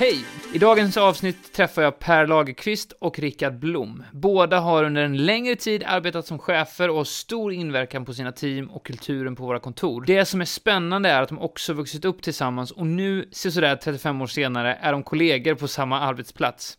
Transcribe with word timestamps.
Hej! 0.00 0.24
I 0.54 0.58
dagens 0.58 0.96
avsnitt 0.96 1.52
träffar 1.52 1.82
jag 1.82 1.98
Per 1.98 2.26
Lagerqvist 2.26 2.92
och 2.92 3.18
Rickard 3.18 3.58
Blom. 3.58 4.04
Båda 4.12 4.60
har 4.60 4.84
under 4.84 5.02
en 5.02 5.26
längre 5.26 5.56
tid 5.56 5.84
arbetat 5.86 6.26
som 6.26 6.38
chefer 6.38 6.90
och 6.90 6.96
har 6.96 7.04
stor 7.04 7.52
inverkan 7.52 8.04
på 8.04 8.14
sina 8.14 8.32
team 8.32 8.70
och 8.70 8.86
kulturen 8.86 9.36
på 9.36 9.46
våra 9.46 9.58
kontor. 9.58 10.04
Det 10.06 10.24
som 10.24 10.40
är 10.40 10.44
spännande 10.44 11.08
är 11.08 11.22
att 11.22 11.28
de 11.28 11.38
också 11.38 11.72
vuxit 11.72 12.04
upp 12.04 12.22
tillsammans 12.22 12.70
och 12.70 12.86
nu, 12.86 13.28
sådär 13.32 13.76
35 13.76 14.22
år 14.22 14.26
senare, 14.26 14.78
är 14.80 14.92
de 14.92 15.02
kollegor 15.02 15.54
på 15.54 15.68
samma 15.68 16.00
arbetsplats. 16.00 16.78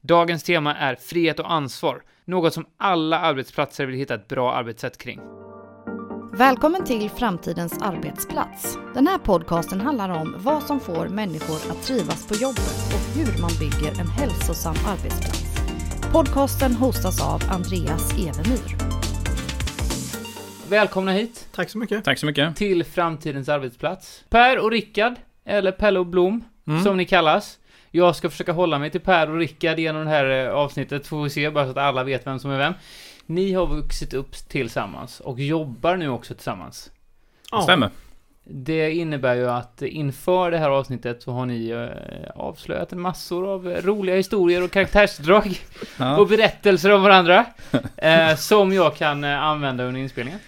Dagens 0.00 0.42
tema 0.42 0.74
är 0.76 0.94
frihet 0.94 1.40
och 1.40 1.52
ansvar, 1.52 2.02
något 2.24 2.54
som 2.54 2.66
alla 2.76 3.18
arbetsplatser 3.18 3.86
vill 3.86 3.96
hitta 3.96 4.14
ett 4.14 4.28
bra 4.28 4.54
arbetssätt 4.54 4.98
kring. 4.98 5.20
Välkommen 6.40 6.84
till 6.84 7.10
Framtidens 7.10 7.78
arbetsplats. 7.82 8.78
Den 8.94 9.06
här 9.06 9.18
podcasten 9.18 9.80
handlar 9.80 10.08
om 10.08 10.34
vad 10.38 10.62
som 10.62 10.80
får 10.80 11.08
människor 11.08 11.70
att 11.70 11.82
trivas 11.82 12.28
på 12.28 12.34
jobbet 12.34 12.92
och 12.94 13.16
hur 13.18 13.40
man 13.42 13.50
bygger 13.58 14.00
en 14.00 14.08
hälsosam 14.08 14.74
arbetsplats. 14.86 15.56
Podcasten 16.12 16.72
hostas 16.74 17.22
av 17.22 17.40
Andreas 17.50 18.12
Evemyr. 18.12 18.76
Välkomna 20.68 21.12
hit 21.12 21.48
Tack 21.54 21.70
så 21.70 21.78
mycket. 21.78 22.04
Tack 22.04 22.18
så 22.18 22.26
mycket. 22.26 22.56
till 22.56 22.84
Framtidens 22.84 23.48
arbetsplats. 23.48 24.24
Per 24.28 24.58
och 24.58 24.70
Rickard, 24.70 25.14
eller 25.44 25.72
Pelle 25.72 25.98
och 25.98 26.06
Blom, 26.06 26.44
Mm. 26.66 26.84
som 26.84 26.96
ni 26.96 27.04
kallas. 27.04 27.58
Jag 27.90 28.16
ska 28.16 28.30
försöka 28.30 28.52
hålla 28.52 28.78
mig 28.78 28.90
till 28.90 29.00
Per 29.00 29.30
och 29.30 29.36
Rickard 29.38 29.78
genom 29.78 30.04
det 30.04 30.10
här 30.10 30.46
eh, 30.46 30.54
avsnittet, 30.54 31.06
får 31.06 31.22
vi 31.22 31.30
se, 31.30 31.50
bara 31.50 31.64
så 31.64 31.70
att 31.70 31.76
alla 31.76 32.04
vet 32.04 32.26
vem 32.26 32.38
som 32.38 32.50
är 32.50 32.58
vem. 32.58 32.74
Ni 33.30 33.52
har 33.52 33.66
vuxit 33.66 34.14
upp 34.14 34.32
tillsammans 34.48 35.20
och 35.20 35.40
jobbar 35.40 35.96
nu 35.96 36.08
också 36.08 36.34
tillsammans. 36.34 36.90
Ja. 37.50 37.62
Stämmer. 37.62 37.90
Det 38.44 38.92
innebär 38.92 39.34
ju 39.34 39.50
att 39.50 39.82
inför 39.82 40.50
det 40.50 40.58
här 40.58 40.70
avsnittet 40.70 41.22
så 41.22 41.32
har 41.32 41.46
ni 41.46 41.68
eh, 41.68 42.30
avslöjat 42.34 42.92
en 42.92 43.00
massor 43.00 43.48
av 43.48 43.66
roliga 43.66 44.16
historier 44.16 44.62
och 44.62 44.70
karaktärsdrag 44.70 45.60
och 46.18 46.28
berättelser 46.28 46.92
om 46.92 47.02
varandra 47.02 47.46
eh, 47.96 48.36
som 48.36 48.72
jag 48.72 48.96
kan 48.96 49.24
eh, 49.24 49.42
använda 49.42 49.84
under 49.84 50.00
inspelningen. 50.00 50.40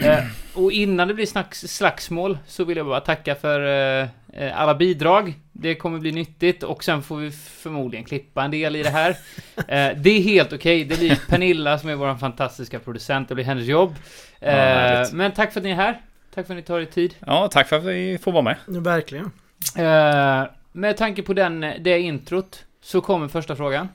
Eh, 0.00 0.24
och 0.54 0.72
innan 0.72 1.08
det 1.08 1.14
blir 1.14 1.26
snacks, 1.26 1.60
slagsmål 1.60 2.38
så 2.46 2.64
vill 2.64 2.76
jag 2.76 2.86
bara 2.86 3.00
tacka 3.00 3.34
för 3.34 3.60
eh, 3.60 4.08
eh, 4.32 4.60
alla 4.60 4.74
bidrag. 4.74 5.34
Det 5.60 5.74
kommer 5.74 5.98
bli 5.98 6.12
nyttigt 6.12 6.62
och 6.62 6.84
sen 6.84 7.02
får 7.02 7.16
vi 7.16 7.30
förmodligen 7.30 8.04
klippa 8.04 8.42
en 8.44 8.50
del 8.50 8.76
i 8.76 8.82
det 8.82 8.90
här. 8.90 9.10
Eh, 9.56 9.96
det 9.96 10.10
är 10.10 10.22
helt 10.22 10.52
okej. 10.52 10.84
Det 10.84 10.98
blir 10.98 11.20
Pernilla 11.28 11.78
som 11.78 11.88
är 11.88 11.94
vår 11.94 12.14
fantastiska 12.14 12.78
producent. 12.78 13.28
Det 13.28 13.34
blir 13.34 13.44
hennes 13.44 13.66
jobb. 13.66 13.94
Eh, 14.40 14.52
härligt. 14.54 15.12
men 15.12 15.32
tack 15.32 15.52
för 15.52 15.60
att 15.60 15.64
ni 15.64 15.70
är 15.70 15.74
här. 15.74 16.00
Tack 16.34 16.46
för 16.46 16.54
att 16.54 16.56
ni 16.58 16.62
tar 16.62 16.80
er 16.80 16.84
tid. 16.84 17.14
ja, 17.26 17.48
tack 17.52 17.68
för 17.68 17.76
att 17.76 17.84
vi 17.84 18.18
får 18.18 18.32
vara 18.32 18.42
med. 18.42 18.56
Verkligen. 18.66 19.30
Eh, 19.78 20.44
med 20.72 20.96
tanke 20.96 21.22
på 21.22 21.34
den, 21.34 21.60
det 21.60 22.00
introt 22.00 22.64
så 22.82 23.00
kommer 23.00 23.28
första 23.28 23.56
frågan. 23.56 23.88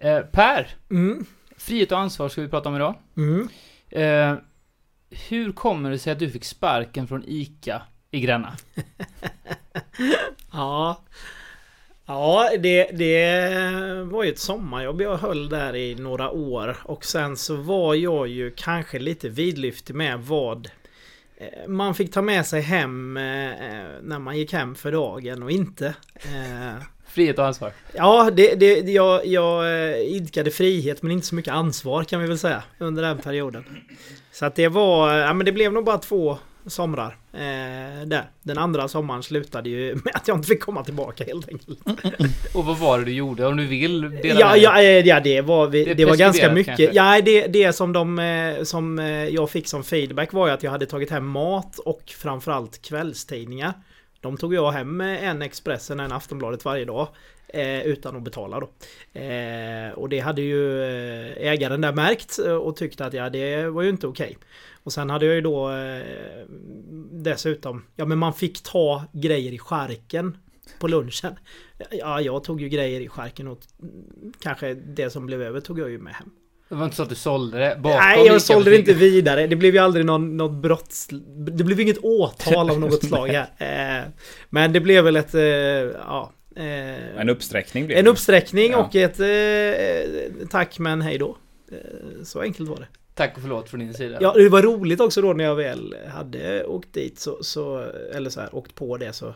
Eh, 0.00 0.20
per, 0.20 0.68
Mm. 0.90 1.24
frihet 1.56 1.92
och 1.92 1.98
ansvar 1.98 2.28
ska 2.28 2.40
vi 2.42 2.48
prata 2.48 2.68
om 2.68 2.76
idag. 2.76 2.94
Mm. 3.16 3.48
Eh, 3.90 4.34
hur 5.28 5.52
kommer 5.52 5.90
det 5.90 5.98
sig 5.98 6.12
att 6.12 6.18
du 6.18 6.30
fick 6.30 6.44
sparken 6.44 7.06
från 7.08 7.24
ICA 7.26 7.82
i 8.10 8.20
Gränna? 8.20 8.56
Ja. 10.52 11.02
Ja, 12.06 12.50
det, 12.58 12.84
det 12.84 14.04
var 14.04 14.24
ju 14.24 14.30
ett 14.30 14.38
sommarjobb 14.38 15.02
jag 15.02 15.16
höll 15.16 15.48
där 15.48 15.76
i 15.76 15.94
några 15.94 16.30
år. 16.30 16.76
Och 16.82 17.04
sen 17.04 17.36
så 17.36 17.56
var 17.56 17.94
jag 17.94 18.28
ju 18.28 18.50
kanske 18.50 18.98
lite 18.98 19.28
vidlyftig 19.28 19.94
med 19.94 20.20
vad 20.20 20.70
eh, 21.36 21.68
man 21.68 21.94
fick 21.94 22.12
ta 22.12 22.22
med 22.22 22.46
sig 22.46 22.60
hem 22.60 23.16
eh, 23.16 23.22
när 24.02 24.18
man 24.18 24.38
gick 24.38 24.52
hem 24.52 24.74
för 24.74 24.92
dagen 24.92 25.42
och 25.42 25.50
inte. 25.50 25.94
Eh, 26.14 26.82
Frihet 27.06 27.38
och 27.38 27.46
ansvar. 27.46 27.72
Ja, 27.92 28.30
det, 28.30 28.54
det, 28.54 28.90
jag, 28.90 29.26
jag 29.26 29.64
eh, 29.64 29.96
idkade 29.96 30.50
frihet 30.50 31.02
men 31.02 31.12
inte 31.12 31.26
så 31.26 31.34
mycket 31.34 31.52
ansvar 31.54 32.04
kan 32.04 32.20
vi 32.20 32.26
väl 32.28 32.38
säga 32.38 32.62
under 32.78 33.02
den 33.02 33.18
perioden. 33.18 33.64
Så 34.32 34.46
att 34.46 34.54
det 34.54 34.68
var, 34.68 35.14
ja 35.14 35.32
men 35.32 35.46
det 35.46 35.52
blev 35.52 35.72
nog 35.72 35.84
bara 35.84 35.98
två 35.98 36.38
somrar 36.68 37.16
eh, 37.32 38.06
där. 38.06 38.30
Den 38.42 38.58
andra 38.58 38.88
sommaren 38.88 39.22
slutade 39.22 39.68
ju 39.70 39.94
med 39.94 40.14
att 40.14 40.28
jag 40.28 40.36
inte 40.36 40.48
fick 40.48 40.60
komma 40.60 40.84
tillbaka 40.84 41.24
helt 41.24 41.48
enkelt. 41.48 41.78
Och 42.54 42.64
vad 42.64 42.78
var 42.78 42.98
det 42.98 43.04
du 43.04 43.12
gjorde? 43.12 43.46
Om 43.46 43.56
du 43.56 43.66
vill 43.66 44.00
dela 44.10 44.40
Ja, 44.40 44.56
ja, 44.56 44.82
eh, 44.82 45.06
ja, 45.06 45.20
det 45.20 45.40
var, 45.40 45.66
vi, 45.66 45.84
Det 45.84 45.94
det 45.94 46.04
var 46.04 46.16
ganska 46.16 46.52
mycket. 46.52 46.76
kanske? 46.76 46.96
Ja, 46.96 47.20
det, 47.20 47.46
det 47.46 47.72
som, 47.72 47.92
de, 47.92 48.18
eh, 48.18 48.62
som 48.64 48.98
eh, 48.98 49.06
jag 49.28 49.50
fick 49.50 49.68
som 49.68 49.84
feedback 49.84 50.32
var 50.32 50.46
ju 50.46 50.52
att 50.52 50.62
jag 50.62 50.70
hade 50.70 50.86
tagit 50.86 51.10
hem 51.10 51.26
mat 51.26 51.78
och 51.78 52.02
framförallt 52.06 52.82
kvällstidningar. 52.82 53.72
De 54.20 54.36
tog 54.36 54.54
jag 54.54 54.72
hem 54.72 55.00
en 55.00 55.42
Expressen, 55.42 56.00
en 56.00 56.12
Aftonbladet 56.12 56.64
varje 56.64 56.84
dag. 56.84 57.08
Eh, 57.48 57.82
utan 57.82 58.16
att 58.16 58.22
betala 58.22 58.60
då. 58.60 58.70
Eh, 59.20 59.92
och 59.92 60.08
det 60.08 60.18
hade 60.18 60.42
ju 60.42 60.82
eh, 60.82 61.50
ägaren 61.52 61.80
där 61.80 61.92
märkt 61.92 62.38
och 62.38 62.76
tyckte 62.76 63.06
att 63.06 63.14
ja, 63.14 63.30
det 63.30 63.68
var 63.68 63.82
ju 63.82 63.88
inte 63.88 64.06
okej. 64.06 64.38
Och 64.82 64.92
sen 64.92 65.10
hade 65.10 65.26
jag 65.26 65.34
ju 65.34 65.40
då 65.40 65.70
eh, 65.70 66.02
dessutom, 67.12 67.84
ja 67.96 68.04
men 68.04 68.18
man 68.18 68.34
fick 68.34 68.62
ta 68.62 69.04
grejer 69.12 69.52
i 69.52 69.58
skärken 69.58 70.36
på 70.78 70.88
lunchen. 70.88 71.38
Ja, 71.90 72.20
jag 72.20 72.44
tog 72.44 72.60
ju 72.60 72.68
grejer 72.68 73.00
i 73.00 73.08
skärken 73.08 73.48
och 73.48 73.58
kanske 74.42 74.74
det 74.74 75.10
som 75.10 75.26
blev 75.26 75.42
över 75.42 75.60
tog 75.60 75.78
jag 75.78 75.90
ju 75.90 75.98
med 75.98 76.14
hem. 76.14 76.30
Det 76.68 76.74
var 76.74 76.84
inte 76.84 76.96
så 76.96 77.02
att 77.02 77.08
du 77.08 77.14
sålde 77.14 77.58
det 77.58 77.76
bakom 77.80 77.98
Nej, 77.98 78.26
jag 78.26 78.42
sålde 78.42 78.70
det 78.70 78.76
inte 78.76 78.94
vidare. 78.94 79.46
Det 79.46 79.56
blev 79.56 79.74
ju 79.74 79.80
aldrig 79.80 80.06
någon, 80.06 80.36
något 80.36 80.52
brotts... 80.52 81.08
Det 81.36 81.64
blev 81.64 81.80
inget 81.80 81.98
åtal 81.98 82.70
av 82.70 82.80
något 82.80 83.04
slag 83.08 83.28
här. 83.28 84.10
Men 84.50 84.72
det 84.72 84.80
blev 84.80 85.04
väl 85.04 85.16
ett... 85.16 85.34
Ja, 85.94 86.32
eh, 86.58 87.20
En 87.20 87.28
uppsträckning 87.28 87.86
blev 87.86 87.98
en 87.98 88.04
det. 88.04 88.10
uppsträckning 88.10 88.70
Ja. 88.70 88.78
och 88.78 88.94
ett 88.96 89.20
eh, 89.20 90.46
tack 90.50 90.78
men 90.78 91.02
hej 91.02 91.18
då. 91.18 91.36
Eh, 91.72 92.22
så 92.24 92.40
enkelt 92.40 92.68
var 92.68 92.76
det. 92.76 92.86
Tack 93.14 93.36
och 93.36 93.42
förlåt 93.42 93.70
från 93.70 93.80
din 93.80 93.94
sida. 93.94 94.18
Ja, 94.20 94.32
det 94.32 94.48
var 94.48 94.62
roligt 94.62 95.00
också 95.00 95.22
då 95.22 95.32
när 95.32 95.44
jag 95.44 95.54
väl 95.56 95.96
hade 96.08 96.64
åkt 96.64 96.92
dit 96.92 97.18
så, 97.18 97.38
så 97.44 97.84
eller 98.14 98.30
så 98.30 98.40
här, 98.40 98.54
åkt 98.54 98.74
på 98.74 98.96
det 98.96 99.12
så 99.12 99.34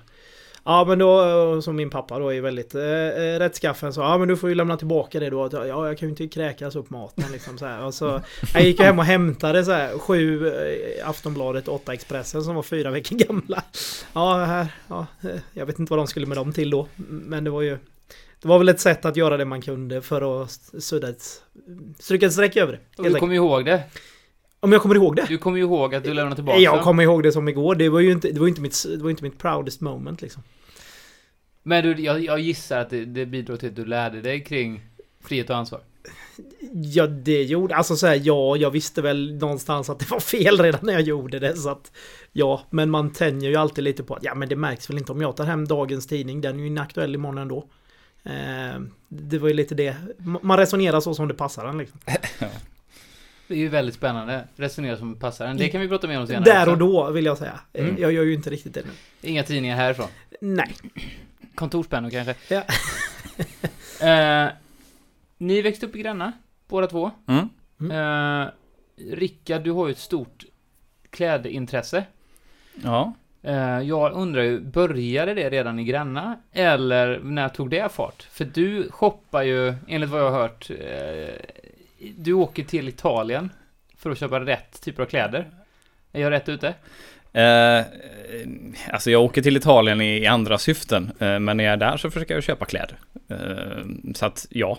Ja 0.64 0.84
men 0.84 0.98
då, 0.98 1.62
som 1.62 1.76
min 1.76 1.90
pappa 1.90 2.18
då 2.18 2.32
är 2.32 2.40
väldigt 2.40 2.74
eh, 2.74 2.82
eh, 2.82 3.38
rättskaffen 3.38 3.92
så 3.92 4.00
ja 4.00 4.18
men 4.18 4.28
du 4.28 4.36
får 4.36 4.48
ju 4.48 4.54
lämna 4.54 4.76
tillbaka 4.76 5.20
det 5.20 5.30
då. 5.30 5.48
Ja 5.52 5.66
jag 5.66 5.98
kan 5.98 6.08
ju 6.08 6.10
inte 6.10 6.28
kräkas 6.28 6.76
upp 6.76 6.90
maten 6.90 7.32
liksom 7.32 7.58
så 7.58 7.66
här. 7.66 7.84
Och 7.84 7.94
så, 7.94 8.20
jag 8.54 8.62
gick 8.62 8.80
hem 8.80 8.98
och 8.98 9.04
hämtade 9.04 9.64
så 9.64 9.72
här, 9.72 9.98
sju 9.98 10.48
eh, 10.48 11.08
Aftonbladet, 11.08 11.68
åtta 11.68 11.92
Expressen 11.94 12.42
som 12.42 12.54
var 12.54 12.62
fyra 12.62 12.90
veckor 12.90 13.16
gamla. 13.16 13.62
Ja, 14.12 14.44
här, 14.44 14.66
ja, 14.88 15.06
eh, 15.22 15.40
jag 15.52 15.66
vet 15.66 15.78
inte 15.78 15.90
vad 15.90 16.00
de 16.00 16.06
skulle 16.06 16.26
med 16.26 16.36
dem 16.36 16.52
till 16.52 16.70
då. 16.70 16.88
Men 17.06 17.44
det 17.44 17.50
var 17.50 17.62
ju 17.62 17.78
Det 18.42 18.48
var 18.48 18.58
väl 18.58 18.68
ett 18.68 18.80
sätt 18.80 19.04
att 19.04 19.16
göra 19.16 19.36
det 19.36 19.44
man 19.44 19.62
kunde 19.62 20.02
för 20.02 20.42
att 20.42 20.50
sudda 20.78 21.08
ett 21.08 21.42
Stryka 21.98 22.26
ett 22.26 22.32
streck 22.32 22.56
över 22.56 22.72
det. 22.72 23.02
och 23.02 23.04
du 23.04 23.14
kommer 23.14 23.34
ihåg 23.34 23.64
det. 23.64 23.82
Om 24.64 24.72
jag 24.72 24.82
kommer 24.82 24.94
ihåg 24.94 25.16
det? 25.16 25.24
Du 25.28 25.38
kommer 25.38 25.58
ju 25.58 25.64
ihåg 25.64 25.94
att 25.94 26.04
du 26.04 26.14
lämnade 26.14 26.34
tillbaka 26.34 26.58
Jag 26.58 26.82
kommer 26.82 27.02
ihåg 27.02 27.22
det 27.22 27.32
som 27.32 27.48
igår. 27.48 27.74
Det 27.74 27.88
var 27.88 28.00
ju 28.00 28.12
inte, 28.12 28.30
det 28.30 28.40
var 28.40 28.48
inte, 28.48 28.60
mitt, 28.60 28.84
det 28.88 29.02
var 29.02 29.10
inte 29.10 29.22
mitt 29.22 29.38
proudest 29.38 29.80
moment 29.80 30.22
liksom. 30.22 30.42
Men 31.62 31.84
du, 31.84 32.02
jag, 32.02 32.24
jag 32.24 32.40
gissar 32.40 32.78
att 32.78 32.90
det, 32.90 33.04
det 33.04 33.26
bidrog 33.26 33.60
till 33.60 33.68
att 33.68 33.76
du 33.76 33.84
lärde 33.84 34.20
dig 34.20 34.44
kring 34.44 34.80
frihet 35.24 35.50
och 35.50 35.56
ansvar. 35.56 35.80
Ja, 36.72 37.06
det 37.06 37.42
gjorde... 37.42 37.76
Alltså 37.76 37.96
så 37.96 38.06
här, 38.06 38.20
ja, 38.24 38.56
jag 38.56 38.70
visste 38.70 39.02
väl 39.02 39.34
någonstans 39.34 39.90
att 39.90 39.98
det 39.98 40.10
var 40.10 40.20
fel 40.20 40.58
redan 40.58 40.80
när 40.82 40.92
jag 40.92 41.02
gjorde 41.02 41.38
det. 41.38 41.56
Så 41.56 41.68
att, 41.68 41.92
ja, 42.32 42.62
men 42.70 42.90
man 42.90 43.12
tänjer 43.12 43.50
ju 43.50 43.56
alltid 43.56 43.84
lite 43.84 44.02
på 44.02 44.14
att 44.14 44.24
ja, 44.24 44.34
men 44.34 44.48
det 44.48 44.56
märks 44.56 44.90
väl 44.90 44.98
inte 44.98 45.12
om 45.12 45.20
jag 45.20 45.36
tar 45.36 45.44
hem 45.44 45.68
dagens 45.68 46.06
tidning. 46.06 46.40
Den 46.40 46.56
är 46.56 46.60
ju 46.60 46.66
inaktuell 46.66 47.14
imorgon 47.14 47.38
ändå. 47.38 47.68
Eh, 48.24 48.80
det 49.08 49.38
var 49.38 49.48
ju 49.48 49.54
lite 49.54 49.74
det. 49.74 49.96
Man 50.42 50.58
resonerar 50.58 51.00
så 51.00 51.14
som 51.14 51.28
det 51.28 51.34
passar 51.34 51.66
en 51.66 51.78
liksom. 51.78 52.00
Det 53.52 53.56
är 53.56 53.60
ju 53.60 53.68
väldigt 53.68 53.94
spännande. 53.94 54.44
Resonera 54.56 54.96
som 54.96 55.14
passar 55.16 55.46
en. 55.46 55.56
Det 55.56 55.68
kan 55.68 55.80
vi 55.80 55.88
prata 55.88 56.06
mer 56.08 56.20
om 56.20 56.26
senare 56.26 56.44
Där 56.44 56.68
och 56.68 56.78
då 56.78 57.10
vill 57.10 57.24
jag 57.24 57.38
säga. 57.38 57.60
Eh, 57.72 57.84
Mm. 57.84 58.02
Jag 58.02 58.12
gör 58.12 58.22
ju 58.22 58.34
inte 58.34 58.50
riktigt 58.50 58.74
det 58.74 58.82
nu. 58.86 59.28
Inga 59.28 59.43
tidningar 59.43 59.76
härifrån. 59.76 60.06
Nej. 60.40 60.72
Kontorspennor 61.54 62.10
kanske. 62.10 62.34
Ja. 62.49 62.62
Eh, 64.02 64.49
ni 65.38 65.62
växte 65.62 65.87
upp 65.87 65.96
i 65.96 65.99
Gränna, 65.99 66.32
båda 66.69 66.87
två. 66.87 67.10
Mm. 67.26 67.90
Eh, 67.90 68.49
Rickard, 69.12 69.62
du 69.62 69.70
har 69.70 69.87
ju 69.87 69.93
ett 69.93 69.99
stort 69.99 70.44
klädintresse. 71.10 72.04
Ja. 72.82 73.14
Eh, 73.43 73.81
jag 73.81 74.12
undrar 74.12 74.43
ju, 74.43 74.60
började 74.60 75.34
det 75.34 75.50
redan 75.50 75.78
i 75.78 75.84
Gränna? 75.84 76.37
Eller 76.52 77.20
när 77.22 77.49
tog 77.49 77.70
det 77.70 77.93
fart? 77.93 78.22
För 78.22 78.44
du 78.44 78.90
shoppar 78.90 79.43
ju, 79.43 79.75
enligt 79.88 80.10
vad 80.10 80.20
jag 80.20 80.31
har 80.31 80.40
hört, 80.40 80.70
eh, 80.70 81.34
du 82.19 82.32
åker 82.32 82.64
till 82.64 82.88
Italien 82.88 83.50
för 83.99 84.10
att 84.10 84.19
köpa 84.19 84.40
rätt 84.40 84.81
typer 84.82 85.02
av 85.02 85.06
kläder. 85.06 85.50
Är 86.12 86.20
jag 86.20 86.31
rätt 86.31 86.49
ute? 86.49 86.75
Eh, 87.32 87.84
alltså 88.90 89.10
jag 89.10 89.22
åker 89.22 89.43
till 89.43 89.56
Italien 89.56 90.00
i, 90.00 90.19
i 90.22 90.26
andra 90.26 90.58
syften. 90.58 91.12
Eh, 91.19 91.38
men 91.38 91.56
när 91.56 91.64
jag 91.64 91.72
är 91.72 91.76
där 91.76 91.96
så 91.96 92.10
försöker 92.10 92.34
jag 92.34 92.43
köpa 92.43 92.64
kläder. 92.64 92.96
Eh, 93.28 93.84
så 94.14 94.26
att 94.26 94.46
ja. 94.50 94.78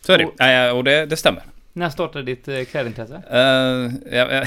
Så 0.00 0.12
är 0.12 0.18
det. 0.18 0.24
Och- 0.24 0.40
Eh, 0.40 0.76
och 0.76 0.84
det, 0.84 1.06
det 1.06 1.16
stämmer. 1.16 1.42
När 1.72 1.90
startade 1.90 2.24
ditt 2.24 2.48
eh, 2.48 2.64
klädintresse? 2.64 3.22
Eh, 3.30 4.16
jag, 4.18 4.32
jag- 4.34 4.46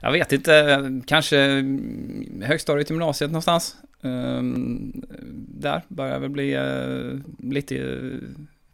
jag 0.00 0.12
vet 0.12 0.32
inte, 0.32 0.80
kanske 1.06 1.64
högstadiet, 2.42 2.90
gymnasiet 2.90 3.30
någonstans. 3.30 3.76
Eh, 4.02 4.42
där 5.48 5.82
börjar 5.88 6.12
jag 6.12 6.20
väl 6.20 6.30
bli 6.30 6.52
eh, 6.54 7.50
lite, 7.52 7.76
eh, 7.76 8.18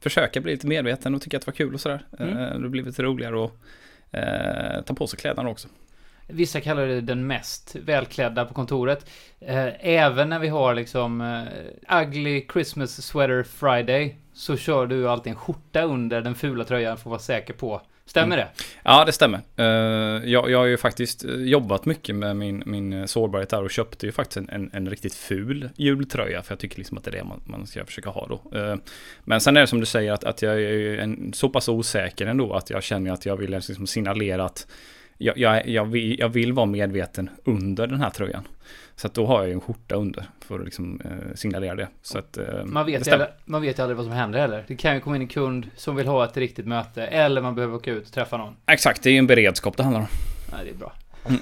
försöka 0.05 0.41
bli 0.41 0.53
lite 0.53 0.67
medveten 0.67 1.15
och 1.15 1.23
tycka 1.23 1.37
att 1.37 1.43
det 1.43 1.47
var 1.47 1.55
kul 1.55 1.75
och 1.75 1.81
sådär. 1.81 2.07
Mm. 2.19 2.29
Eh, 2.29 2.37
det 2.37 2.63
har 2.63 2.69
blivit 2.69 2.99
roligare 2.99 3.45
att 3.45 3.53
eh, 4.11 4.85
ta 4.85 4.95
på 4.95 5.07
sig 5.07 5.19
kläderna 5.19 5.49
också. 5.49 5.69
Vissa 6.29 6.61
kallar 6.61 6.87
det 6.87 7.01
den 7.01 7.27
mest 7.27 7.77
välklädda 7.77 8.45
på 8.45 8.55
kontoret. 8.55 9.11
Eh, 9.41 9.69
även 9.81 10.29
när 10.29 10.39
vi 10.39 10.49
har 10.49 10.75
liksom 10.75 11.45
ugly 12.03 12.47
Christmas 12.53 13.07
sweater 13.07 13.43
Friday 13.43 14.19
så 14.33 14.57
kör 14.57 14.87
du 14.87 15.09
alltid 15.09 15.31
en 15.31 15.39
skjorta 15.39 15.83
under 15.83 16.21
den 16.21 16.35
fula 16.35 16.65
tröjan 16.65 16.97
för 16.97 17.03
att 17.03 17.11
vara 17.11 17.19
säker 17.19 17.55
på. 17.55 17.83
Stämmer 18.07 18.37
det? 18.37 18.49
Ja, 18.83 19.05
det 19.05 19.13
stämmer. 19.13 19.41
Eh, 19.57 19.65
jag, 20.31 20.51
jag 20.51 20.59
har 20.59 20.65
ju 20.65 20.77
faktiskt 20.77 21.25
eh, 21.25 21.35
jobbat 21.35 21.85
mycket 21.85 22.15
med 22.15 22.37
min, 22.37 22.63
min 22.67 22.93
eh, 22.93 23.05
sårbarhet 23.05 23.49
där 23.49 23.63
och 23.63 23.71
köpte 23.71 24.07
ju 24.07 24.13
faktiskt 24.13 24.37
en, 24.37 24.49
en, 24.49 24.71
en 24.73 24.91
riktigt 24.91 25.15
ful 25.15 25.71
jultröja 25.77 26.43
för 26.43 26.53
jag 26.53 26.59
tycker 26.59 26.79
liksom 26.79 26.99
att 26.99 27.05
det 27.05 27.11
är 27.11 27.13
det 27.13 27.25
man, 27.25 27.41
man 27.45 27.67
ska 27.67 27.85
försöka 27.85 28.11
ha 28.11 28.27
då. 28.27 28.41
Men 29.25 29.41
sen 29.41 29.57
är 29.57 29.61
det 29.61 29.67
som 29.67 29.81
du 29.81 29.87
säger 29.87 30.13
att, 30.13 30.25
att 30.25 30.43
jag 30.43 30.63
är 30.63 30.99
en, 30.99 31.33
så 31.33 31.49
pass 31.49 31.69
osäker 31.69 32.27
ändå 32.27 32.53
att 32.53 32.71
jag 32.71 32.83
känner 32.83 33.13
att 33.13 33.27
jag 33.27 33.37
vill 33.37 33.51
liksom 33.51 33.87
signalera 33.87 34.45
att 34.45 34.67
jag, 35.19 35.39
jag, 35.39 35.69
jag, 35.69 35.85
vill, 35.85 36.19
jag 36.19 36.29
vill 36.29 36.53
vara 36.53 36.67
medveten 36.67 37.31
under 37.45 37.87
den 37.87 38.01
här 38.01 38.11
tröjan. 38.11 38.45
Så 38.97 39.07
att 39.07 39.15
då 39.15 39.27
har 39.27 39.39
jag 39.39 39.47
ju 39.49 39.53
en 39.53 39.61
skjorta 39.61 39.95
under 39.95 40.25
för 40.41 40.59
att 40.59 40.65
liksom 40.65 41.01
eh, 41.05 41.35
signalera 41.35 41.75
det. 41.75 41.89
Så 42.03 42.19
att, 42.19 42.37
eh, 42.37 42.65
Man 42.65 42.87
vet, 42.87 43.09
aldrig, 43.13 43.29
man 43.45 43.63
vet 43.63 43.79
ju 43.79 43.83
aldrig 43.83 43.97
vad 43.97 44.07
som 44.07 44.13
händer 44.13 44.39
heller. 44.39 44.65
Det 44.69 44.77
kan 44.77 44.95
ju 44.95 45.01
komma 45.01 45.17
in 45.17 45.23
en 45.23 45.29
kund 45.29 45.71
som 45.77 45.97
vill 45.97 46.07
ha 46.07 46.25
ett 46.25 46.37
riktigt 46.37 46.67
möte 46.67 47.03
eller 47.07 47.41
man 47.43 47.55
behöver 47.55 47.75
åka 47.75 47.91
ut 47.91 48.07
och 48.07 48.13
träffa 48.13 48.37
någon. 48.37 48.57
Exakt, 48.67 49.03
det 49.03 49.09
är 49.11 49.13
ju 49.13 49.19
en 49.19 49.27
beredskap 49.27 49.77
det 49.77 49.83
handlar 49.83 50.01
om. 50.01 50.07
Nej, 50.53 50.65
det 50.65 50.71
är 50.71 50.75
bra. 50.75 50.93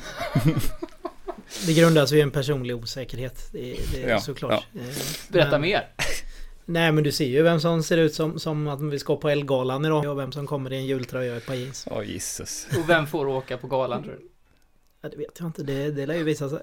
Det 1.67 1.73
grundas 1.75 2.13
ju 2.13 2.17
i 2.19 2.21
en 2.21 2.31
personlig 2.31 2.77
osäkerhet. 2.77 3.49
Det, 3.53 3.77
det 3.93 4.03
är 4.05 4.09
Ja, 4.11 4.21
såklart. 4.21 4.53
Eh, 4.75 4.81
Berätta 5.29 5.51
men- 5.51 5.61
mer. 5.61 5.87
Nej 6.65 6.93
men 6.93 7.05
du 7.05 7.13
ser 7.13 7.27
ju 7.27 7.43
vem 7.43 7.61
som 7.61 7.83
ser 7.83 7.97
ut 7.99 8.15
som, 8.15 8.39
som 8.39 8.69
att 8.69 8.83
vi 8.83 8.99
ska 8.99 9.17
på 9.17 9.29
Elgalan 9.29 9.85
idag 9.85 10.07
och 10.11 10.19
vem 10.19 10.33
som 10.33 10.47
kommer 10.47 10.73
i 10.73 10.77
en 10.77 10.87
jultröja 10.87 11.31
och 11.33 11.37
ett 11.37 11.47
par 11.47 11.55
jeans. 11.55 11.89
Åh 11.91 12.05
Jesus. 12.11 12.67
Och 12.79 12.89
vem 12.89 13.07
får 13.07 13.27
åka 13.27 13.57
på 13.57 13.67
galan 13.67 14.03
tror 14.03 14.13
du? 14.13 14.29
Ja, 15.03 15.09
det 15.09 15.17
vet 15.17 15.39
jag 15.41 15.49
inte, 15.49 15.63
det, 15.63 15.91
det 15.91 16.07
lär 16.07 16.15
ju 16.15 16.23
visa 16.25 16.49
sig. 16.49 16.61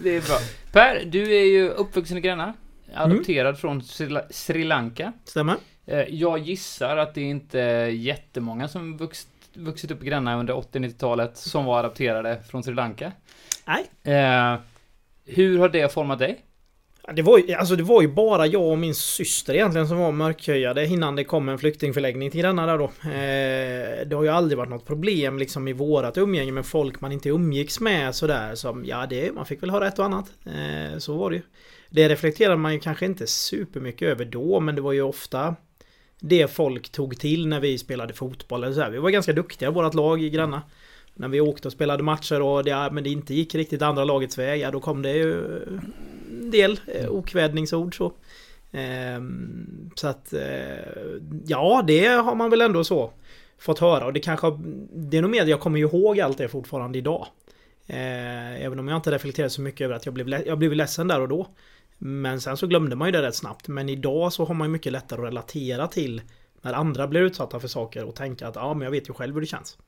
Det 0.00 0.16
är 0.16 0.20
bra. 0.26 0.38
Per, 0.72 1.04
du 1.04 1.34
är 1.36 1.44
ju 1.44 1.68
uppvuxen 1.68 2.16
i 2.18 2.20
Gränna. 2.20 2.54
Adopterad 2.94 3.58
från 3.58 3.82
Sri, 3.82 4.18
Sri 4.30 4.64
Lanka. 4.64 5.12
Stämmer? 5.24 5.56
Eh, 5.86 6.00
Jag 6.00 6.38
gissar 6.38 6.96
att 6.96 7.14
det 7.14 7.20
inte 7.22 7.60
är 7.60 7.86
jättemånga 7.86 8.68
som 8.68 8.96
vuxit, 8.96 9.28
vuxit 9.54 9.90
upp 9.90 10.02
i 10.02 10.06
Gränna 10.06 10.38
under 10.40 10.54
80-90-talet 10.54 11.36
som 11.36 11.64
var 11.64 11.78
adopterade 11.78 12.42
från 12.50 12.62
Sri 12.62 12.74
Lanka. 12.74 13.12
Nej. 13.66 14.14
Eh, 14.16 14.58
hur 15.26 15.58
har 15.58 15.68
det 15.68 15.92
format 15.92 16.18
dig? 16.18 16.40
Det 17.14 17.22
var, 17.22 17.38
ju, 17.38 17.54
alltså 17.54 17.76
det 17.76 17.82
var 17.82 18.02
ju 18.02 18.08
bara 18.08 18.46
jag 18.46 18.62
och 18.62 18.78
min 18.78 18.94
syster 18.94 19.54
egentligen 19.54 19.88
som 19.88 19.98
var 19.98 20.12
mörkhyade 20.12 20.86
innan 20.86 21.16
det 21.16 21.24
kom 21.24 21.48
en 21.48 21.58
flyktingförläggning 21.58 22.30
till 22.30 22.42
denna 22.42 22.66
där 22.66 22.78
då. 22.78 22.84
Eh, 22.84 24.06
det 24.06 24.16
har 24.16 24.22
ju 24.22 24.28
aldrig 24.28 24.58
varit 24.58 24.70
något 24.70 24.86
problem 24.86 25.38
liksom 25.38 25.68
i 25.68 25.72
vårat 25.72 26.18
umgänge 26.18 26.52
med 26.52 26.66
folk 26.66 27.00
man 27.00 27.12
inte 27.12 27.28
umgicks 27.28 27.80
med 27.80 28.14
sådär 28.14 28.54
som 28.54 28.84
ja 28.84 29.06
det, 29.06 29.32
man 29.32 29.46
fick 29.46 29.62
väl 29.62 29.70
höra 29.70 29.88
ett 29.88 29.98
och 29.98 30.04
annat. 30.04 30.32
Eh, 30.46 30.98
så 30.98 31.16
var 31.16 31.30
det 31.30 31.36
ju. 31.36 31.42
Det 31.90 32.08
reflekterade 32.08 32.56
man 32.56 32.72
ju 32.72 32.80
kanske 32.80 33.06
inte 33.06 33.26
supermycket 33.26 34.08
över 34.08 34.24
då 34.24 34.60
men 34.60 34.74
det 34.74 34.82
var 34.82 34.92
ju 34.92 35.02
ofta 35.02 35.56
det 36.20 36.50
folk 36.50 36.92
tog 36.92 37.18
till 37.18 37.48
när 37.48 37.60
vi 37.60 37.78
spelade 37.78 38.14
fotboll 38.14 38.64
eller 38.64 38.74
så 38.74 38.80
här. 38.80 38.90
Vi 38.90 38.98
var 38.98 39.10
ganska 39.10 39.32
duktiga 39.32 39.70
i 39.70 39.96
lag 39.96 40.22
i 40.22 40.30
Gränna. 40.30 40.62
När 41.14 41.28
vi 41.28 41.40
åkte 41.40 41.68
och 41.68 41.72
spelade 41.72 42.02
matcher 42.02 42.42
och 42.42 42.64
det, 42.64 42.88
men 42.92 43.04
det 43.04 43.10
inte 43.10 43.34
gick 43.34 43.54
riktigt 43.54 43.82
andra 43.82 44.04
lagets 44.04 44.38
väg, 44.38 44.60
ja 44.60 44.70
då 44.70 44.80
kom 44.80 45.02
det 45.02 45.12
ju 45.12 45.44
del 46.52 46.80
eh, 46.86 47.08
okvädningsord 47.08 47.96
så. 47.96 48.12
Ehm, 48.72 49.90
så 49.94 50.08
att 50.08 50.32
eh, 50.32 50.76
ja, 51.46 51.84
det 51.86 52.06
har 52.06 52.34
man 52.34 52.50
väl 52.50 52.60
ändå 52.60 52.84
så 52.84 53.12
fått 53.58 53.78
höra 53.78 54.06
och 54.06 54.12
det 54.12 54.20
kanske 54.20 54.46
det 54.92 55.18
är 55.18 55.22
nog 55.22 55.30
mer 55.30 55.46
jag 55.46 55.60
kommer 55.60 55.78
ju 55.78 55.84
ihåg 55.84 56.20
allt 56.20 56.38
det 56.38 56.48
fortfarande 56.48 56.98
idag. 56.98 57.26
Eh, 57.86 58.64
även 58.64 58.78
om 58.78 58.88
jag 58.88 58.96
inte 58.96 59.10
reflekterar 59.10 59.48
så 59.48 59.60
mycket 59.60 59.84
över 59.84 59.94
att 59.94 60.06
jag 60.06 60.14
blev, 60.14 60.46
jag 60.46 60.58
blev 60.58 60.72
ledsen 60.72 61.08
där 61.08 61.20
och 61.20 61.28
då. 61.28 61.46
Men 61.98 62.40
sen 62.40 62.56
så 62.56 62.66
glömde 62.66 62.96
man 62.96 63.08
ju 63.08 63.12
det 63.12 63.22
rätt 63.22 63.34
snabbt. 63.34 63.68
Men 63.68 63.88
idag 63.88 64.32
så 64.32 64.44
har 64.44 64.54
man 64.54 64.68
ju 64.68 64.72
mycket 64.72 64.92
lättare 64.92 65.20
att 65.20 65.26
relatera 65.26 65.86
till 65.86 66.22
när 66.62 66.72
andra 66.72 67.08
blir 67.08 67.20
utsatta 67.20 67.60
för 67.60 67.68
saker 67.68 68.04
och 68.04 68.14
tänka 68.14 68.48
att 68.48 68.56
ja, 68.56 68.74
men 68.74 68.84
jag 68.84 68.90
vet 68.90 69.08
ju 69.08 69.12
själv 69.12 69.34
hur 69.34 69.40
det 69.40 69.46
känns. 69.46 69.78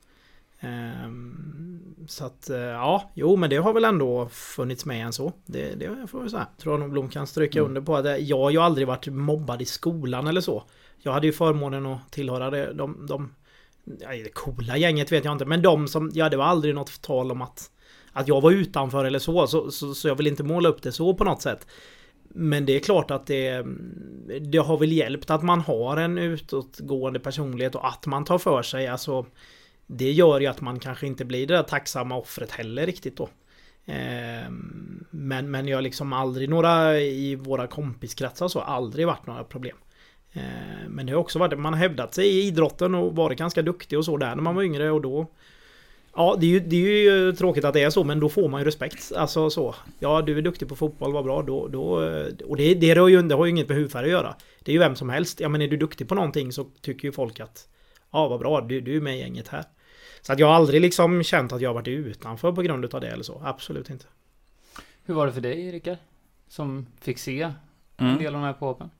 Ehm, 0.60 1.80
så 2.08 2.24
att 2.24 2.50
eh, 2.50 2.58
ja, 2.58 3.10
jo 3.14 3.36
men 3.36 3.50
det 3.50 3.56
har 3.56 3.72
väl 3.72 3.84
ändå 3.84 4.28
funnits 4.28 4.84
med 4.84 5.06
än 5.06 5.12
så. 5.12 5.32
Det, 5.46 5.74
det 5.74 6.06
får 6.06 6.22
jag 6.22 6.30
säga. 6.30 6.46
Tror 6.58 6.72
jag 6.74 6.80
nog 6.80 6.90
Blom 6.90 7.08
kan 7.08 7.26
stryka 7.26 7.58
Mm. 7.58 7.68
under 7.68 7.80
på 7.80 7.96
att 7.96 8.06
eh, 8.06 8.16
jag 8.16 8.38
har 8.38 8.50
ju 8.50 8.58
aldrig 8.58 8.86
varit 8.86 9.06
mobbad 9.06 9.62
i 9.62 9.64
skolan 9.64 10.26
eller 10.26 10.40
så. 10.40 10.64
Jag 10.98 11.12
hade 11.12 11.26
ju 11.26 11.32
förmånen 11.32 11.86
att 11.86 12.12
tillhöra 12.12 12.50
det, 12.50 12.72
de, 12.72 13.06
de 13.06 13.34
det 13.84 14.34
coola 14.34 14.76
gänget 14.76 15.12
vet 15.12 15.24
jag 15.24 15.32
inte, 15.32 15.44
men 15.44 15.62
de 15.62 15.88
som, 15.88 16.10
ja 16.14 16.28
det 16.28 16.36
var 16.36 16.44
aldrig 16.44 16.74
något 16.74 17.02
tal 17.02 17.30
om 17.30 17.42
att 17.42 17.70
att 18.12 18.28
jag 18.28 18.40
var 18.40 18.50
utanför 18.50 19.04
eller 19.04 19.18
så, 19.18 19.46
så, 19.46 19.70
så, 19.70 19.94
så 19.94 20.08
jag 20.08 20.14
vill 20.14 20.26
inte 20.26 20.42
måla 20.42 20.68
upp 20.68 20.82
det 20.82 20.92
så 20.92 21.14
på 21.14 21.24
något 21.24 21.42
sätt. 21.42 21.66
Men 22.28 22.66
det 22.66 22.76
är 22.76 22.80
klart 22.80 23.10
att 23.10 23.26
det, 23.26 23.66
det 24.40 24.58
har 24.58 24.78
väl 24.78 24.92
hjälpt 24.92 25.30
att 25.30 25.42
man 25.42 25.60
har 25.60 25.96
en 25.96 26.18
utåtgående 26.18 27.20
personlighet 27.20 27.74
och 27.74 27.88
att 27.88 28.06
man 28.06 28.24
tar 28.24 28.38
för 28.38 28.62
sig. 28.62 28.86
Alltså, 28.86 29.26
det 29.86 30.12
gör 30.12 30.40
ju 30.40 30.46
att 30.46 30.60
man 30.60 30.78
kanske 30.78 31.06
inte 31.06 31.25
blir 31.25 31.46
det 31.46 31.54
där 31.54 31.62
tacksamma 31.62 32.16
offret 32.16 32.50
heller 32.50 32.86
riktigt 32.86 33.16
då. 33.16 33.28
Ehm, 33.86 35.04
men, 35.10 35.50
men 35.50 35.69
jag 35.69 35.76
har 35.76 35.82
liksom 35.82 36.12
aldrig 36.12 36.48
några 36.48 37.00
i 37.00 37.34
våra 37.34 37.66
kompiskretsar 37.66 38.48
så, 38.48 38.60
aldrig 38.60 39.06
varit 39.06 39.26
några 39.26 39.44
problem. 39.44 39.76
Ehm, 40.32 40.42
men 40.88 41.06
det 41.06 41.12
har 41.12 41.20
också 41.20 41.38
varit, 41.38 41.58
man 41.58 41.72
har 41.72 41.81
hävdat 41.81 42.14
sig 42.14 42.26
i 42.26 42.46
idrotten 42.46 42.94
och 42.94 43.16
varit 43.16 43.38
ganska 43.38 43.62
duktig 43.62 43.98
och 43.98 44.04
så 44.04 44.16
där 44.16 44.34
när 44.34 44.42
man 44.42 44.54
var 44.54 44.62
yngre 44.62 44.90
och 44.90 45.00
då 45.00 45.26
Ja, 46.16 46.37
det 46.40 46.46
är, 46.46 46.50
ju, 46.50 46.60
det 46.60 46.76
är 46.76 47.12
ju 47.12 47.32
tråkigt 47.32 47.64
att 47.64 47.75
det 47.75 47.82
är 47.82 47.90
så, 47.90 48.04
men 48.04 48.20
då 48.20 48.28
får 48.28 48.48
man 48.48 48.60
ju 48.60 48.66
respekt. 48.66 49.12
Alltså 49.16 49.50
så. 49.50 49.75
Ja, 49.98 50.22
du 50.22 50.38
är 50.38 50.42
duktig 50.42 50.69
på 50.69 50.76
fotboll, 50.76 51.12
vad 51.12 51.25
bra. 51.25 51.42
Då, 51.42 51.69
då, 51.69 51.82
och 52.44 52.56
det, 52.56 52.75
det, 52.75 52.94
har 52.98 53.08
ju, 53.08 53.22
det 53.22 53.34
har 53.34 53.44
ju 53.44 53.50
inget 53.50 53.69
med 53.69 53.78
hudfärg 53.78 54.04
att 54.04 54.10
göra. 54.10 54.34
Det 54.62 54.70
är 54.70 54.72
ju 54.72 54.78
vem 54.78 54.96
som 54.96 55.08
helst. 55.10 55.40
Ja, 55.40 55.48
men 55.48 55.62
är 55.62 55.69
du 55.69 55.76
duktig 55.76 56.08
på 56.08 56.14
någonting 56.14 56.52
så 56.52 56.64
tycker 56.80 57.08
ju 57.08 57.12
folk 57.12 57.40
att 57.40 57.69
Ja, 58.14 58.28
vad 58.28 58.40
bra, 58.40 58.60
du, 58.60 58.80
du 58.80 58.96
är 58.96 59.00
med 59.00 59.16
i 59.16 59.20
gänget 59.20 59.48
här. 59.48 59.64
Så 60.26 60.32
att 60.32 60.38
jag 60.38 60.47
har 60.47 60.55
aldrig 60.55 60.81
liksom 60.81 61.23
känt 61.23 61.53
att 61.53 61.61
jag 61.61 61.75
varit 61.75 61.88
utanför 61.88 62.53
på 62.53 62.62
grund 62.62 62.94
av 62.94 63.00
det 63.00 63.09
eller 63.09 63.25
så. 63.25 63.43
Absolut 63.44 63.91
inte. 63.91 64.05
Hur 65.04 65.14
var 65.14 65.26
det 65.26 65.33
för 65.33 65.40
dig, 65.40 65.73
Rickard? 65.73 65.97
Som 66.49 66.87
fick 67.00 67.19
se 67.19 67.43
en 67.43 67.52
Mm. 68.07 68.19
del 68.19 68.26
av 68.26 68.33
de 68.40 68.43
här 68.43 68.52
påhoppen? 68.52 68.90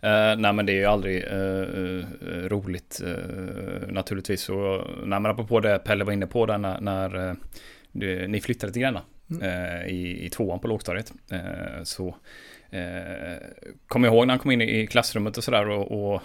Eh, 0.00 0.36
nej 0.36 0.52
men 0.52 0.66
det 0.66 0.72
är 0.72 0.76
ju 0.76 0.84
aldrig 0.84 1.24
eh, 1.24 1.32
eh, 1.32 2.48
roligt 2.48 3.00
uh, 3.04 3.88
naturligtvis. 3.92 4.48
Och, 4.48 4.84
nej 5.04 5.20
men 5.20 5.26
apropå 5.26 5.60
det 5.60 5.78
Pelle 5.78 6.04
var 6.04 6.12
inne 6.12 6.26
på 6.26 6.46
där 6.46 6.58
när, 6.58 6.80
när 6.80 7.28
eh, 7.28 7.34
du, 7.92 8.28
ni 8.28 8.40
flyttade 8.40 8.72
till 8.72 8.82
Gränna 8.82 9.02
eh, 9.42 9.86
i, 9.88 10.26
i 10.26 10.30
tvåan 10.30 10.60
på 10.60 10.68
lågstadiet. 10.68 11.12
eh, 11.30 11.82
så 11.82 12.06
uh, 12.06 13.38
kommer 13.86 14.08
jag 14.08 14.14
ihåg 14.14 14.26
när 14.26 14.34
han 14.34 14.38
kom 14.38 14.50
in 14.50 14.60
i, 14.62 14.86
klassrummet 14.86 15.36
och 15.36 15.44
sådär 15.44 15.68
och, 15.68 16.12
och 16.12 16.14
eh, 16.14 16.20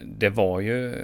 det 0.00 0.28
var 0.28 0.60
ju, 0.60 0.94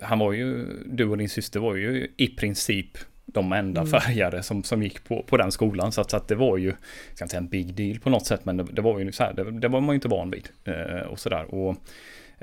han 0.00 0.18
var 0.18 0.32
ju, 0.32 0.66
du 0.86 1.08
och 1.08 1.18
din 1.18 1.28
syster 1.28 1.60
var 1.60 1.74
ju 1.74 2.08
i 2.16 2.28
princip 2.28 2.98
de 3.26 3.52
enda 3.52 3.80
Mm. 3.80 3.92
färgade 4.00 4.42
som, 4.42 4.64
som 4.64 4.82
gick 4.82 5.04
på, 5.04 5.22
på 5.22 5.36
den 5.36 5.52
skolan. 5.52 5.92
Så 5.92 6.00
att, 6.00 6.10
så 6.10 6.16
att 6.16 6.28
det 6.28 6.34
var 6.34 6.56
ju, 6.56 6.66
jag 6.66 6.76
ska 7.14 7.24
inte 7.24 7.30
säga 7.30 7.40
en 7.40 7.48
big 7.48 7.74
deal 7.74 7.98
på 7.98 8.10
något 8.10 8.26
sätt, 8.26 8.44
men 8.44 8.56
det, 8.56 8.64
det 8.72 8.82
var 8.82 8.98
ju 8.98 9.12
så 9.12 9.24
här, 9.24 9.32
det, 9.32 9.50
det 9.50 9.68
var 9.68 9.80
man 9.80 9.88
ju 9.88 9.94
inte 9.94 10.08
van 10.08 10.30
vid. 10.30 10.48
Eh, 10.64 11.00
och 11.00 11.18
sådär. 11.18 11.54
Och 11.54 11.76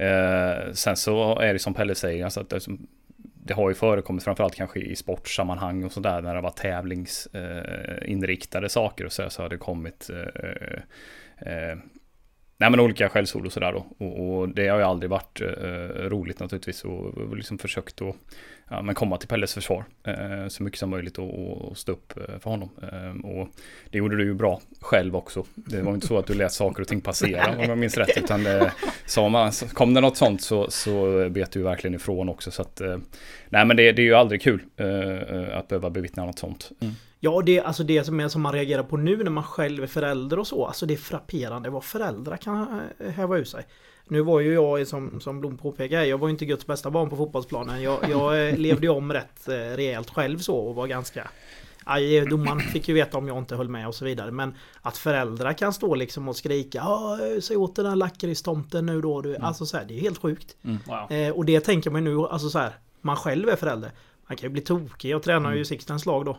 eh, 0.04 0.72
sen 0.74 0.98
så 0.98 1.40
är 1.40 1.54
det 1.54 1.60
som 1.60 1.74
Pelle 1.74 1.96
säger, 1.96 2.24
alltså 2.24 2.40
att 2.40 2.50
det, 2.50 2.60
det 3.44 3.54
har 3.54 3.70
ju 3.70 3.76
förekommit 3.76 4.24
framförallt 4.24 4.56
kanske 4.56 4.80
i 4.80 4.96
sportsammanhang 4.96 5.84
och 5.84 5.92
sådär 5.92 6.22
när 6.22 6.36
det 6.36 6.42
var 6.42 6.52
tävlingsinriktade 6.52 8.70
saker 8.70 9.06
och 9.06 9.12
så, 9.12 9.30
så 9.30 9.42
har 9.42 9.50
det 9.50 9.58
kommit 9.58 10.10
eh, 10.10 10.18
eh, 11.54 11.78
Nej 12.62 12.70
men 12.70 12.80
olika 12.80 13.10
skällsord 13.10 13.46
och 13.46 13.54
sådär 13.54 13.72
då. 13.72 14.06
Och, 14.06 14.40
och 14.40 14.50
det 14.50 14.68
har 14.68 14.78
ju 14.78 14.84
aldrig 14.84 15.10
varit 15.10 15.42
eh, 15.42 16.10
roligt 16.10 16.40
naturligtvis. 16.40 16.84
Och 16.84 17.18
och 17.18 17.38
liksom 17.38 17.58
försökt 17.58 18.02
att 18.02 18.16
ja, 18.70 18.82
men 18.82 18.96
komma 18.96 19.18
till 19.18 19.28
Pelles 19.28 19.54
försvar 19.54 19.86
eh, 20.04 20.48
så 20.48 20.64
mycket 20.64 20.80
som 20.80 20.90
möjligt 20.90 21.18
och, 21.18 21.68
och 21.70 21.78
stå 21.78 21.92
upp 21.92 22.18
eh, 22.18 22.40
för 22.40 22.50
honom. 22.50 22.70
Eh, 22.82 23.30
och 23.30 23.48
det 23.90 23.98
gjorde 23.98 24.18
du 24.18 24.24
ju 24.24 24.34
bra 24.34 24.62
själv 24.82 25.16
också. 25.16 25.46
Det 25.56 25.82
var 25.82 25.94
inte 25.94 26.08
så 26.08 26.18
att 26.18 26.28
du 26.28 26.34
lät 26.34 26.52
saker 26.52 26.82
och 26.82 26.88
ting 26.88 27.02
passera 27.02 27.58
om 27.58 27.64
jag 27.64 27.78
minns 27.78 27.98
rätt. 27.98 28.18
Utan 28.18 28.46
eh, 28.46 28.72
det, 29.16 29.30
man, 29.30 29.52
kom 29.74 29.94
det 29.94 30.02
något 30.02 30.18
sånt 30.18 30.42
så, 30.42 30.70
så 30.70 31.30
bet 31.30 31.52
du 31.52 31.62
verkligen 31.62 31.96
ifrån 31.96 32.30
också. 32.30 32.52
Så 32.52 32.62
att, 32.62 32.82
eh, 32.82 32.98
nej 33.50 33.66
men 33.66 33.78
det, 33.78 33.92
det 33.92 34.02
är 34.02 34.06
ju 34.06 34.16
aldrig 34.16 34.42
kul 34.42 34.64
eh, 34.78 35.58
att 35.58 35.68
behöva 35.68 35.90
bevittna 35.90 36.26
något 36.26 36.40
sånt. 36.40 36.72
Mm. 36.82 36.94
Ja, 37.24 37.42
det, 37.46 37.60
alltså 37.60 37.84
det 37.84 38.04
som, 38.04 38.20
är, 38.20 38.28
som 38.28 38.42
man 38.42 38.54
reagerar 38.54 38.84
på 38.84 38.98
nu 38.98 39.24
när 39.24 39.32
man 39.32 39.44
själv 39.44 39.84
är 39.84 39.88
förälder 39.88 40.40
och 40.40 40.48
så. 40.48 40.66
Alltså 40.66 40.86
det 40.86 40.94
är 40.94 40.98
frapperande 40.98 41.70
vad 41.70 41.84
föräldrar 41.84 42.38
kan 42.38 42.82
eh, 43.00 43.10
häva 43.10 43.38
ur 43.38 43.44
sig. 43.44 43.66
Nu 44.08 44.22
var 44.22 44.40
ju 44.40 44.54
jag, 44.54 44.88
som, 44.88 45.22
som 45.22 45.40
Blom 45.40 45.58
påpekar, 45.58 46.04
jag 46.04 46.18
var 46.18 46.28
ju 46.28 46.32
inte 46.32 46.46
Guds 46.46 46.68
bästa 46.68 46.92
barn 46.92 47.10
på 47.10 47.16
fotbollsplanen. 47.16 47.82
Jag, 47.82 48.10
jag 48.10 48.48
eh, 48.48 48.58
levde 48.58 48.86
ju 48.86 48.90
om 48.90 49.14
rätt 49.14 49.48
eh, 49.48 49.54
rejält 49.54 50.10
själv 50.10 50.38
så 50.38 50.56
och 50.56 50.76
var 50.76 50.88
ganska 50.88 51.30
aj, 51.84 52.26
domaren 52.26 52.60
fick 52.60 52.88
ju 52.88 52.94
veta 52.94 53.18
om 53.18 53.28
jag 53.28 53.38
inte 53.38 53.56
höll 53.56 53.70
med 53.70 53.88
och 53.88 53.96
så 53.96 54.06
vidare. 54.06 54.32
Men 54.32 54.54
att 54.82 54.98
föräldrar 54.98 55.54
kan 55.54 55.74
stå 55.74 55.96
liksom 55.96 56.30
och 56.30 56.36
skrika 56.36 56.84
säg 57.42 57.58
åt 57.58 57.76
den 57.76 57.86
där 57.86 57.96
lakritstomten 57.96 58.86
nu 58.86 59.02
då. 59.02 59.22
Du. 59.22 59.38
Alltså 59.38 59.66
så 59.66 59.78
här, 59.78 59.86
det 59.86 59.98
är 59.98 60.02
helt 60.02 60.18
sjukt. 60.18 60.56
Wow. 60.62 61.12
Eh, 61.12 61.32
och 61.32 61.46
det 61.46 61.60
tänker 61.60 61.90
man 61.90 62.04
nu, 62.04 62.20
alltså 62.20 62.50
så 62.50 62.60
här, 62.60 62.72
man 63.02 63.16
själv 63.16 63.50
är 63.50 63.56
förälder. 63.56 63.92
Man 64.28 64.38
kan 64.38 64.50
ju 64.50 64.54
bli 64.54 64.62
tokig, 64.62 65.10
jag 65.10 65.24
tränar 65.24 65.54
ju 65.54 65.66
Sixtens 65.66 66.06
lag 66.06 66.26
då. 66.26 66.38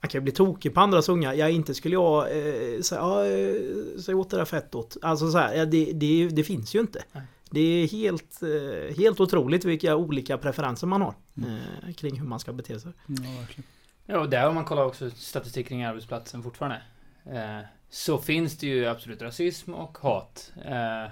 Man 0.00 0.08
kan 0.08 0.18
ju 0.18 0.22
bli 0.22 0.32
tokig 0.32 0.74
på 0.74 0.80
andras 0.80 1.08
unga. 1.08 1.34
Ja, 1.34 1.48
inte 1.48 1.74
skulle 1.74 1.94
jag 1.94 2.22
eh, 2.22 2.80
säga, 2.80 3.00
ja, 3.00 3.26
eh, 3.26 4.00
säg 4.00 4.14
åt 4.14 4.30
det 4.30 4.36
där 4.36 4.44
fettot. 4.44 4.96
Alltså 5.02 5.30
så 5.30 5.38
här, 5.38 5.54
ja, 5.54 5.64
det, 5.64 5.92
det, 5.92 6.28
det 6.28 6.44
finns 6.44 6.74
ju 6.74 6.80
inte. 6.80 7.02
Nej. 7.12 7.22
Det 7.50 7.60
är 7.60 7.88
helt, 7.88 8.42
eh, 8.42 8.96
helt 8.96 9.20
otroligt 9.20 9.64
vilka 9.64 9.96
olika 9.96 10.38
preferenser 10.38 10.86
man 10.86 11.02
har 11.02 11.14
eh, 11.36 11.94
kring 11.94 12.20
hur 12.20 12.26
man 12.26 12.40
ska 12.40 12.52
bete 12.52 12.80
sig. 12.80 12.92
Ja, 13.06 13.14
verkligen. 13.40 13.64
Ja, 14.06 14.18
och 14.18 14.28
där 14.28 14.48
om 14.48 14.54
man 14.54 14.64
kollar 14.64 14.84
också 14.84 15.10
statistik 15.10 15.68
kring 15.68 15.84
arbetsplatsen 15.84 16.42
fortfarande. 16.42 16.82
Eh, 17.24 17.60
så 17.90 18.18
finns 18.18 18.58
det 18.58 18.66
ju 18.66 18.86
absolut 18.86 19.22
rasism 19.22 19.74
och 19.74 19.98
hat. 19.98 20.52
Eh, 20.64 21.10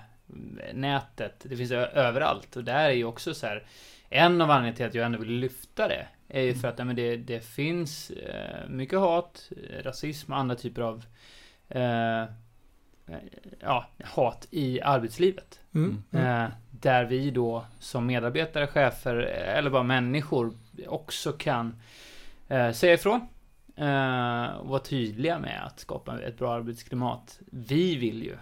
nätet, 0.74 1.34
det 1.42 1.56
finns 1.56 1.70
överallt. 1.72 2.56
Och 2.56 2.64
där 2.64 2.84
är 2.84 2.90
ju 2.90 3.04
också 3.04 3.34
så 3.34 3.46
här. 3.46 3.66
En 4.08 4.40
av 4.40 4.50
anledningarna 4.50 4.76
till 4.76 4.86
att 4.86 4.94
jag 4.94 5.06
ändå 5.06 5.18
vill 5.18 5.30
lyfta 5.30 5.88
det 5.88 6.06
är 6.28 6.42
ju 6.42 6.54
för 6.54 6.68
att 6.68 6.78
men 6.78 6.96
det, 6.96 7.16
det 7.16 7.44
finns 7.44 8.10
eh, 8.10 8.68
mycket 8.68 8.98
hat, 8.98 9.50
eh, 9.70 9.82
rasism 9.82 10.32
och 10.32 10.38
andra 10.38 10.54
typer 10.54 10.82
av 10.82 11.04
eh, 11.68 12.22
eh, 12.22 12.26
ja, 13.60 13.86
hat 14.04 14.48
i 14.50 14.80
arbetslivet. 14.80 15.60
Mm. 15.74 16.02
Mm. 16.10 16.44
Eh, 16.44 16.50
där 16.70 17.04
vi 17.04 17.30
då 17.30 17.64
som 17.78 18.06
medarbetare, 18.06 18.66
chefer 18.66 19.16
eller 19.16 19.70
bara 19.70 19.82
människor 19.82 20.52
också 20.86 21.32
kan 21.32 21.80
eh, 22.48 22.72
säga 22.72 22.94
ifrån. 22.94 23.20
Eh, 23.76 24.46
och 24.46 24.68
vara 24.68 24.80
tydliga 24.80 25.38
med 25.38 25.66
att 25.66 25.80
skapa 25.80 26.20
ett 26.22 26.38
bra 26.38 26.54
arbetsklimat. 26.54 27.40
Vi 27.46 27.96
vill 27.96 28.22
ju 28.22 28.36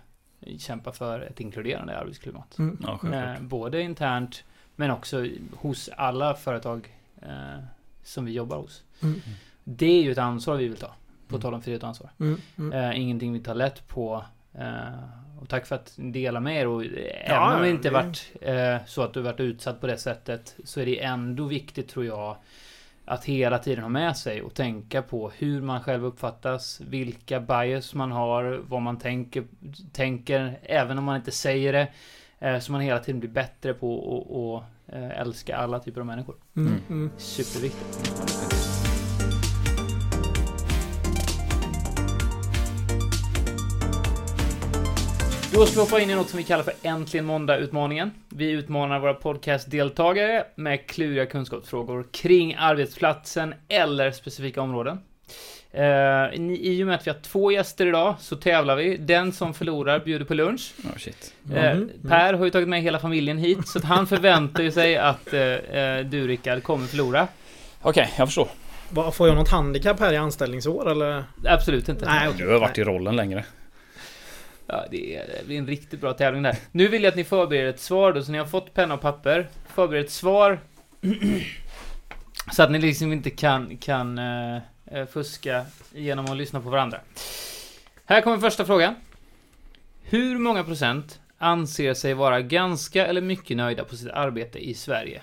kämpa 0.59 0.93
för 0.93 1.21
ett 1.21 1.41
inkluderande 1.41 1.99
arbetsklimat. 1.99 2.59
Mm. 2.59 2.79
Ja. 2.83 2.99
Eh, 3.13 3.41
både 3.41 3.83
internt 3.83 4.45
men 4.77 4.91
också 4.91 5.27
hos 5.57 5.89
alla 5.97 6.35
företag 6.35 6.89
eh, 7.23 7.59
som 8.05 8.25
vi 8.25 8.33
jobbar 8.33 8.57
hos. 8.57 8.83
Mm. 9.03 9.21
Det 9.65 9.87
är 9.87 10.03
ju 10.03 10.13
ett 10.13 10.19
ansvar 10.19 10.57
vi 10.57 10.69
vill 10.69 10.77
ta. 10.79 10.95
På 11.29 11.35
Mm. 11.35 11.41
tal 11.43 11.55
om 11.55 11.63
frihet 11.63 11.83
och 11.83 11.89
ansvar. 11.89 12.11
Mm. 12.21 12.41
Mm. 12.59 12.73
Eh, 12.73 13.01
ingenting 13.01 13.33
vi 13.33 13.41
tar 13.41 13.55
lätt 13.55 13.89
på. 13.89 14.25
Eh, 14.55 15.41
och 15.43 15.49
tack 15.49 15.67
för 15.67 15.75
att 15.75 15.93
ni 15.97 16.11
delar 16.11 16.41
med 16.41 16.61
er. 16.61 16.67
Och, 16.67 16.85
eh, 16.85 16.91
Ja, 17.29 17.47
även 17.47 17.57
om 17.57 17.63
det 17.63 17.71
inte 17.71 17.89
det- 17.89 17.93
varit 17.93 18.33
eh, 18.41 18.87
så 18.87 19.03
att 19.03 19.15
du 19.15 19.21
varit 19.21 19.41
utsatt 19.41 19.81
på 19.81 19.87
det 19.87 19.97
sättet. 19.99 20.57
Så 20.65 20.81
är 20.81 20.87
det 20.87 21.03
ändå 21.03 21.45
viktigt 21.45 21.89
tror 21.89 22.05
jag. 22.05 22.37
Att 23.07 23.25
hela 23.25 23.59
tiden 23.59 23.83
ha 23.85 23.89
med 23.89 24.17
sig 24.17 24.43
och 24.43 24.55
tänka 24.55 25.03
på 25.03 25.31
hur 25.39 25.61
man 25.63 25.83
själv 25.83 26.05
uppfattas. 26.05 26.81
Vilka 26.81 27.41
bias 27.41 27.95
man 27.95 28.13
har. 28.13 28.61
Vad 28.69 28.83
man 28.83 28.99
tänker. 28.99 29.45
Tänker 29.93 30.59
även 30.63 30.99
om 30.99 31.05
man 31.05 31.17
inte 31.17 31.31
säger 31.31 31.73
det. 31.73 31.89
Eh, 32.39 32.59
så 32.59 32.73
man 32.73 32.81
hela 32.81 32.99
tiden 32.99 33.21
blir 33.21 33.31
bättre 33.31 33.75
på 33.75 33.99
att 33.99 34.31
och, 34.31 34.65
älska 34.95 35.57
alla 35.57 35.79
typer 35.79 36.01
av 36.01 36.07
människor. 36.07 36.37
Mm. 36.57 36.69
Mm. 36.69 36.83
Mm. 36.89 37.11
Superviktigt. 37.17 38.15
Då 45.55 45.67
ska 45.67 45.75
vi 45.75 45.81
hoppa 45.81 46.01
in 46.01 46.11
i 46.11 46.15
något 46.15 46.29
som 46.29 46.37
vi 46.37 46.45
kallar 46.45 46.63
för 46.63 46.75
Äntligen 46.83 47.27
Måndag-utmaningen. 47.27 48.11
Vi 48.29 48.51
utmanar 48.51 49.01
våra 49.01 49.15
podcastdeltagare 49.15 50.45
med 50.55 50.87
kluriga 50.87 51.27
kunskapsfrågor 51.27 52.07
kring 52.13 52.55
arbetsplatsen 52.59 53.55
eller 53.69 54.11
specifika 54.11 54.63
områden. 54.63 54.99
Eh, 55.77 56.41
i- 56.41 56.61
I 56.79 56.83
och 56.83 56.87
med 56.87 56.95
att 56.97 57.07
vi 57.07 57.11
har 57.11 57.19
två 57.19 57.53
gäster 57.53 57.87
idag 57.87 58.15
så 58.21 58.37
tävlar 58.37 58.77
vi. 58.77 58.97
Den 58.97 59.33
som 59.33 59.55
förlorar 59.55 59.99
bjuder 60.01 60.25
på 60.25 60.35
lunch. 60.35 60.73
Ja, 60.85 60.91
shit. 60.99 61.35
Eh, 61.55 61.71
Mm. 61.71 61.91
per 62.09 62.33
har 62.35 62.45
ju 62.45 62.51
tagit 62.51 62.69
med 62.69 62.83
hela 62.83 62.99
familjen 62.99 63.39
hit, 63.39 63.69
så 63.69 63.79
att 63.79 63.85
han 63.85 64.07
förväntar 64.07 64.63
ju 64.63 64.71
sig 64.71 64.97
att 64.97 65.33
eh, 65.33 65.41
eh, 65.43 66.05
du 66.07 66.27
Rickard 66.29 66.63
kommer 66.63 66.87
förlora. 66.87 67.29
Okej, 67.83 68.11
jag 68.19 68.29
förstår. 68.29 68.49
Vad, 68.91 69.15
Får 69.15 69.29
jag 69.29 69.37
något 69.37 69.49
handikapp 69.51 70.01
här 70.01 70.13
i 70.13 70.17
anställningsår 70.17 70.91
eller? 70.91 71.25
Absolut 71.45 71.89
inte. 71.89 72.07
Nej, 72.07 72.29
okej. 72.29 72.47
Du 72.47 72.53
har 72.53 72.61
varit 72.61 72.79
i 72.79 72.85
rollen 72.85 73.17
längre. 73.17 73.45
Ja, 74.67 74.85
det, 74.91 75.17
är, 75.17 75.25
det 75.41 75.47
blir 75.47 75.59
en 75.59 75.67
riktigt 75.67 76.01
bra 76.01 76.13
tävling 76.13 76.43
där. 76.43 76.57
Nu 76.73 76.89
vill 76.89 77.03
jag 77.03 77.11
att 77.11 77.17
ni 77.17 77.25
förbereder 77.25 77.71
ett 77.71 77.81
svar 77.81 78.13
då, 78.13 78.23
så 78.23 78.33
ni 78.33 78.39
har 78.39 78.47
fått 78.47 78.75
penna 78.75 78.95
och 78.95 79.01
papper. 79.01 79.49
Förbered 79.75 80.05
ett 80.05 80.11
svar. 80.11 80.61
så 82.53 82.63
att 82.63 82.71
ni 82.71 82.79
liksom 82.79 83.13
inte 83.13 83.31
kan, 83.31 83.77
kan 83.77 84.19
eh, 84.19 84.59
fuska 85.13 85.67
genom 85.93 86.27
att 86.27 86.37
lyssna 86.37 86.61
på 86.61 86.71
varandra. 86.71 87.01
Här 88.05 88.21
kommer 88.21 88.39
första 88.39 88.65
frågan. 88.65 88.95
Hur 90.03 90.39
många 90.39 90.65
procent 90.65 91.21
anser 91.39 91.95
sig 91.95 92.15
vara 92.15 92.41
ganska 92.41 93.07
eller 93.07 93.21
mycket 93.21 93.57
nöjda 93.57 93.85
på 93.85 93.97
sitt 93.97 94.11
arbete 94.11 94.59
i 94.59 94.75
Sverige? 94.75 95.23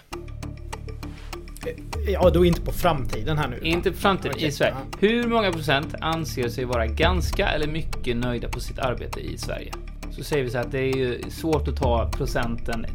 Ja, 2.08 2.30
då 2.30 2.46
inte 2.46 2.62
på 2.62 2.72
framtiden 2.72 3.38
här 3.38 3.48
nu. 3.48 3.60
Inte 3.64 3.92
på 3.92 3.98
framtiden, 3.98 4.32
Okej, 4.36 4.48
i 4.48 4.52
Sverige. 4.52 4.76
Hur 5.00 5.28
många 5.28 5.52
procent 5.52 5.96
anser 6.02 6.50
sig 6.50 6.66
vara 6.66 6.88
ganska 6.88 7.48
eller 7.48 7.68
mycket 7.68 8.18
nöjda 8.18 8.50
på 8.50 8.60
sitt 8.60 8.80
arbete 8.80 9.20
i 9.20 9.38
Sverige? 9.38 9.74
Så 10.12 10.24
säger 10.24 10.44
vi 10.44 10.50
så 10.50 10.58
här 10.58 10.66
att 10.66 10.72
det 10.72 10.80
är 10.80 10.96
ju 10.98 11.22
svårt 11.30 11.68
att 11.68 11.76
ta 11.78 12.12
procenten 12.12 12.86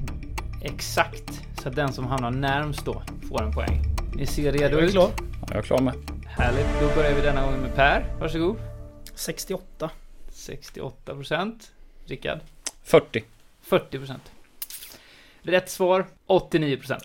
exakt. 0.62 1.42
Så 1.62 1.68
att 1.68 1.76
den 1.76 1.92
som 1.92 2.06
hamnar 2.06 2.30
närmst 2.30 2.84
då 2.84 3.02
får 3.28 3.42
en 3.42 3.52
poäng. 3.52 3.82
Ni 4.14 4.26
ser 4.26 4.52
redo 4.52 4.74
Jag 4.74 4.82
är 4.82 4.86
ut? 4.86 4.92
klar. 4.92 5.10
Ja, 5.48 5.54
jag 5.54 5.58
är 5.58 5.62
klar 5.62 5.80
med. 5.80 5.94
Härligt. 6.26 6.66
Då 6.80 6.94
börjar 6.94 7.14
vi 7.14 7.20
denna 7.20 7.44
gången 7.44 7.60
med 7.60 7.74
Per. 7.74 8.16
Varsågod. 8.20 8.56
68. 9.14 9.90
68 10.28 11.14
procent. 11.14 11.72
Rickard. 12.04 12.38
40. 12.84 13.24
40 13.62 13.98
procent. 13.98 14.32
Rätt 15.42 15.70
svar 15.70 16.06
89 16.26 16.76
procent. 16.76 17.02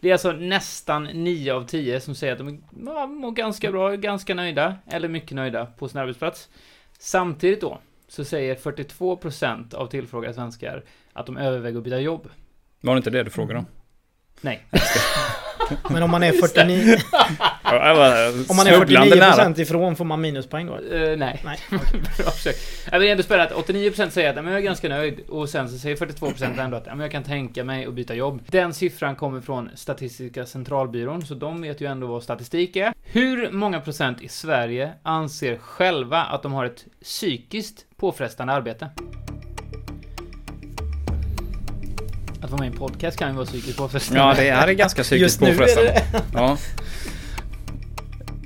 Det 0.00 0.08
är 0.08 0.12
alltså 0.12 0.32
nästan 0.32 1.04
9 1.04 1.54
av 1.54 1.66
10 1.66 2.00
som 2.00 2.14
säger 2.14 2.32
att 2.32 2.38
de 2.38 2.62
ja, 2.86 3.06
mår 3.06 3.30
ganska 3.30 3.72
bra, 3.72 3.96
ganska 3.96 4.34
nöjda 4.34 4.76
eller 4.86 5.08
mycket 5.08 5.36
nöjda 5.36 5.66
på 5.66 5.88
sin 5.88 6.00
arbetsplats. 6.00 6.48
Samtidigt 6.98 7.60
då 7.60 7.78
så 8.08 8.24
säger 8.24 8.54
42% 8.54 9.74
av 9.74 9.86
tillfrågade 9.86 10.34
svenskar 10.34 10.84
att 11.12 11.26
de 11.26 11.36
överväger 11.36 11.78
att 11.78 11.84
byta 11.84 12.00
jobb. 12.00 12.28
Var 12.80 12.94
det 12.94 12.98
inte 12.98 13.10
det 13.10 13.22
du 13.22 13.30
frågade 13.30 13.58
om? 13.58 13.66
Nej. 14.40 14.66
Men 15.90 16.02
om 16.02 16.10
man 16.10 16.22
är 16.22 16.32
49, 16.32 16.96
Ja, 17.64 17.88
jag 17.88 17.94
var 17.94 18.28
om 18.50 18.56
man 18.56 18.66
är 18.66 18.76
snubblande 18.76 19.16
49% 19.16 19.60
ifrån 19.60 19.96
får 19.96 20.04
man 20.04 20.20
minuspoäng 20.20 20.66
då? 20.66 20.74
Eh, 20.74 21.16
nej. 21.16 21.40
Nej. 21.44 21.58
Bra 22.18 22.30
försök. 22.30 22.56
Jag 22.92 22.98
vill 23.00 23.08
ändå 23.10 23.22
spela 23.22 23.42
att 23.42 23.52
89% 23.52 24.08
säger 24.10 24.30
att 24.30 24.36
"Ja, 24.36 24.42
men 24.42 24.52
jag 24.52 24.60
är 24.60 24.64
ganska 24.64 24.88
nöjd 24.88 25.20
och 25.28 25.48
sen 25.48 25.68
så 25.68 25.78
säger 25.78 25.96
42% 25.96 26.60
ändå 26.60 26.76
att 26.76 26.86
"Ja, 26.86 26.94
men 26.94 27.00
jag 27.00 27.12
kan 27.12 27.22
tänka 27.22 27.64
mig 27.64 27.86
att 27.86 27.94
byta 27.94 28.14
jobb. 28.14 28.42
Den 28.46 28.74
siffran 28.74 29.16
kommer 29.16 29.40
från 29.40 29.70
Statistiska 29.74 30.46
centralbyrån, 30.46 31.26
så 31.26 31.34
de 31.34 31.62
vet 31.62 31.80
ju 31.80 31.86
ändå 31.86 32.06
vad 32.06 32.22
statistik 32.22 32.76
är. 32.76 32.92
Hur 33.04 33.50
många 33.50 33.80
procent 33.80 34.22
i 34.22 34.28
Sverige 34.28 34.90
anser 35.02 35.56
själva 35.58 36.22
att 36.22 36.42
de 36.42 36.52
har 36.52 36.64
ett 36.64 36.84
psykiskt 37.02 37.84
påfrestande 37.96 38.52
arbete? 38.52 38.88
Att 42.42 42.50
vara 42.50 42.60
med 42.60 42.68
i 42.68 42.72
en 42.72 42.78
podcast 42.78 43.18
kan 43.18 43.28
ju 43.28 43.34
vara 43.34 43.46
psykiskt 43.46 43.78
påfrestande. 43.78 44.22
Ja, 44.22 44.34
det 44.36 44.48
är 44.70 44.72
ganska 44.72 45.02
psykiskt 45.02 45.40
nu 45.40 45.46
är 45.48 45.52
påfrestande. 45.52 45.90
det... 46.12 46.22
Ja, 46.34 46.58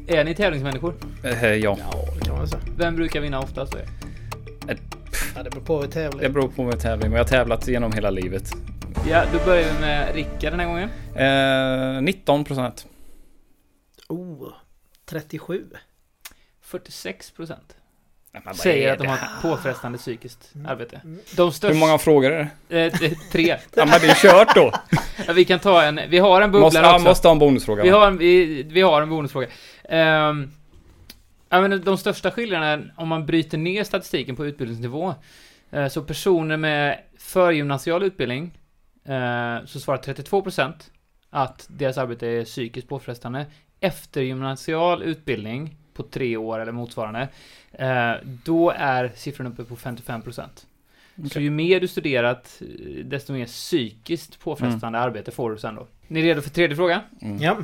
Är 0.06 0.24
ni 0.24 0.34
tävlingsmänniskor? 0.34 0.94
eh, 1.24 1.44
ja. 1.54 1.76
Ja, 1.80 2.04
det 2.18 2.24
kan 2.26 2.36
man 2.36 2.48
säga. 2.48 2.62
Vem 2.76 2.96
brukar 2.96 3.20
vinna 3.20 3.40
oftast? 3.40 3.72
Då? 3.72 3.78
Ja, 5.36 5.42
det 5.42 5.50
beror 5.50 5.62
på 5.62 5.76
hur 5.80 5.86
Det 5.86 5.92
tävling. 5.92 6.32
beror 6.32 6.48
på 6.48 6.62
med 6.64 6.80
tävling, 6.80 7.10
men 7.10 7.16
jag 7.16 7.24
har 7.24 7.28
tävlat 7.28 7.68
genom 7.68 7.92
hela 7.92 8.10
livet. 8.10 8.52
Ja, 9.08 9.24
då 9.32 9.38
börjar 9.44 9.72
vi 9.74 9.80
med 9.80 10.14
Rickard 10.14 10.52
den 10.52 10.60
här 10.60 10.66
gången. 10.66 11.96
Eh, 11.96 12.02
19 12.02 12.44
procent. 12.44 12.86
Oh, 14.08 14.48
37. 15.04 15.66
46 16.60 17.30
procent. 17.30 17.76
Vad 18.44 18.56
säger 18.56 18.92
att 18.92 18.98
de 18.98 19.06
har 19.06 19.16
ett 19.16 19.42
påfrestande 19.42 19.98
psykiskt 19.98 20.50
Mm. 20.54 20.66
arbete. 20.66 21.00
Mm. 21.04 21.18
De 21.36 21.52
största... 21.52 21.72
Hur 21.74 21.80
många 21.80 21.98
frågor 21.98 22.32
är 22.32 22.50
det? 22.68 22.80
Eh, 22.84 22.92
det- 23.00 23.14
tre. 23.32 23.46
Ja, 23.74 23.86
men 23.86 24.00
det 24.00 24.06
är 24.10 24.14
kört 24.14 24.54
då. 24.54 24.72
Ja, 25.26 25.32
vi 25.32 25.44
kan 25.44 25.58
ta 25.58 25.82
en... 25.82 26.00
Vi 26.08 26.18
har 26.18 26.40
en 26.40 26.52
bubblare 26.52 26.82
Måste, 26.82 26.94
också. 26.94 27.04
måste 27.04 27.28
ha 27.28 27.32
en 27.32 27.38
bonusfråga. 27.38 27.82
Vi 27.82 27.88
har 27.88 28.06
en, 28.06 28.18
vi, 28.18 28.62
vi 28.62 28.80
har 28.80 29.02
en 29.02 29.10
bonusfråga. 29.10 29.46
Um, 29.88 30.50
ja, 31.48 31.60
men 31.60 31.82
de 31.84 31.98
största 31.98 32.30
skillnaderna, 32.30 32.84
om 32.96 33.08
man 33.08 33.26
bryter 33.26 33.58
ner 33.58 33.84
statistiken 33.84 34.36
på 34.36 34.46
utbildningsnivå, 34.46 35.14
eh, 35.70 35.88
så 35.88 36.02
personer 36.02 36.56
med 36.56 36.98
förgymnasial 37.18 38.02
utbildning, 38.02 38.58
eh, 39.04 39.64
så 39.66 39.80
svarar 39.80 39.98
32% 39.98 40.72
att 41.30 41.66
deras 41.68 41.98
arbete 41.98 42.26
är 42.26 42.44
psykiskt 42.44 42.88
påfrestande. 42.88 43.46
Eftergymnasial 43.80 45.02
utbildning 45.02 45.76
på 45.94 46.02
tre 46.02 46.36
år 46.36 46.58
eller 46.58 46.72
motsvarande, 46.72 47.28
eh, 47.72 48.12
då 48.44 48.70
är 48.70 49.12
siffran 49.14 49.46
uppe 49.46 49.64
på 49.64 49.76
55%. 49.76 50.66
Så 51.16 51.22
Okej. 51.26 51.42
ju 51.42 51.50
mer 51.50 51.80
du 51.80 51.88
studerat, 51.88 52.60
eh, 52.60 53.04
desto 53.04 53.32
mer 53.32 53.46
psykiskt 53.46 54.40
påfrestande 54.40 54.98
arbete 54.98 55.30
får 55.30 55.50
du 55.50 55.58
sen 55.58 55.74
då. 55.74 55.86
Ni 56.08 56.20
är 56.20 56.24
redo 56.24 56.40
för 56.40 56.50
tredje 56.50 56.76
frågan? 56.76 57.00
Mm. 57.22 57.38
Ja. 57.42 57.56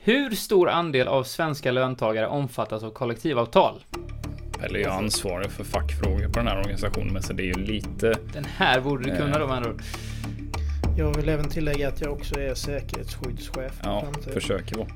Hur 0.00 0.30
stor 0.30 0.68
andel 0.68 1.08
av 1.08 1.24
svenska 1.24 1.72
löntagare 1.72 2.26
omfattas 2.26 2.82
av 2.82 2.90
kollektivavtal? 2.90 3.84
Eller 4.62 4.78
är 4.78 4.82
jag 4.82 4.92
ansvarig 4.92 5.50
för 5.50 5.64
fackfrågor 5.64 6.28
på 6.28 6.38
den 6.38 6.46
här 6.46 6.58
organisationen, 6.58 7.12
men 7.12 7.22
så 7.22 7.32
det 7.32 7.42
är 7.42 7.46
ju 7.46 7.64
lite... 7.64 8.18
Den 8.32 8.44
här 8.44 8.80
borde 8.80 9.10
du 9.10 9.16
kunna 9.16 9.38
då 9.38 9.46
med 9.46 9.56
andra. 9.56 9.72
Jag 10.98 11.16
vill 11.16 11.28
även 11.28 11.48
tillägga 11.48 11.88
att 11.88 12.00
jag 12.00 12.12
också 12.12 12.40
är 12.40 12.54
säkerhetsskyddschef. 12.54 13.80
Ja, 13.82 14.00
framtiden. 14.00 14.32
försöker 14.32 14.76
vara. 14.76 14.88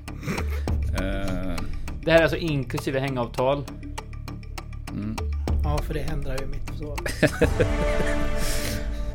Eh, 0.99 1.59
Det 2.07 2.13
här 2.13 2.19
är 2.19 2.23
alltså 2.23 2.37
inklusive 2.39 3.01
hängavtal. 3.01 3.65
mm. 4.91 5.17
Ja, 5.65 5.79
för 5.79 5.95
det 5.95 6.01
händer 6.03 6.39
ju 6.41 6.47
mitt 6.47 6.79
svar. 6.79 6.99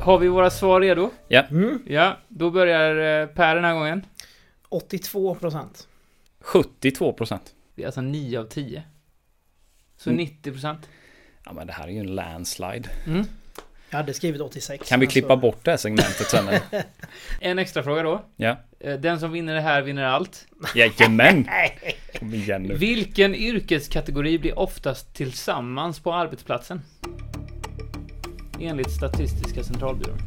Har 0.00 0.18
vi 0.18 0.28
våra 0.28 0.50
svar 0.50 0.80
redo? 0.80 1.10
Ja, 1.28 1.42
Mm. 1.50 1.82
Ja, 1.86 2.16
då 2.28 2.50
börjar 2.50 3.20
eh, 3.22 3.26
Per 3.26 3.54
den 3.54 3.64
här 3.64 3.74
gången. 3.74 4.06
82 4.68 5.34
procent. 5.34 5.88
72 6.40 7.12
procent. 7.12 7.54
Det 7.74 7.82
är 7.82 7.86
alltså 7.86 8.00
9 8.00 8.38
av 8.40 8.44
10. 8.44 8.82
Så 9.96 10.10
Mm. 10.10 10.16
90 10.24 10.52
procent. 10.52 10.88
Ja, 11.44 11.52
men 11.52 11.66
det 11.66 11.72
här 11.72 11.84
är 11.88 11.92
ju 11.92 11.98
en 12.00 12.14
landslide. 12.14 12.88
Mm. 13.06 13.24
Jag 13.90 13.96
hade 13.96 14.14
skrivit 14.14 14.40
86. 14.40 14.88
Kan 14.88 15.00
vi 15.00 15.06
klippa 15.06 15.28
så- 15.28 15.36
bort 15.36 15.64
det 15.64 15.70
här 15.70 15.78
segmentet 15.78 16.26
sen? 16.30 16.48
En 17.40 17.58
extra 17.58 17.82
fråga 17.82 18.02
då. 18.02 18.24
Ja. 18.36 18.56
Eh, 18.84 18.94
Den 18.94 19.20
som 19.20 19.32
vinner 19.32 19.54
det 19.54 19.60
här 19.60 19.82
vinner 19.82 20.04
allt. 20.04 20.46
Jajamän! 20.74 21.48
Kom 22.18 22.34
igen 22.34 22.62
nu. 22.62 22.74
Vilken 22.74 23.34
yrkeskategori 23.34 24.38
blir 24.38 24.58
oftast 24.58 25.14
tillsammans 25.14 26.00
på 26.00 26.14
arbetsplatsen? 26.14 26.80
Enligt 28.60 28.90
Statistiska 28.90 29.62
centralbyrån. 29.64 30.18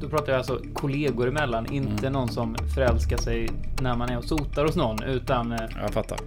Då 0.00 0.08
pratar 0.08 0.32
jag 0.32 0.38
alltså 0.38 0.60
kollegor 0.74 1.28
emellan, 1.28 1.72
inte 1.72 2.06
Mm. 2.06 2.12
någon 2.12 2.28
som 2.28 2.56
förälskar 2.74 3.16
sig 3.16 3.48
när 3.80 3.96
man 3.96 4.08
är 4.10 4.18
och 4.18 4.24
sotar 4.24 4.64
hos 4.64 4.76
någon, 4.76 5.02
utan 5.02 5.52
eh, 5.52 5.58
Jag 5.82 5.90
fattar. 5.90 6.18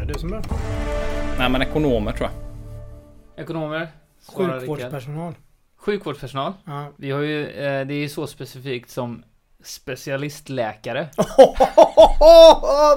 Är 0.00 0.04
det 0.06 0.12
du 0.12 0.18
som 0.18 0.28
börjar? 0.28 0.44
Nej, 1.38 1.50
men 1.50 1.62
ekonomer 1.62 2.12
tror 2.12 2.28
jag. 2.30 3.42
ekonomer. 3.44 3.78
Rickard. 4.38 4.50
Sjukvårdspersonal. 4.60 5.34
Sjukvårdspersonal. 5.76 6.52
Ja. 6.64 6.86
Vi 6.96 7.10
har 7.10 7.20
ju, 7.20 7.46
eh, 7.46 7.86
det 7.86 7.94
är 7.94 7.98
ju 8.00 8.08
så 8.08 8.26
specifikt 8.26 8.90
som 8.90 9.22
specialistläkare. 9.64 11.08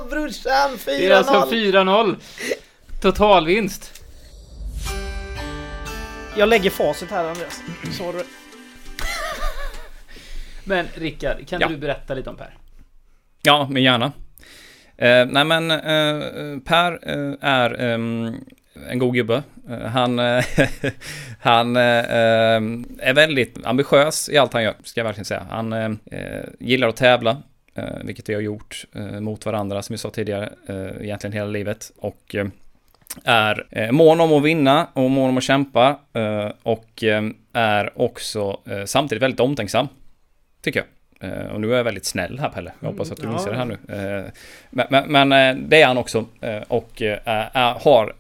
Brorsan, 0.10 0.72
4-0! 0.78 0.80
Det 0.86 1.06
är 1.08 1.12
alltså 1.16 1.34
4-0. 1.56 2.16
Totalvinst. 3.02 4.02
Jag 6.38 6.50
lägger 6.50 6.70
facit 6.70 7.10
här 7.12 7.26
Andreas. 7.26 7.62
Så 7.98 8.12
du. 8.12 8.24
Men 10.64 10.88
Rickard, 10.96 11.48
kan 11.48 11.62
Ja. 11.62 11.68
du 11.68 11.78
berätta 11.78 12.14
lite 12.14 12.30
om 12.30 12.38
Per? 12.38 12.58
Ja, 13.42 13.68
men 13.72 13.84
gärna. 13.84 14.06
Eh, 14.98 15.26
nej 15.26 15.46
men 15.46 15.72
eh, 15.72 16.60
Per 16.66 16.92
eh, 17.10 17.34
är 17.42 17.82
ehm, 17.82 18.36
en 18.89 19.00
god 19.00 19.13
gubbe. 19.13 19.44
Eh, 19.70 19.79
han 19.79 20.20
eh, 20.20 20.44
han 21.39 21.75
eh, 21.75 21.82
är 23.00 23.13
väldigt 23.13 23.65
ambitiös 23.65 24.29
i 24.29 24.38
allt 24.38 24.53
han 24.53 24.63
gör, 24.63 24.74
ska 24.84 25.00
jag 25.00 25.05
verkligen 25.05 25.25
säga. 25.25 25.46
Han 25.50 26.00
gillar 26.60 26.88
att 26.88 26.96
tävla, 26.96 27.38
vilket 28.03 28.29
vi 28.29 28.34
har 28.34 28.41
gjort 28.41 28.86
mot 29.20 29.46
varandra, 29.46 29.82
som 29.82 29.94
vi 29.94 29.98
sa 29.98 30.10
tidigare, 30.10 30.50
egentligen 31.01 31.34
hela 31.34 31.48
livet. 31.48 31.91
Och 31.98 32.36
är 33.24 33.91
mån 33.91 34.22
om 34.22 34.34
att 34.34 34.44
vinna 34.44 34.88
och 34.94 35.12
mån 35.12 35.29
om 35.29 35.38
att 35.38 35.44
kämpa 35.44 36.00
och 36.63 37.03
är 37.53 38.01
också 38.01 38.60
samtidigt 38.86 39.22
väldigt 39.24 39.39
omtänksam, 39.39 39.88
tycker 40.62 40.84
jag. 41.20 41.53
Och 41.53 41.62
nu 41.62 41.74
är 41.74 41.77
jag 41.77 41.84
väldigt 41.84 42.05
snäll 42.05 42.39
här 42.39 42.50
Pelle. 42.50 42.72
Jag 42.79 42.89
hoppas 42.89 43.12
att 43.12 43.17
du 43.17 43.24
Mm, 43.24 43.36
inser 43.36 43.51
det 43.51 43.58
här 43.58 43.65
nu. 43.65 43.77
Men, 44.70 44.88
men, 44.89 45.29
men 45.29 45.70
det 45.70 45.82
är 45.82 45.88
han 45.88 45.98
också. 45.98 46.25
Och 46.67 47.01
har, 47.82 48.13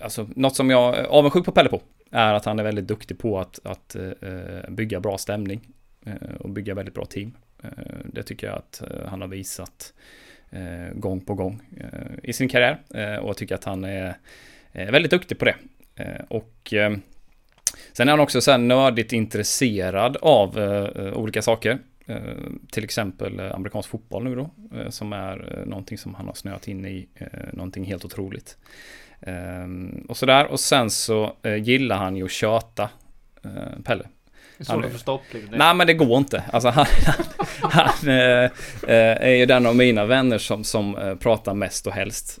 alltså 0.00 0.28
något 0.36 0.56
som 0.56 0.70
jag 0.70 0.98
är 0.98 1.04
avundsjuk 1.04 1.44
på 1.44 1.52
Pelle 1.52 1.68
på, 1.68 1.82
är 2.10 2.34
att 2.34 2.44
han 2.44 2.58
är 2.58 2.64
väldigt 2.64 2.86
duktig 2.86 3.18
på 3.18 3.40
att, 3.40 3.60
att 3.64 3.96
uh, 3.98 4.70
bygga 4.70 5.00
bra 5.00 5.18
stämning 5.18 5.60
uh, 6.06 6.36
och 6.40 6.50
bygga 6.50 6.74
väldigt 6.74 6.94
bra 6.94 7.04
team. 7.04 7.36
Uh, 7.64 7.70
Det 8.04 8.22
tycker 8.22 8.46
jag 8.46 8.56
att 8.56 8.82
han 9.06 9.20
har 9.20 9.28
visat 9.28 9.92
gång 10.94 11.20
på 11.20 11.34
gång 11.34 11.62
i 12.22 12.32
sin 12.32 12.48
karriär 12.48 12.80
och 13.20 13.28
jag 13.28 13.36
tycker 13.36 13.54
att 13.54 13.64
han 13.64 13.84
är 13.84 14.16
väldigt 14.72 15.10
duktig 15.10 15.38
på 15.38 15.44
det. 15.44 15.56
Och 16.28 16.74
sen 17.92 18.08
är 18.08 18.10
han 18.10 18.20
också 18.20 18.40
så 18.40 18.50
här 18.50 18.58
nördigt 18.58 19.12
intresserad 19.12 20.16
av 20.16 20.58
olika 21.14 21.42
saker. 21.42 21.78
Till 22.70 22.84
exempel 22.84 23.40
amerikansk 23.40 23.88
fotboll 23.88 24.24
nu 24.24 24.34
då, 24.34 24.50
som 24.90 25.12
är 25.12 25.64
någonting 25.66 25.98
som 25.98 26.14
han 26.14 26.26
har 26.26 26.34
snöat 26.34 26.68
in 26.68 26.86
i, 26.86 27.08
någonting 27.52 27.84
helt 27.84 28.04
otroligt. 28.04 28.58
Eh, 29.20 29.34
och 30.08 30.16
sådär, 30.16 30.46
och 30.46 30.60
sen 30.60 30.90
så 30.90 31.36
eh, 31.42 31.56
gillar 31.56 31.96
han 31.96 32.16
ju 32.16 32.24
att 32.24 32.30
tjata, 32.30 32.88
eh, 33.44 33.82
Pelle. 33.84 34.04
Det 34.58 34.62
är 34.62 34.64
svårt 34.64 34.84
Han 34.84 34.94
att 34.94 35.00
stopp. 35.00 35.22
Liksom. 35.30 35.58
Nej 35.58 35.74
men 35.74 35.86
det 35.86 35.94
går 35.94 36.18
inte. 36.18 36.44
Alltså 36.52 36.68
han, 36.68 36.86
han, 37.60 37.88
han 38.00 38.08
eh, 38.08 38.50
är 38.86 39.34
ju 39.34 39.46
den 39.46 39.66
av 39.66 39.76
mina 39.76 40.04
vänner 40.04 40.38
som, 40.38 40.64
som 40.64 41.16
pratar 41.20 41.54
mest 41.54 41.86
och 41.86 41.92
helst. 41.92 42.38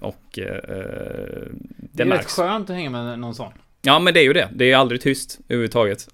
Och 0.00 0.38
eh, 0.38 0.44
det, 0.44 1.48
det 1.76 2.02
är 2.02 2.06
rätt 2.06 2.08
märks. 2.08 2.36
skönt 2.36 2.70
att 2.70 2.76
hänga 2.76 2.90
med 2.90 3.18
någon 3.18 3.34
sån. 3.34 3.52
Ja 3.82 3.98
men 3.98 4.14
det 4.14 4.20
är 4.20 4.24
ju 4.24 4.32
det. 4.32 4.48
Det 4.52 4.72
är 4.72 4.76
aldrig 4.76 5.00
tyst 5.00 5.38
överhuvudtaget. 5.48 6.08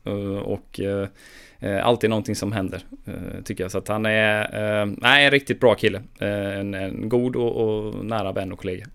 Och 0.45 0.81
eh, 0.81 1.87
alltid 1.87 2.11
någonting 2.11 2.37
som 2.37 2.53
händer. 2.53 2.81
tycker 3.45 3.65
jag. 3.65 3.71
Så 3.71 3.79
att 3.79 3.89
han 3.89 4.07
är 4.07 4.87
nej, 5.01 5.25
en 5.25 5.31
riktigt 5.31 5.61
bra 5.61 5.75
kille. 5.75 6.03
En, 6.19 6.75
en 6.75 7.09
god 7.09 7.37
och, 7.37 7.57
och 7.57 8.05
nära 8.05 8.33
vän 8.33 8.53
och 8.53 8.59
kollega. 8.59 8.87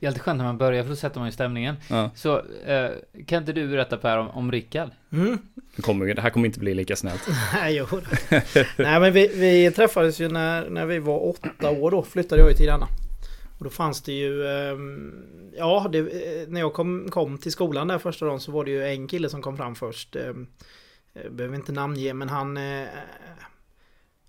Det 0.00 0.06
är 0.06 0.10
alltid 0.10 0.22
skönt 0.22 0.38
när 0.38 0.44
man 0.44 0.58
börjar 0.58 0.84
för 0.84 0.92
att 0.92 0.98
sätta 0.98 1.18
man 1.20 1.28
i 1.28 1.32
stämningen. 1.32 1.76
Ja. 1.90 2.10
Så 2.14 2.38
eh, 2.66 2.90
kan 3.26 3.38
inte 3.42 3.52
du 3.52 3.68
berätta 3.68 3.96
Per 3.96 4.18
om, 4.18 4.28
om 4.28 4.52
Rickard? 4.52 4.90
Mm. 5.12 5.38
Det, 5.76 5.82
kommer, 5.82 6.06
ju- 6.06 6.14
det 6.14 6.22
här 6.22 6.30
kommer 6.30 6.46
inte 6.46 6.58
bli 6.60 6.74
lika 6.74 6.96
snällt. 6.96 7.22
Nej, 7.54 7.76
jo. 7.76 7.86
Nej, 8.78 9.00
men 9.00 9.12
vi, 9.12 9.26
vi 9.34 9.70
träffades 9.70 10.20
ju 10.20 10.28
när, 10.28 10.68
när 10.70 10.86
vi 10.86 10.98
var 10.98 11.28
åtta 11.28 11.70
år 11.70 11.90
då. 11.90 12.02
Flyttade 12.02 12.40
jag 12.42 12.50
ju 12.50 12.56
till 12.56 12.70
Anna. 12.70 12.86
Och 13.58 13.64
då 13.64 13.70
fanns 13.70 14.02
det 14.02 14.12
ju... 14.12 14.46
ehm, 14.46 15.12
ja, 15.56 15.88
det, 15.92 15.98
eh, 15.98 16.48
när 16.48 16.60
jag 16.60 16.72
kom, 16.74 17.08
kom 17.10 17.38
till 17.38 17.52
skolan 17.52 17.88
där 17.88 17.98
första 17.98 18.26
dagen 18.26 18.40
så 18.40 18.52
var 18.52 18.64
det 18.64 18.70
ju 18.70 18.84
en 18.86 19.08
kille 19.08 19.28
som 19.28 19.42
kom 19.42 19.56
fram 19.56 19.74
först. 19.74 20.16
jag 21.12 21.32
behöver 21.32 21.56
inte 21.56 21.72
namnge, 21.72 22.14
men 22.14 22.28
han... 22.28 22.56
eh, 22.56 22.84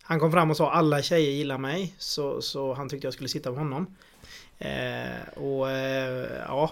han 0.08 0.20
kom 0.20 0.32
fram 0.32 0.50
och 0.52 0.58
sa 0.58 0.72
alla 0.72 1.02
tjejer 1.02 1.32
gillar 1.32 1.58
mig. 1.58 1.96
Så, 1.98 2.42
så 2.42 2.74
han 2.74 2.90
tyckte 2.90 3.08
jag 3.08 3.14
skulle 3.14 3.30
sitta 3.30 3.50
med 3.50 3.60
honom. 3.60 3.96
Eh, 4.60 5.38
och 5.44 5.72
eh, 5.72 6.26
ja, 6.48 6.72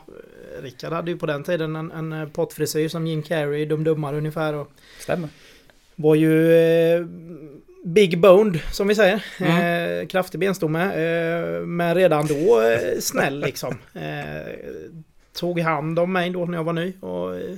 Rickard 0.62 0.94
hade 0.94 1.12
ju 1.12 1.18
på 1.18 1.26
den 1.26 1.44
tiden 1.44 1.76
en, 1.76 1.92
en 1.92 2.30
pottfrisyr 2.32 2.88
som 2.88 3.08
Jim 3.08 3.24
Carrey, 3.24 3.66
Dum 3.66 3.84
Dummare 3.84 4.18
ungefär. 4.18 4.54
Och, 4.54 4.72
Stämmer. 5.00 5.30
var 5.96 6.16
ju 6.16 6.54
eh, 6.54 7.06
Big 7.86 8.20
boned 8.20 8.60
som 8.72 8.88
vi 8.88 8.96
säger. 8.96 9.26
Mm. 9.40 10.02
Eh, 10.02 10.08
kraftig 10.08 10.40
benstomme. 10.40 10.84
Eh, 10.84 11.66
men 11.66 11.96
redan 11.96 12.28
då 12.28 12.62
eh, 12.62 13.00
snäll 13.00 13.40
liksom. 13.40 13.78
Eh, 13.94 14.54
tog 15.34 15.60
hand 15.60 16.00
om 16.00 16.14
mig 16.14 16.30
då 16.30 16.46
när 16.46 16.58
jag 16.58 16.64
var 16.64 16.74
ny. 16.74 16.94
Och 17.00 17.36
eh, 17.36 17.56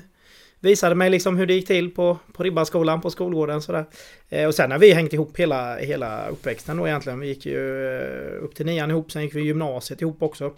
visade 0.66 0.96
mig 0.96 1.10
liksom 1.10 1.38
hur 1.38 1.46
det 1.46 1.54
gick 1.54 1.68
till 1.68 1.92
på, 1.92 2.18
på 2.34 2.44
Ribbaskolan, 2.44 3.02
på 3.02 3.10
skolgården 3.10 3.62
sådär. 3.62 3.86
Eh, 4.30 4.48
och 4.48 4.56
sen 4.56 4.72
har 4.72 4.80
vi 4.80 4.94
hängt 4.94 5.14
ihop 5.14 5.40
hela, 5.40 5.76
hela 5.76 6.28
uppväxten 6.28 6.78
då 6.78 6.88
egentligen. 6.88 7.20
Vi 7.20 7.28
gick 7.28 7.46
ju 7.46 7.88
eh, 7.98 8.44
upp 8.44 8.56
till 8.56 8.66
nian 8.66 8.92
ihop, 8.92 9.12
sen 9.12 9.22
gick 9.22 9.36
vi 9.36 9.42
gymnasiet 9.42 10.02
ihop 10.02 10.24
också. 10.24 10.54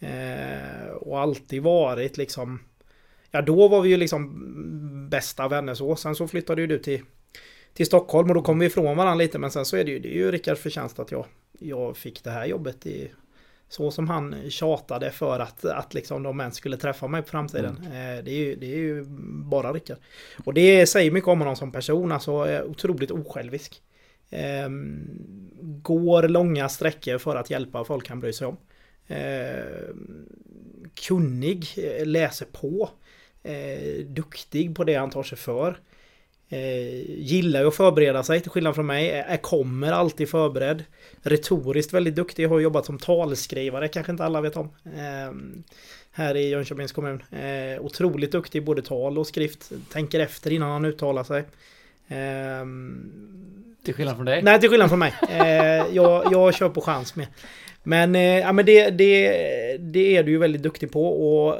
Eh, 0.00 0.90
och 0.94 1.20
alltid 1.20 1.62
varit 1.62 2.16
liksom 2.16 2.60
Ja 3.34 3.42
då 3.42 3.68
var 3.68 3.82
vi 3.82 3.88
ju 3.88 3.96
liksom 3.96 5.08
bästa 5.10 5.48
vänner 5.48 5.74
så. 5.74 5.96
Sen 5.96 6.14
så 6.14 6.28
flyttade 6.28 6.60
ju 6.60 6.66
du 6.66 6.78
till, 6.78 7.02
till 7.72 7.86
Stockholm 7.86 8.28
och 8.28 8.34
då 8.34 8.42
kom 8.42 8.58
vi 8.58 8.66
ifrån 8.66 8.96
varandra 8.96 9.14
lite. 9.14 9.38
Men 9.38 9.50
sen 9.50 9.64
så 9.64 9.76
är 9.76 9.84
det 9.84 9.90
ju, 9.90 9.98
det 9.98 10.08
är 10.08 10.14
ju 10.14 10.30
Rickards 10.30 10.60
förtjänst 10.60 10.98
att 10.98 11.10
jag, 11.10 11.26
jag 11.58 11.96
fick 11.96 12.24
det 12.24 12.30
här 12.30 12.46
jobbet 12.46 12.86
i 12.86 13.10
så 13.76 13.90
som 13.90 14.08
han 14.08 14.50
tjatade 14.50 15.10
för 15.10 15.40
att, 15.40 15.64
att 15.64 15.94
liksom 15.94 16.22
de 16.22 16.40
ens 16.40 16.56
skulle 16.56 16.76
träffa 16.76 17.06
mig 17.08 17.22
på 17.22 17.28
framtiden. 17.28 17.76
Eh, 17.84 18.24
Det, 18.24 18.30
är 18.30 18.38
ju, 18.38 18.56
det 18.56 18.66
är 18.66 18.78
ju 18.78 19.04
bara 19.44 19.72
Rickard. 19.72 19.98
Och 20.44 20.54
det 20.54 20.86
säger 20.86 21.10
mycket 21.10 21.28
om 21.28 21.38
honom 21.38 21.56
som 21.56 21.72
person. 21.72 22.12
Alltså 22.12 22.48
eh, 22.48 22.62
otroligt 22.64 23.10
osjälvisk. 23.10 23.82
Eh, 24.30 24.68
går 25.60 26.28
långa 26.28 26.68
sträckor 26.68 27.18
för 27.18 27.36
att 27.36 27.50
hjälpa 27.50 27.84
folk 27.84 28.08
han 28.08 28.20
bryr 28.20 28.32
sig 28.32 28.46
om. 28.46 28.56
Eh, 29.06 29.94
kunnig, 31.08 31.66
eh, 31.76 32.06
läser 32.06 32.46
på. 32.46 32.90
Duktig 34.06 34.76
på 34.76 34.84
det 34.84 34.94
han 34.94 35.10
tar 35.10 35.22
sig 35.22 35.38
för. 35.38 35.78
Eh, 36.48 37.10
gillar 37.10 37.60
ju 37.60 37.66
att 37.68 37.74
förbereda 37.74 38.22
sig 38.22 38.40
till 38.40 38.50
skillnad 38.50 38.74
från 38.74 38.86
mig. 38.86 39.10
Är, 39.10 39.36
kommer 39.36 39.92
alltid 39.92 40.28
förberedd. 40.28 40.84
Retoriskt 41.22 41.92
väldigt 41.92 42.14
duktig. 42.14 42.48
Har 42.48 42.60
jobbat 42.60 42.86
som 42.86 42.98
talskrivare, 42.98 43.88
kanske 43.88 44.12
inte 44.12 44.24
alla 44.24 44.40
vet 44.40 44.56
om. 44.56 44.70
Eh, 44.84 45.34
här 46.12 46.34
i 46.36 46.48
Jönköpings 46.48 46.92
kommun. 46.92 47.22
Eh, 47.32 47.80
otroligt 47.80 48.32
duktig 48.32 48.58
i 48.58 48.62
både 48.62 48.82
tal 48.82 49.18
och 49.18 49.26
skrift. 49.26 49.72
Tänker 49.92 50.20
efter 50.20 50.50
innan 50.50 50.70
han 50.70 50.84
uttalar 50.84 51.24
sig. 51.24 51.44
Ehm, 52.08 53.76
Till 53.84 53.94
skillnad 53.94 54.16
från 54.16 54.26
dig? 54.26 54.42
Nej, 54.42 54.60
till 54.60 54.70
skillnad 54.70 54.88
från 54.88 54.98
mig. 54.98 55.14
Eh, 55.30 55.86
jag, 55.92 56.32
jag 56.32 56.54
kör 56.54 56.68
på 56.68 56.80
chans 56.80 57.16
med. 57.16 57.26
Men, 57.82 58.14
ja, 58.14 58.52
men 58.52 58.66
det, 58.66 58.90
det, 58.90 59.28
det 59.80 60.16
är 60.16 60.22
du 60.22 60.30
ju 60.30 60.38
väldigt 60.38 60.62
duktig 60.62 60.92
på. 60.92 61.06
Och, 61.06 61.58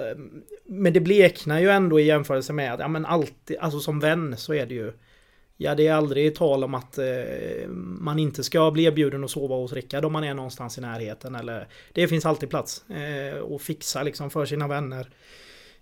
men 0.83 0.93
det 0.93 1.01
bleknar 1.01 1.61
ju 1.61 1.71
ändå 1.71 2.01
i 2.01 2.05
jämförelse 2.05 2.53
med 2.53 2.75
att 2.75 2.81
ja, 2.81 2.89
men 2.89 3.07
alltid, 3.07 3.57
alltså 3.61 3.81
som 3.81 4.01
vän 4.01 4.37
så 4.37 4.55
är 4.55 4.67
det 4.67 4.75
ju 4.75 4.93
Ja, 5.57 5.75
det 5.75 5.87
är 5.87 5.95
aldrig 5.95 6.35
tal 6.35 6.65
om 6.65 6.75
att 6.75 6.99
eh, 6.99 7.69
man 7.99 8.19
inte 8.19 8.45
ska 8.45 8.71
bli 8.71 8.85
erbjuden 8.85 9.25
att 9.25 9.31
sova 9.31 9.55
hos 9.55 9.73
Rickard 9.73 10.05
om 10.05 10.13
man 10.13 10.25
är 10.25 10.35
någonstans 10.35 10.79
i 10.79 10.81
närheten. 10.81 11.35
Eller, 11.35 11.69
det 11.93 12.09
finns 12.09 12.27
alltid 12.27 12.51
plats 12.51 12.85
eh, 12.91 13.55
att 13.55 13.63
fixa 13.63 14.03
liksom 14.03 14.31
för 14.31 14.47
sina 14.47 14.69
vänner. 14.69 15.11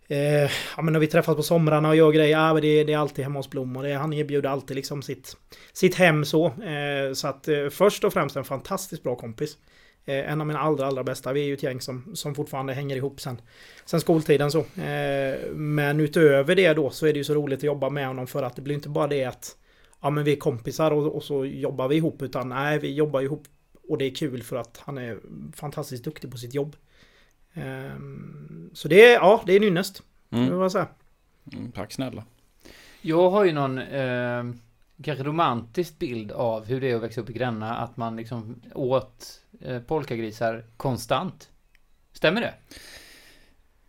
Eh, 0.08 0.50
ja, 0.76 0.82
men 0.82 0.92
när 0.92 1.00
vi 1.00 1.06
träffas 1.06 1.36
på 1.36 1.42
somrarna 1.42 1.88
och 1.88 1.96
gör 1.96 2.12
grejer, 2.12 2.38
ja, 2.38 2.60
det, 2.60 2.84
det 2.84 2.92
är 2.92 2.98
alltid 2.98 3.24
hemma 3.24 3.38
hos 3.38 3.50
Blom 3.50 3.76
och 3.76 3.82
det, 3.82 3.92
han 3.92 4.12
erbjuder 4.12 4.48
alltid 4.48 4.76
liksom 4.76 5.02
sitt, 5.02 5.36
sitt 5.72 5.94
hem 5.94 6.24
så. 6.24 6.46
Eh, 6.46 7.12
så 7.14 7.28
att 7.28 7.48
eh, 7.48 7.68
först 7.68 8.04
och 8.04 8.12
främst 8.12 8.36
en 8.36 8.44
fantastiskt 8.44 9.02
bra 9.02 9.16
kompis. 9.16 9.56
Eh, 10.04 10.32
en 10.32 10.40
av 10.40 10.46
mina 10.46 10.58
allra, 10.58 10.86
allra 10.86 11.04
bästa. 11.04 11.32
Vi 11.32 11.40
är 11.40 11.44
ju 11.44 11.54
ett 11.54 11.62
gäng 11.62 11.80
som, 11.80 12.16
som 12.16 12.34
fortfarande 12.34 12.74
hänger 12.74 12.96
ihop 12.96 13.20
sen, 13.20 13.40
sen 13.84 14.00
skoltiden 14.00 14.50
så. 14.50 14.58
Eh, 14.58 15.50
men 15.52 16.00
utöver 16.00 16.56
det 16.56 16.72
då 16.72 16.90
så 16.90 17.06
är 17.06 17.12
det 17.12 17.18
ju 17.18 17.24
så 17.24 17.34
roligt 17.34 17.58
att 17.58 17.62
jobba 17.62 17.90
med 17.90 18.06
honom 18.06 18.26
för 18.26 18.42
att 18.42 18.56
det 18.56 18.62
blir 18.62 18.74
inte 18.74 18.88
bara 18.88 19.06
det 19.06 19.24
att 19.24 19.56
ja 20.00 20.10
men 20.10 20.24
vi 20.24 20.32
är 20.32 20.36
kompisar 20.36 20.90
och, 20.90 21.16
och 21.16 21.24
så 21.24 21.44
jobbar 21.44 21.88
vi 21.88 21.96
ihop 21.96 22.22
utan 22.22 22.48
nej 22.48 22.78
vi 22.78 22.94
jobbar 22.94 23.20
ihop 23.20 23.44
och 23.88 23.98
det 23.98 24.04
är 24.04 24.14
kul 24.14 24.42
för 24.42 24.56
att 24.56 24.80
han 24.84 24.98
är 24.98 25.18
fantastiskt 25.54 26.04
duktig 26.04 26.30
på 26.30 26.38
sitt 26.38 26.54
jobb. 26.54 26.76
Um, 27.54 28.70
så 28.72 28.88
det 28.88 29.04
är, 29.04 29.14
ja, 29.14 29.42
det 29.46 29.52
är 29.52 29.56
en 29.56 29.62
ynnest. 29.62 30.02
Mm. 30.30 30.68
Mm, 31.52 31.72
tack 31.72 31.92
snälla. 31.92 32.24
Jag 33.02 33.30
har 33.30 33.44
ju 33.44 33.52
någon 33.52 33.78
eh, 33.78 34.44
kanske 35.02 35.24
romantisk 35.24 35.98
bild 35.98 36.32
av 36.32 36.64
hur 36.64 36.80
det 36.80 36.90
är 36.90 36.96
att 36.96 37.02
växa 37.02 37.20
upp 37.20 37.30
i 37.30 37.32
Gränna. 37.32 37.76
Att 37.76 37.96
man 37.96 38.16
liksom 38.16 38.62
åt 38.74 39.41
polkagrisar 39.86 40.64
konstant. 40.76 41.48
Stämmer 42.12 42.40
det? 42.40 42.54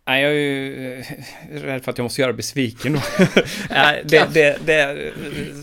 Nej, 0.06 0.22
jag 0.22 0.32
är 0.32 0.36
ju 0.36 0.98
eh, 0.98 1.04
rädd 1.50 1.84
för 1.84 1.90
att 1.90 1.98
jag 1.98 2.02
måste 2.02 2.20
göra 2.20 2.32
besviken 2.32 2.92
då. 2.92 3.00
Nej, 3.70 4.02
det, 4.04 4.34
det, 4.34 4.58
det 4.66 5.12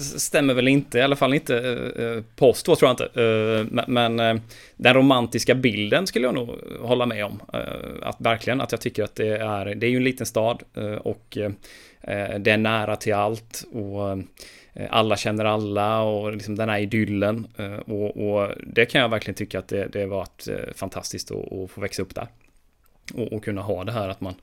stämmer 0.01 0.53
väl 0.53 0.67
inte, 0.67 0.97
i 0.97 1.01
alla 1.01 1.15
fall 1.15 1.33
inte 1.33 1.57
eh, 1.97 2.23
på 2.35 2.49
oss 2.49 2.63
två 2.63 2.75
tror 2.75 2.89
jag 2.89 2.93
inte. 2.93 3.21
Eh, 3.21 3.83
men, 3.87 4.19
eh, 4.19 4.35
den 4.75 4.93
romantiska 4.93 5.55
bilden 5.55 6.07
skulle 6.07 6.25
jag 6.25 6.35
nog 6.35 6.49
hålla 6.81 7.05
med 7.05 7.25
om. 7.25 7.41
Eh, 7.53 7.61
att 8.01 8.15
verkligen, 8.19 8.61
att 8.61 8.71
jag 8.71 8.81
tycker 8.81 9.03
att 9.03 9.15
det 9.15 9.37
är, 9.37 9.75
det 9.75 9.85
är 9.85 9.89
ju 9.89 9.97
en 9.97 10.03
liten 10.03 10.25
stad 10.25 10.63
eh, 10.77 10.93
och 10.93 11.37
eh, 11.37 11.51
Eh, 12.01 12.39
det 12.39 12.51
är 12.51 12.57
nära 12.57 12.95
till 12.95 13.13
allt. 13.13 13.63
Och 13.71 14.11
eh, 14.73 14.87
alla 14.89 15.17
känner 15.17 15.45
alla 15.45 16.01
och 16.01 16.33
liksom 16.33 16.55
den 16.55 16.69
här 16.69 16.79
idyllen. 16.79 17.47
Eh, 17.57 17.73
och, 17.73 18.17
och 18.17 18.49
det 18.67 18.85
kan 18.85 19.01
jag 19.01 19.09
verkligen 19.09 19.35
tycka 19.35 19.59
att 19.59 19.67
det, 19.67 19.87
det 19.87 20.05
var 20.05 20.27
fantastiskt 20.73 21.31
att, 21.31 21.53
att 21.53 21.71
få 21.71 21.81
växa 21.81 22.01
upp 22.01 22.15
där 22.15 22.27
och, 23.13 23.33
och, 23.33 23.43
kunna 23.43 23.61
ha 23.61 23.83
det 23.83 23.91
här 23.91 24.09
att 24.09 24.21
man, 24.21 24.33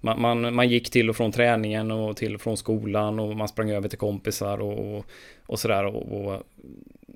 man, 0.00 0.20
man, 0.20 0.54
man, 0.54 0.68
gick 0.68 0.90
till 0.90 1.10
och 1.10 1.16
från 1.16 1.32
träningen 1.32 1.90
och 1.90 2.16
till 2.16 2.34
och 2.34 2.40
från 2.40 2.56
skolan 2.56 3.18
och 3.18 3.36
man 3.36 3.48
sprang 3.48 3.70
över 3.70 3.88
till 3.88 3.98
kompisar 3.98 4.60
och, 4.60 4.96
och, 4.96 5.06
och 5.46 5.58
sådär. 5.58 5.84
Och, 5.84 6.26
och, 6.26 6.42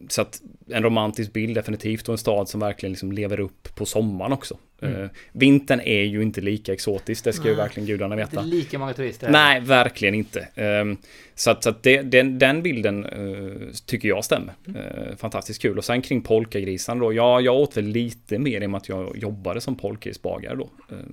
så 0.09 0.23
att 0.23 0.43
en 0.71 0.83
romantisk 0.83 1.33
bild 1.33 1.55
definitivt 1.55 2.09
och 2.09 2.13
en 2.13 2.19
stad 2.19 2.49
som 2.49 2.61
verkligen 2.61 2.93
liksom 2.93 3.13
lever 3.13 3.41
upp 3.41 3.75
på 3.75 3.87
sommaren 3.87 4.33
också. 4.33 4.59
Mm. 4.83 5.01
Uh, 5.01 5.09
vintern 5.33 5.81
är 5.81 6.03
ju 6.03 6.23
inte 6.23 6.41
lika 6.41 6.73
exotisk, 6.73 7.25
det 7.25 7.33
ska 7.33 7.43
Nej. 7.43 7.53
ju 7.53 7.57
verkligen 7.57 7.87
gudarna 7.87 8.17
veta. 8.17 8.41
Inte 8.41 8.57
lika 8.57 8.79
många 8.79 8.93
turister. 8.93 9.31
Nej, 9.31 9.61
verkligen 9.61 10.15
inte. 10.15 10.49
Um, 10.57 10.97
så 11.35 11.51
att, 11.51 11.63
så 11.63 11.71
att 11.71 11.83
det, 11.83 12.03
den, 12.03 12.39
den 12.39 12.63
bilden 12.63 13.05
uh, 13.05 13.71
tycker 13.87 14.09
jag 14.09 14.25
stämmer. 14.25 14.55
Uh, 14.69 15.17
fantastiskt 15.17 15.63
kul. 15.63 15.79
Och 15.79 15.85
sen 15.85 16.03
kring 16.03 16.23
polkagrisarna 16.23 17.01
då. 17.01 17.13
Ja, 17.13 17.41
jag 17.41 17.55
åt 17.55 17.77
väl 17.77 17.85
lite 17.85 18.39
mer 18.39 18.61
i 18.61 18.67
och 18.67 18.71
med 18.71 18.79
att 18.79 18.89
jag 18.89 19.19
jobbade 19.19 19.61
som 19.61 19.77
polkagrisbagare 19.77 20.57
då. 20.57 20.69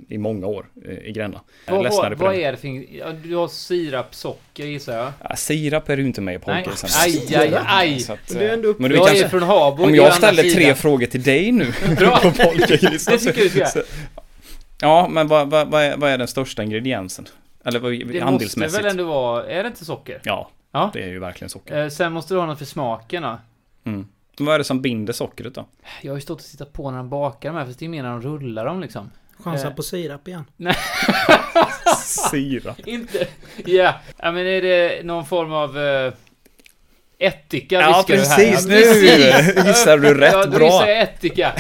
I 0.10 0.18
många 0.18 0.48
år 0.48 0.66
i 1.04 1.12
Gränna. 1.12 1.42
Vad, 1.68 1.92
vad, 1.92 2.18
vad 2.18 2.36
är 2.36 2.52
det 2.52 2.58
för... 2.58 3.28
Du 3.28 3.36
har 3.36 3.48
sirap, 3.48 4.16
socker 4.16 4.66
gissar 4.66 4.98
jag? 4.98 5.12
Ja, 5.30 5.36
sirap 5.36 5.90
är 5.90 5.98
du 5.98 6.04
inte 6.04 6.22
med 6.22 6.36
i 6.36 6.40
polkagrisarna. 6.40 6.94
Aj, 7.04 7.36
aj, 7.36 7.64
aj! 7.68 8.06
Att, 8.10 8.32
är 8.32 8.54
ändå 8.54 8.76
men 8.78 8.90
du 8.90 8.96
jag 8.96 9.08
kanske, 9.08 9.30
från 9.42 9.62
Habo. 9.62 9.84
Om 9.84 9.96
jag 9.96 10.14
ställer 10.14 10.44
tre 10.44 10.76
frågor 10.76 11.06
till 11.06 11.24
dig 11.24 11.52
nu 11.52 11.66
Bra. 11.98 12.20
på 12.22 12.30
det 12.32 12.68
tycker 13.18 13.66
ska. 13.66 13.82
Ja, 14.82 15.08
men 15.08 15.28
vad, 15.28 15.50
vad, 15.50 15.68
vad, 15.68 15.84
är, 15.84 15.98
vad 15.98 16.10
är 16.10 16.18
den 16.18 16.28
största 16.28 16.64
ingrediensen? 16.64 17.28
Eller 17.66 17.80
vad, 17.80 17.92
det 17.92 18.22
andelsmässigt? 18.22 18.56
Det 18.56 18.66
måste 18.66 18.82
väl 18.82 18.92
ändå 18.92 19.04
vara, 19.04 19.46
är 19.46 19.64
det 19.64 19.68
inte 19.68 19.86
socker? 19.86 20.20
Ja, 20.24 20.50
ja. 20.72 20.90
det 20.94 21.04
är 21.04 21.08
ju 21.08 21.20
verkligen 21.20 21.50
socker. 21.50 21.84
Eh, 21.84 21.90
sen 21.90 22.14
måste 22.14 22.34
du 22.34 22.40
ha 22.40 22.46
något 22.46 22.58
för 22.58 22.66
smaken 22.66 23.24
då. 23.24 23.40
Mm. 23.84 24.08
Vad 24.38 24.54
är 24.54 24.58
det 24.58 24.64
som 24.64 24.82
binder 24.82 25.14
sockret 25.14 25.56
då? 25.56 25.66
Jag 26.02 26.12
har 26.12 26.18
ju 26.18 26.22
stått 26.22 26.40
och 26.40 26.46
tittat 26.46 26.74
på 26.74 26.92
när 26.92 26.98
de 26.98 27.10
bakar 27.10 27.50
de 27.50 27.58
här, 27.58 27.66
fast 27.66 27.80
det 27.80 27.86
är 27.86 27.90
mer 27.90 28.04
när 28.04 28.10
de 28.10 28.22
rullar 28.22 28.66
dem 28.66 28.82
liksom. 28.82 29.12
Chansa 29.40 29.68
eh. 29.68 29.74
på 29.74 29.84
sirap 29.84 30.28
igen. 30.28 30.46
Nej. 30.58 30.76
sirap? 32.32 32.80
inte, 32.88 33.28
ja. 33.66 33.70
Yeah. 33.70 33.96
Ja 34.18 34.32
men 34.32 34.48
är 34.48 34.62
det 34.62 35.06
någon 35.06 35.26
form 35.26 35.54
av... 35.54 35.78
Uh, 35.78 36.14
ättika 37.22 37.76
Ja 37.82 38.04
precis, 38.08 38.68
nu 38.68 38.76
gissar 38.76 39.98
du 39.98 40.14
rätt 40.14 40.34
ja, 40.34 40.48
bra. 40.48 40.60
Ja, 40.60 40.66
gissar 40.66 40.88
jag 40.88 41.02
ättika. 41.02 41.54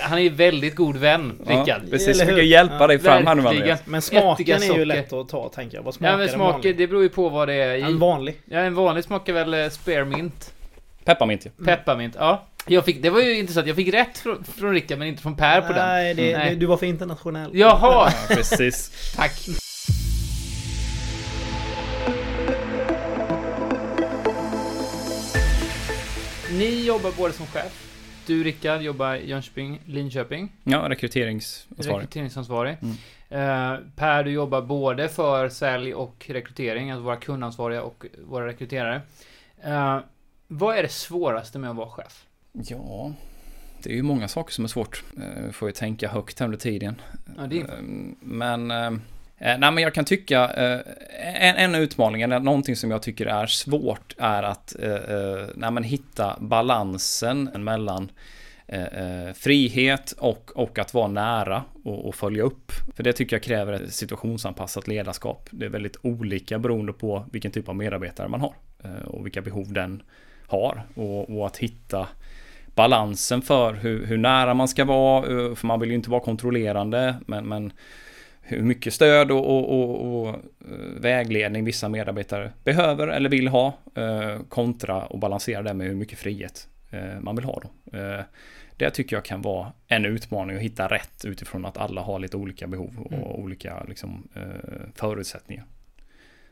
Han 0.00 0.18
är 0.18 0.30
väldigt 0.30 0.76
god 0.76 0.96
vän, 0.96 1.38
Rickard. 1.46 1.66
Ja, 1.66 1.90
precis, 1.90 2.20
jag 2.20 2.44
hjälpa 2.44 2.86
dig 2.86 2.98
fram 2.98 3.26
här 3.26 3.34
nu. 3.34 3.76
Men 3.84 4.02
smaken 4.02 4.62
är 4.62 4.78
ju 4.78 4.84
lätt 4.84 5.12
att 5.12 5.28
ta, 5.28 5.48
tänker 5.48 5.76
jag. 5.76 5.82
Vad 5.82 5.94
smakar 5.94 6.12
ja, 6.12 6.18
men 6.18 6.28
smaken, 6.28 6.76
det 6.76 6.86
beror 6.86 7.02
ju 7.02 7.08
på 7.08 7.28
vad 7.28 7.48
det 7.48 7.54
är 7.54 7.76
i. 7.76 7.82
En 7.82 7.98
vanlig. 7.98 8.40
Ja, 8.44 8.58
en 8.58 8.74
vanlig 8.74 9.04
smakar 9.04 9.32
väl 9.32 9.54
eh, 9.54 9.68
spearmint. 9.68 10.52
Pepparmint 11.04 11.46
ja. 11.46 11.64
Pepparmint, 11.64 12.14
ja. 12.18 12.46
Jag 12.66 12.84
fick, 12.84 13.02
det 13.02 13.10
var 13.10 13.20
ju 13.20 13.38
intressant, 13.38 13.66
jag 13.66 13.76
fick 13.76 13.94
rätt 13.94 14.18
från, 14.18 14.44
från 14.44 14.72
Rickard 14.72 14.98
men 14.98 15.08
inte 15.08 15.22
från 15.22 15.36
Per 15.36 15.60
på 15.60 15.72
den. 15.72 15.88
Nej, 15.88 16.14
det, 16.14 16.38
Nej. 16.38 16.56
du 16.56 16.66
var 16.66 16.76
för 16.76 16.86
internationell. 16.86 17.50
Jaha! 17.52 18.12
Ja, 18.28 18.34
precis. 18.34 19.12
Tack. 19.16 19.48
Ni 26.58 26.86
jobbar 26.86 27.12
både 27.18 27.32
som 27.32 27.46
chef 27.46 27.88
du 28.28 28.44
Rickard 28.44 28.82
jobbar 28.82 29.14
i 29.14 29.28
Jönköping, 29.28 29.80
Linköping. 29.84 30.52
Ja, 30.64 30.88
rekryteringsansvarig. 30.88 32.02
Rekryteringsansvarig. 32.02 32.76
Mm. 32.82 32.92
Uh, 32.92 33.80
per, 33.96 34.24
du 34.24 34.30
jobbar 34.30 34.62
både 34.62 35.08
för 35.08 35.48
sälj 35.48 35.94
och 35.94 36.26
rekrytering, 36.28 36.90
alltså 36.90 37.04
våra 37.04 37.16
kundansvariga 37.16 37.82
och 37.82 38.06
våra 38.18 38.46
rekryterare. 38.46 39.02
Uh, 39.66 39.98
vad 40.48 40.76
är 40.76 40.82
det 40.82 40.88
svåraste 40.88 41.58
med 41.58 41.70
att 41.70 41.76
vara 41.76 41.90
chef? 41.90 42.26
Ja, 42.52 43.12
det 43.82 43.90
är 43.90 43.94
ju 43.94 44.02
många 44.02 44.28
saker 44.28 44.52
som 44.52 44.64
är 44.64 44.68
svårt. 44.68 45.04
Uh, 45.18 45.50
får 45.50 45.68
ju 45.68 45.72
tänka 45.72 46.08
högt 46.08 46.40
här 46.40 46.46
under 46.46 46.58
tiden. 46.58 47.00
Ja, 47.36 47.46
det 47.46 47.60
är 47.60 47.66
men 48.20 48.70
Eh, 49.40 49.58
nej 49.58 49.72
men 49.72 49.78
jag 49.78 49.94
kan 49.94 50.04
tycka, 50.04 50.50
eh, 50.50 50.80
en, 51.48 51.56
en 51.56 51.74
utmaning, 51.74 52.22
eller 52.22 52.40
någonting 52.40 52.76
som 52.76 52.90
jag 52.90 53.02
tycker 53.02 53.26
är 53.26 53.46
svårt 53.46 54.14
är 54.18 54.42
att 54.42 54.76
eh, 54.82 54.92
eh 54.92 55.46
nej, 55.54 55.82
hitta 55.82 56.36
balansen 56.40 57.50
mellan 57.54 58.10
eh, 58.66 58.82
eh, 58.82 59.32
frihet 59.34 60.12
och, 60.12 60.50
och 60.54 60.78
att 60.78 60.94
vara 60.94 61.08
nära 61.08 61.64
och, 61.84 62.08
och, 62.08 62.14
följa 62.14 62.42
upp. 62.42 62.72
För 62.96 63.02
det 63.02 63.12
tycker 63.12 63.36
jag 63.36 63.42
kräver 63.42 63.72
ett 63.72 63.94
situationsanpassat 63.94 64.88
ledarskap. 64.88 65.48
Det 65.50 65.64
är 65.64 65.70
väldigt 65.70 65.96
olika 66.02 66.58
beroende 66.58 66.92
på 66.92 67.26
vilken 67.32 67.50
typ 67.50 67.68
av 67.68 67.76
medarbetare 67.76 68.28
man 68.28 68.40
har 68.40 68.54
eh, 68.84 69.06
och 69.06 69.26
vilka 69.26 69.42
behov 69.42 69.72
den 69.72 70.02
har. 70.46 70.82
Och, 70.94 71.30
och 71.30 71.46
att 71.46 71.56
hitta 71.56 72.08
balansen 72.74 73.42
för 73.42 73.74
hur, 73.74 74.06
hur, 74.06 74.18
nära 74.18 74.54
man 74.54 74.68
ska 74.68 74.84
vara, 74.84 75.22
för 75.56 75.66
man 75.66 75.80
vill 75.80 75.88
ju 75.88 75.94
inte 75.94 76.10
vara 76.10 76.20
kontrollerande, 76.20 77.14
men, 77.26 77.48
men 77.48 77.72
hur 78.48 78.62
mycket 78.62 78.94
stöd 78.94 79.30
och, 79.30 79.46
och, 79.46 79.70
och, 79.70 80.20
och, 80.20 80.28
eh, 80.28 81.00
vägledning 81.00 81.64
vissa 81.64 81.88
medarbetare 81.88 82.52
behöver 82.64 83.08
eller 83.08 83.30
vill 83.30 83.48
ha 83.48 83.78
eh, 83.94 84.38
kontra 84.48 85.06
och 85.06 85.18
balansera 85.18 85.62
det 85.62 85.74
med 85.74 85.86
hur 85.86 85.94
mycket 85.94 86.18
frihet 86.18 86.68
eh, 86.90 87.20
man 87.20 87.36
vill 87.36 87.44
ha. 87.44 87.62
Då. 87.62 87.70
Det 88.76 88.90
tycker 88.90 89.16
jag 89.16 89.24
kan 89.24 89.42
vara 89.42 89.72
en 89.86 90.04
utmaning 90.04 90.56
att 90.56 90.62
hitta 90.62 90.88
rätt 90.88 91.24
utifrån 91.24 91.64
att 91.64 91.76
alla 91.76 92.00
har 92.00 92.18
lite 92.18 92.36
olika 92.36 92.66
behov 92.66 92.94
och 92.98 93.12
mm. 93.12 93.24
olika 93.24 93.84
liksom, 93.88 94.28
förutsättningar. 94.94 95.64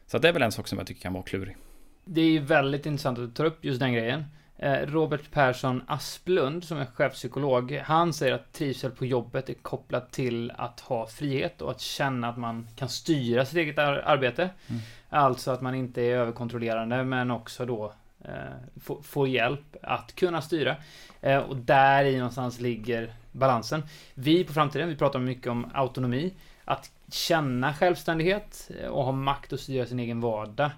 Så 0.06 0.18
det 0.18 0.28
är 0.28 0.32
väl 0.32 0.42
en 0.42 0.52
sak 0.52 0.68
som 0.68 0.78
jag 0.78 0.86
tycker 0.86 1.00
kan 1.00 1.12
vara 1.12 1.22
klurig. 1.22 1.56
Det 2.04 2.20
är 2.20 2.40
väldigt 2.40 2.86
intressant 2.86 3.18
att 3.18 3.24
du 3.24 3.30
tar 3.30 3.44
upp 3.44 3.64
just 3.64 3.80
den 3.80 3.92
grejen. 3.92 4.24
Eh, 4.58 4.86
Robert 4.86 5.30
Persson 5.30 5.82
Asplund, 5.86 6.64
som 6.64 6.78
är 6.78 6.86
chefpsykolog, 6.86 7.82
han 7.84 8.12
säger 8.12 8.34
att 8.34 8.52
trivsel 8.52 8.90
på 8.90 9.06
jobbet 9.06 9.48
är 9.48 9.54
kopplat 9.54 10.12
till 10.12 10.52
att 10.56 10.80
ha 10.80 11.06
frihet 11.06 11.62
och 11.62 11.70
att 11.70 11.80
känna 11.80 12.28
att 12.28 12.36
man 12.36 12.68
kan 12.76 12.88
styra 12.88 13.44
sitt 13.44 13.56
eget 13.56 13.78
arbete. 13.78 14.50
Mm. 14.66 14.82
Alltså 15.08 15.50
att 15.50 15.60
man 15.60 15.74
inte 15.74 16.02
är 16.02 16.16
överkontrollerande, 16.16 17.04
men 17.04 17.30
också 17.30 17.66
då 17.66 17.92
eh, 18.24 18.90
få, 19.02 19.26
hjälp 19.26 19.76
att 19.82 20.14
kunna 20.14 20.42
styra. 20.42 20.76
Eh, 21.20 21.38
och 21.38 21.56
där 21.56 22.04
i 22.04 22.16
någonstans 22.16 22.60
ligger 22.60 23.12
balansen. 23.32 23.82
Vi 24.14 24.44
på 24.44 24.52
framtiden, 24.52 24.88
vi 24.88 24.96
pratar 24.96 25.18
mycket 25.18 25.46
om 25.46 25.70
autonomi. 25.74 26.34
Att 26.64 26.90
känna 27.10 27.74
självständighet 27.74 28.70
och 28.90 29.04
ha 29.04 29.12
makt 29.12 29.52
att 29.52 29.60
styra 29.60 29.86
sin 29.86 30.00
egen 30.00 30.20
vardag. 30.20 30.70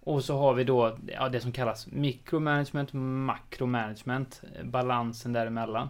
Och 0.00 0.24
så 0.24 0.38
har 0.38 0.54
vi 0.54 0.64
då 0.64 0.98
ja, 1.06 1.28
det 1.28 1.40
som 1.40 1.52
kallas 1.52 1.86
mikromanagement, 1.86 2.92
makromanagement, 2.92 4.42
balansen 4.64 5.32
däremellan. 5.32 5.88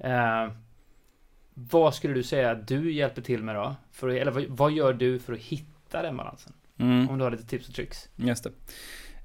Mm. 0.00 0.44
Eh, 0.46 0.52
vad 1.54 1.94
skulle 1.94 2.14
du 2.14 2.22
säga 2.22 2.50
att 2.50 2.68
du 2.68 2.92
hjälper 2.92 3.22
till 3.22 3.42
med 3.42 3.54
då? 3.54 3.74
För, 3.92 4.08
eller 4.08 4.32
vad, 4.32 4.44
vad 4.48 4.72
gör 4.72 4.92
du 4.92 5.18
för 5.18 5.32
att 5.32 5.38
hitta 5.38 6.02
den 6.02 6.16
balansen? 6.16 6.52
Mm. 6.78 7.10
Om 7.10 7.18
du 7.18 7.24
har 7.24 7.30
lite 7.30 7.46
tips 7.46 7.68
och 7.68 7.74
tricks. 7.74 8.08
Just 8.16 8.44
det. 8.44 8.50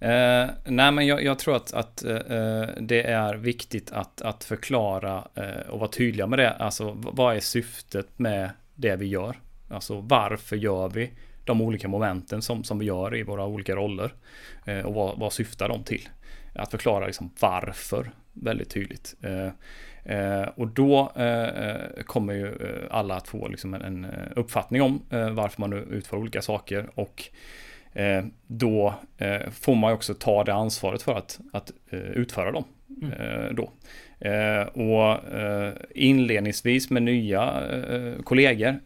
Eh, 0.01 0.49
nej 0.65 0.91
men 0.91 1.07
jag, 1.07 1.23
jag 1.23 1.39
tror 1.39 1.55
att, 1.55 1.73
att 1.73 2.03
eh, 2.03 2.67
det 2.79 3.03
är 3.03 3.35
viktigt 3.35 3.91
att, 3.91 4.21
att 4.21 4.43
förklara 4.43 5.27
eh, 5.35 5.69
och 5.69 5.79
vara 5.79 5.89
tydliga 5.89 6.27
med 6.27 6.39
det. 6.39 6.51
Alltså 6.51 6.91
vad 6.97 7.35
är 7.35 7.39
syftet 7.39 8.19
med 8.19 8.49
det 8.75 8.95
vi 8.95 9.05
gör? 9.05 9.39
Alltså 9.69 10.01
varför 10.01 10.55
gör 10.55 10.89
vi 10.89 11.11
de 11.49 11.61
olika 11.61 11.87
momenten 11.87 12.41
som, 12.41 12.63
som 12.63 12.79
vi 12.79 12.85
gör 12.85 13.15
i 13.15 13.23
våra 13.23 13.45
olika 13.45 13.75
roller? 13.75 14.13
Eh, 14.65 14.79
och 14.79 14.93
vad, 14.93 15.19
vad 15.19 15.33
syftar 15.33 15.69
de 15.69 15.83
till? 15.83 16.09
Att 16.55 16.71
förklara 16.71 17.05
liksom 17.05 17.31
varför 17.39 18.11
väldigt 18.33 18.69
tydligt. 18.69 19.15
Eh, 19.21 19.51
eh, 20.15 20.47
och 20.55 20.67
då 20.67 21.11
kommer 22.05 22.33
ju 22.33 22.57
alla 22.91 23.15
att 23.15 23.27
få 23.27 23.47
liksom 23.47 23.73
en, 23.73 23.81
en 23.81 24.07
uppfattning 24.35 24.81
om 24.81 25.01
varför 25.09 25.61
man 25.61 25.73
utför 25.73 26.17
olika 26.17 26.41
saker 26.41 26.89
och 26.95 27.29
Eh, 27.93 28.23
då 28.47 28.93
eh, 29.17 29.49
får 29.49 29.75
man 29.75 29.93
också 29.93 30.13
ta 30.13 30.43
det 30.43 30.53
ansvaret 30.53 31.01
för 31.01 31.15
att, 31.15 31.39
att 31.53 31.71
eh, 31.89 31.99
utföra 31.99 32.51
dem. 32.51 32.63
Mm. 33.01 33.55
Då. 33.55 33.71
Eh, 34.21 34.61
och 34.61 35.33
eh, 35.33 35.73
inledningsvis 35.95 36.89
med 36.89 37.03
nya 37.03 37.67
eh, 37.71 38.21
kollegor 38.23 38.79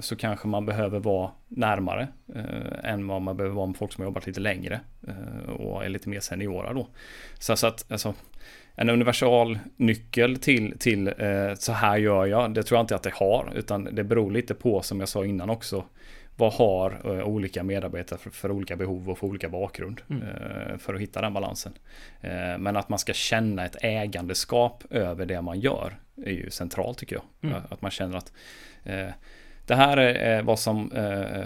så 0.00 0.16
kanske 0.16 0.48
man 0.48 0.66
behöver 0.66 0.98
vara 0.98 1.30
närmare 1.48 2.08
än 2.82 3.06
vad 3.06 3.22
man 3.22 3.36
behöver 3.36 3.56
vara 3.56 3.66
med 3.66 3.76
folk 3.76 3.92
som 3.92 4.02
har 4.02 4.06
jobbat 4.06 4.26
lite 4.26 4.40
längre 4.40 4.80
och 5.58 5.84
är 5.84 5.88
lite 5.88 6.08
mer 6.08 6.20
seniora 6.20 6.72
då. 6.72 6.88
Så, 7.38 7.52
att 7.52 7.92
alltså, 7.92 8.14
en 8.74 8.90
universal 8.90 9.58
nyckel 9.76 10.36
till, 10.36 10.78
till 10.78 11.12
så 11.58 11.72
här 11.72 11.96
gör 11.96 12.26
jag, 12.26 12.54
det 12.54 12.62
tror 12.62 12.78
jag 12.78 12.82
inte 12.82 12.94
att 12.94 13.02
det 13.02 13.14
har, 13.14 13.52
utan 13.54 13.88
det 13.92 14.04
beror 14.04 14.30
lite 14.30 14.54
på 14.54 14.82
som 14.82 15.00
jag 15.00 15.08
sa 15.08 15.24
innan 15.24 15.50
också 15.50 15.84
vad 16.40 16.52
har 16.52 17.00
uh, 17.06 17.24
olika 17.24 17.62
medarbetare 17.62 18.18
för, 18.18 18.30
för, 18.30 18.50
olika 18.50 18.76
behov 18.76 19.10
och 19.10 19.18
för 19.18 19.26
olika 19.26 19.48
bakgrund 19.48 20.00
mm. 20.10 20.22
uh, 20.22 20.78
för 20.78 20.94
att 20.94 21.00
hitta 21.00 21.20
den 21.20 21.32
balansen. 21.32 21.72
Uh, 22.24 22.58
men 22.58 22.76
att 22.76 22.88
man 22.88 22.98
ska 22.98 23.12
känna 23.12 23.64
ett 23.64 23.76
ägandeskap 23.80 24.84
över 24.90 25.26
det 25.26 25.42
man 25.42 25.60
gör 25.60 25.98
är 26.26 26.30
ju 26.30 26.50
centralt 26.50 26.98
tycker 26.98 27.16
jag. 27.16 27.50
Mm. 27.50 27.62
Att 27.68 27.82
man 27.82 27.90
känner 27.90 28.16
att 28.16 28.32
det 29.66 29.74
här 29.74 29.96
är 29.96 30.42
vad 30.42 30.58
som 30.58 30.90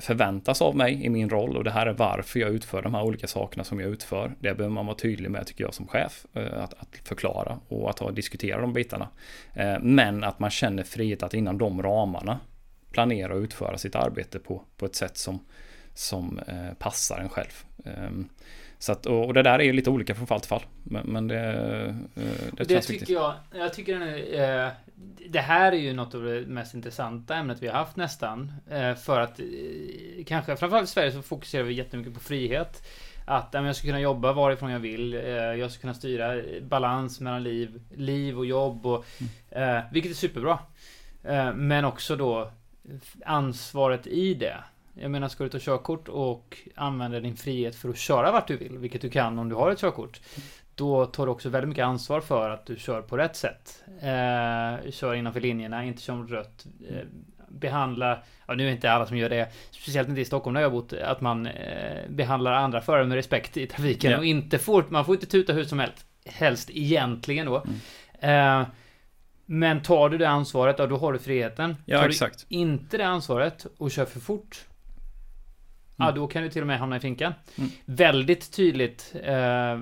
förväntas 0.01 0.63
av 0.63 0.77
mig 0.77 1.05
i 1.05 1.09
min 1.09 1.31
roll 1.31 1.57
och 1.57 1.65
det 1.65 1.71
här 1.71 1.87
är 1.87 1.93
varför 1.93 2.41
jag 2.41 2.51
utför 2.51 2.83
de 2.83 2.95
här 2.95 3.03
olika 3.03 3.27
sakerna 3.27 3.65
som 3.65 3.81
jag 3.81 3.91
utför. 3.91 4.33
Det 4.39 4.55
behöver 4.55 4.75
man 4.75 4.87
vara 4.87 4.97
tydlig 4.97 5.31
med 5.31 5.47
tycker 5.47 5.65
jag 5.65 5.75
som 5.75 5.87
chef. 5.87 6.27
Att, 6.35 6.75
att 6.75 6.99
förklara 7.05 7.59
och 7.69 7.91
att 7.91 7.99
ha, 7.99 8.11
diskutera 8.11 8.61
de 8.61 8.73
bitarna. 8.73 9.09
Men 9.81 10.25
att 10.25 10.39
man 10.39 10.51
känner 10.51 10.83
frihet 10.83 11.23
att 11.23 11.35
inom 11.35 11.59
de 11.59 11.83
ramarna 11.83 12.41
planera 12.95 13.35
och 13.35 13.41
utföra 13.41 13.79
sitt 13.79 13.95
arbete 13.95 14.39
på, 14.39 14.63
på 14.77 14.87
ett 14.87 14.95
sätt 14.95 15.17
som, 15.17 15.45
som 15.95 16.39
eh, 16.47 16.75
passar 16.79 17.19
en 17.19 17.29
själv. 17.29 17.65
Um, 17.85 18.29
så 18.79 18.93
att, 18.93 19.07
och, 19.07 19.27
och, 19.27 19.35
det 19.35 19.43
där 19.43 19.59
är 19.59 19.65
ju 19.65 19.73
lite 19.73 19.91
olika 19.91 20.15
från 20.15 20.27
fall 20.27 20.41
till 20.41 20.49
fall. 20.49 20.65
Men, 20.83 21.07
men 21.07 21.29
det, 21.29 21.39
eh, 21.39 21.95
det, 22.53 22.65
det 22.65 22.65
tycker 22.65 22.93
viktigt. 22.93 23.09
jag. 23.09 23.35
Jag 23.55 23.75
tycker 23.75 24.01
eh, 24.41 24.69
det 25.29 25.41
här 25.41 25.73
är 25.73 25.77
ju 25.77 25.93
något 25.93 26.15
av 26.15 26.23
det 26.23 26.41
mest 26.41 26.75
intressanta 26.75 27.35
ämnet 27.35 27.63
vi 27.63 27.67
har 27.67 27.75
haft 27.75 27.97
nästan. 27.97 28.53
Eh, 28.71 28.95
för 28.95 29.21
att 29.21 29.41
eh, 29.41 29.47
kanske 30.27 30.57
framförallt 30.57 30.89
i 30.89 30.93
Sverige 30.93 31.13
så 31.13 31.23
fokuserar 31.23 31.63
vi 31.63 31.75
jättemycket 31.75 32.15
på 32.15 32.21
frihet. 32.21 32.87
Att 33.27 33.49
jag 33.53 33.77
ska 33.77 33.87
kunna 33.87 34.01
jobba 34.01 34.33
varifrån 34.33 34.71
jag 34.71 34.81
vill. 34.81 35.15
Eh, 35.15 35.21
jag 35.33 35.71
ska 35.71 35.81
kunna 35.81 35.95
styra 35.95 36.43
balans 36.63 37.21
mellan 37.21 37.43
liv, 37.43 37.81
liv 37.95 38.39
och 38.39 38.47
jobb. 38.47 38.87
Och, 38.87 39.05
mm. 39.51 39.83
vilket 39.93 40.13
är 40.13 40.17
superbra. 40.17 40.59
men 41.55 41.85
också 41.85 42.17
då 42.17 42.51
ansvaret 43.25 44.07
i 44.07 44.35
det. 44.35 44.57
Jag 44.95 45.11
menar, 45.11 45.29
ska 45.29 45.45
du 45.45 45.51
ta 45.51 45.59
körkort 45.61 46.09
och 46.09 46.59
använda 46.75 47.21
din 47.21 47.37
frihet 47.37 47.77
för 47.77 47.89
att 47.89 47.99
köra 47.99 48.33
vart 48.33 48.49
du 48.49 48.57
vill, 48.57 48.79
vilket 48.79 49.01
du 49.01 49.11
kan 49.11 49.39
om 49.39 49.49
du 49.49 49.55
har 49.55 49.71
ett 49.71 49.81
körkort. 49.81 50.21
Då 50.75 51.07
tar 51.07 51.27
du 51.27 51.33
också 51.33 51.49
väldigt 51.49 51.69
mycket 51.69 51.85
ansvar 51.85 52.21
för 52.21 52.51
att 52.51 52.67
du 52.67 52.77
kör 52.77 53.03
på 53.03 53.17
rätt 53.17 53.37
sätt. 53.37 53.85
Eh, 54.01 54.91
kör 54.91 55.15
innanför 55.15 55.41
linjerna, 55.41 55.85
inte 55.85 56.03
kör 56.03 56.15
rött. 56.15 56.67
Eh, 56.91 56.97
behandla, 57.49 58.19
ja 58.47 58.55
nu 58.55 58.69
är 58.69 58.73
inte 58.73 58.93
alla 58.93 59.07
som 59.07 59.17
gör 59.17 59.31
det, 59.31 59.49
speciellt 59.71 60.09
inte 60.09 60.21
i 60.21 60.25
Stockholm 60.25 60.55
där 60.55 60.61
jag 60.61 60.71
har 60.71 60.77
bott, 60.77 60.93
att 60.93 61.21
man 61.21 61.47
eh, 61.47 62.09
behandlar 62.09 62.53
andra 62.53 62.81
förare 62.81 63.07
med 63.07 63.17
respekt 63.17 63.57
i 63.57 63.67
trafiken 63.67 64.11
ja. 64.11 64.19
och 64.19 64.25
inte 64.25 64.59
får, 64.59 64.85
man 64.89 65.05
får 65.05 65.15
inte 65.15 65.27
tuta 65.27 65.53
hur 65.53 65.65
som 65.65 65.79
helst, 65.79 66.07
helst 66.27 66.71
egentligen 66.73 67.47
då. 67.47 67.65
Mm. 68.21 68.61
Eh, 68.61 68.67
men 69.47 69.83
tar 69.83 70.09
du 70.09 70.19
det 70.19 70.29
ansvaret, 70.29 70.79
ja, 70.79 70.87
då 70.87 70.97
har 70.97 71.13
du 71.13 71.19
friheten. 71.19 71.77
Ja, 71.85 72.01
tar 72.01 72.09
exakt. 72.09 72.47
du 72.49 72.57
inte 72.57 72.99
det 72.99 73.07
ansvaret 73.07 73.67
och 73.79 73.91
kör 73.91 74.05
för 74.05 74.21
fort, 74.21 74.65
mm. 75.99 76.09
ja, 76.09 76.13
då 76.13 76.27
kan 76.27 76.43
du 76.43 76.51
till 76.51 76.61
och 76.61 76.67
med 76.67 76.79
hamna 76.79 76.97
i 76.97 77.01
finkan. 77.01 77.35
Mm. 77.57 77.71
Väldigt 77.85 78.53
tydligt 78.53 79.15
eh, 79.23 79.81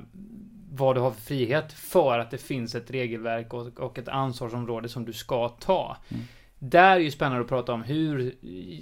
vad 0.71 0.97
du 0.97 1.01
har 1.01 1.11
för 1.11 1.21
frihet 1.21 1.73
för 1.73 2.19
att 2.19 2.31
det 2.31 2.39
finns 2.39 2.75
ett 2.75 2.91
regelverk 2.91 3.55
och, 3.55 3.81
och 3.81 3.99
ett 3.99 4.09
ansvarsområde 4.09 4.89
som 4.89 5.05
du 5.05 5.13
ska 5.13 5.49
ta. 5.49 5.97
Mm. 6.09 6.23
Där 6.59 6.97
är 6.97 7.01
ju 7.01 7.11
spännande 7.11 7.43
att 7.43 7.49
prata 7.49 7.73
om 7.73 7.83
hur 7.83 8.35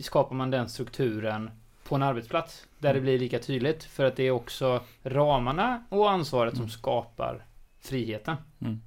skapar 0.03 0.35
man 0.37 0.51
den 0.51 0.69
strukturen 0.69 1.51
på 1.89 1.95
en 1.95 2.03
arbetsplats 2.03 2.67
där 2.79 2.89
det 2.89 2.99
mm. 2.99 3.03
blir 3.03 3.19
lika 3.19 3.39
tydligt 3.39 3.85
för 3.85 4.05
att 4.05 4.17
det 4.17 4.23
är 4.23 4.31
också 4.31 4.81
ramarna 5.03 5.85
och 5.89 6.11
ansvaret 6.11 6.53
som 6.53 6.63
mm. 6.63 6.71
skapar 6.71 7.45
friheten. 7.81 8.37
Mm. 8.61 8.81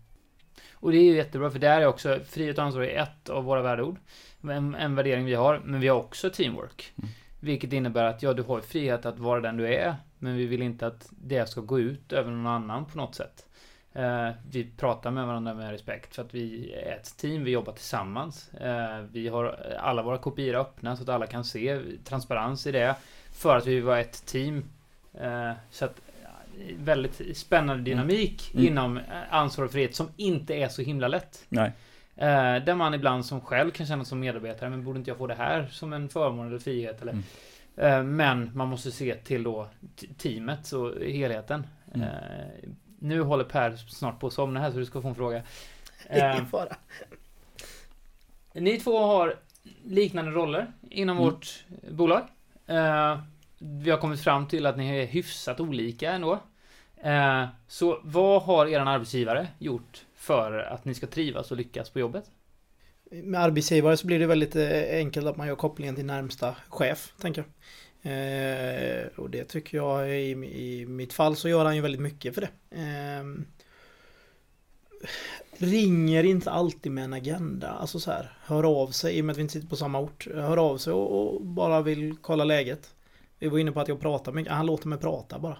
Och 0.84 0.92
det 0.92 0.98
är 0.98 1.04
ju 1.04 1.16
jättebra 1.16 1.50
för 1.50 1.60
där 1.60 1.82
är 1.82 1.86
också 1.86 2.20
frihet 2.26 2.58
och 2.58 2.64
ansvar 2.64 2.84
är 2.84 3.02
ett 3.02 3.30
av 3.30 3.44
våra 3.44 3.62
värdeord. 3.62 3.98
En, 4.42 4.76
en 4.76 4.96
värdering 4.96 5.26
vi 5.26 5.34
har, 5.34 5.62
men 5.64 5.80
vi 5.80 5.88
har 5.88 5.98
också 5.98 6.30
teamwork. 6.30 6.94
Mm. 6.98 7.10
Vilket 7.40 7.74
innebär 7.74 8.04
att 8.04 8.24
ja, 8.24 8.34
du 8.34 8.44
har 8.44 8.62
frihet 8.62 9.06
att 9.06 9.20
vara 9.20 9.42
den 9.42 9.58
du 9.58 9.74
är, 9.74 9.96
men 10.20 10.36
vi 10.36 10.46
vill 10.46 10.62
inte 10.62 10.88
att 10.88 11.10
det 11.10 11.50
ska 11.50 11.62
gå 11.62 11.80
ut 11.80 12.14
över 12.14 12.32
någon 12.32 12.48
annan 12.48 12.86
på 12.86 12.98
något 12.98 13.16
sätt. 13.16 13.46
Eh, 13.94 14.30
vi 14.52 14.72
pratar 14.78 15.12
med 15.12 15.28
varandra 15.28 15.54
med 15.54 15.72
respekt 15.72 16.16
för 16.16 16.22
att 16.22 16.34
vi 16.34 16.74
är 16.74 16.92
ett 16.92 17.18
team, 17.18 17.44
vi 17.44 17.52
jobbar 17.52 17.74
tillsammans. 17.74 18.54
Eh, 18.54 19.00
vi 19.12 19.28
har 19.28 19.76
alla 19.80 20.04
våra 20.04 20.18
kopior 20.18 20.56
öppna 20.56 20.96
så 20.96 21.04
att 21.04 21.10
alla 21.10 21.28
kan 21.28 21.46
se 21.46 21.82
transparens 22.04 22.68
i 22.68 22.72
det. 22.72 22.96
För 23.32 23.58
att 23.58 23.68
vi 23.68 23.80
var 23.80 23.98
ett 23.98 24.26
team. 24.26 24.64
Eh, 25.14 25.52
så 25.72 25.86
att 25.86 26.02
väldigt 26.78 27.38
spännande 27.38 27.74
mm. 27.74 27.84
dynamik 27.84 28.52
mm. 28.54 28.68
inom 28.68 28.98
eh, 28.98 29.04
ansvar 29.30 29.66
och 29.66 29.72
frihet 29.72 29.96
som 29.96 30.08
inte 30.18 30.54
är 30.54 30.68
så 30.68 30.82
himla 30.82 31.08
lätt. 31.08 31.46
Nej. 31.50 31.72
Eh, 32.16 32.56
där 32.66 32.76
man 32.76 32.94
ibland 32.94 33.26
som 33.26 33.42
själv 33.42 33.72
kan 33.72 33.86
känna 33.86 34.06
som 34.06 34.20
medarbetare, 34.20 34.70
men 34.70 34.84
borde 34.84 35.00
inte 35.00 35.12
jag 35.12 35.18
få 35.18 35.28
det 35.28 35.36
här 35.36 35.68
som 35.72 35.94
en 35.94 36.10
förmån 36.10 36.48
eller 36.48 36.60
frihet? 36.60 37.02
Eller, 37.02 37.12
mm. 37.12 37.24
eh, 37.76 38.04
men 38.04 38.52
man 38.54 38.68
måste 38.68 38.92
se 38.92 39.16
till 39.16 39.44
då 39.44 39.68
teamet 40.18 40.72
och 40.72 41.02
helheten. 41.02 41.68
Mm. 41.94 42.08
Eh, 42.08 42.70
nu 43.00 43.22
håller 43.22 43.44
Per 43.44 43.76
snart 43.76 44.20
på 44.20 44.28
att 44.28 44.34
somna 44.34 44.60
här 44.60 44.72
så 44.72 44.78
du 44.78 44.86
ska 44.86 45.02
få 45.02 45.08
en 45.08 45.16
fråga. 45.16 45.42
Ingen 46.10 46.32
eh, 46.32 46.46
fara. 46.46 46.76
Ni 48.54 48.80
två 48.80 49.00
har 49.00 49.36
liknande 49.84 50.32
roller 50.32 50.68
inom 50.90 51.18
mm. 51.18 51.30
vårt 51.30 51.66
bolag. 51.92 52.22
Vi 53.66 53.92
har 53.92 53.98
kommit 53.98 54.22
fram 54.22 54.48
till 54.48 54.66
att 54.66 54.78
ni 54.78 54.90
är 54.90 55.06
hyfsat 55.06 55.60
olika 55.60 56.12
ändå. 56.12 56.40
Eh, 57.04 57.46
så 57.68 58.00
vad 58.04 58.42
har 58.42 58.68
er 58.68 58.80
arbetsgivare 58.80 59.48
gjort 59.58 60.06
för 60.16 60.60
att 60.60 60.86
ni 60.86 60.94
ska 60.94 61.08
trivas 61.08 61.52
och 61.52 61.58
lyckas 61.58 61.90
på 61.90 62.00
jobbet? 62.00 62.26
Med 63.12 63.42
arbetsgivare 63.42 63.98
så 63.98 64.08
blir 64.08 64.20
det 64.20 64.26
väldigt 64.26 64.56
eh, 64.56 64.98
enkelt 64.98 65.28
att 65.28 65.38
man 65.38 65.48
gör 65.48 65.56
kopplingen 65.56 65.96
till 65.96 66.06
närmsta 66.06 66.56
chef, 66.70 67.14
tänker 67.22 67.44
jag. 67.44 67.50
Eh, 68.12 69.08
och 69.16 69.30
det 69.30 69.44
tycker 69.44 69.78
jag 69.78 70.10
i, 70.10 70.32
i 70.32 70.86
mitt 70.86 71.14
fall 71.14 71.36
så 71.36 71.50
gör 71.50 71.66
han 71.66 71.76
ju 71.76 71.82
väldigt 71.82 72.02
mycket 72.02 72.36
för 72.36 72.42
det. 72.42 72.50
Eh, 72.72 73.24
ringer 75.58 76.24
inte 76.24 76.52
alltid 76.52 76.92
med 76.92 77.04
en 77.04 77.14
agenda. 77.14 77.70
Alltså 77.70 78.00
så 78.00 78.12
här, 78.12 78.38
hör 78.46 78.82
av 78.82 78.88
sig, 78.88 79.18
i 79.18 79.22
och 79.22 79.26
med 79.26 79.34
att 79.34 79.38
vi 79.38 79.42
inte 79.42 79.54
sitter 79.54 79.68
på 79.68 79.76
samma 79.76 80.00
ort. 80.00 80.28
Hör 80.34 80.58
av 80.58 80.78
sig 80.78 80.94
och, 80.94 81.36
och 81.36 81.42
bara 81.42 81.82
vill 81.82 82.16
kolla 82.22 82.44
läget. 82.44 82.94
Vi 83.44 83.50
var 83.50 83.60
inne 83.60 83.72
på 83.72 83.80
att 83.80 83.88
jag 83.88 84.00
pratar 84.00 84.32
mycket. 84.32 84.54
Han 84.54 84.66
låter 84.66 84.88
mig 84.88 85.00
prata 85.00 85.40
bara. 85.40 85.58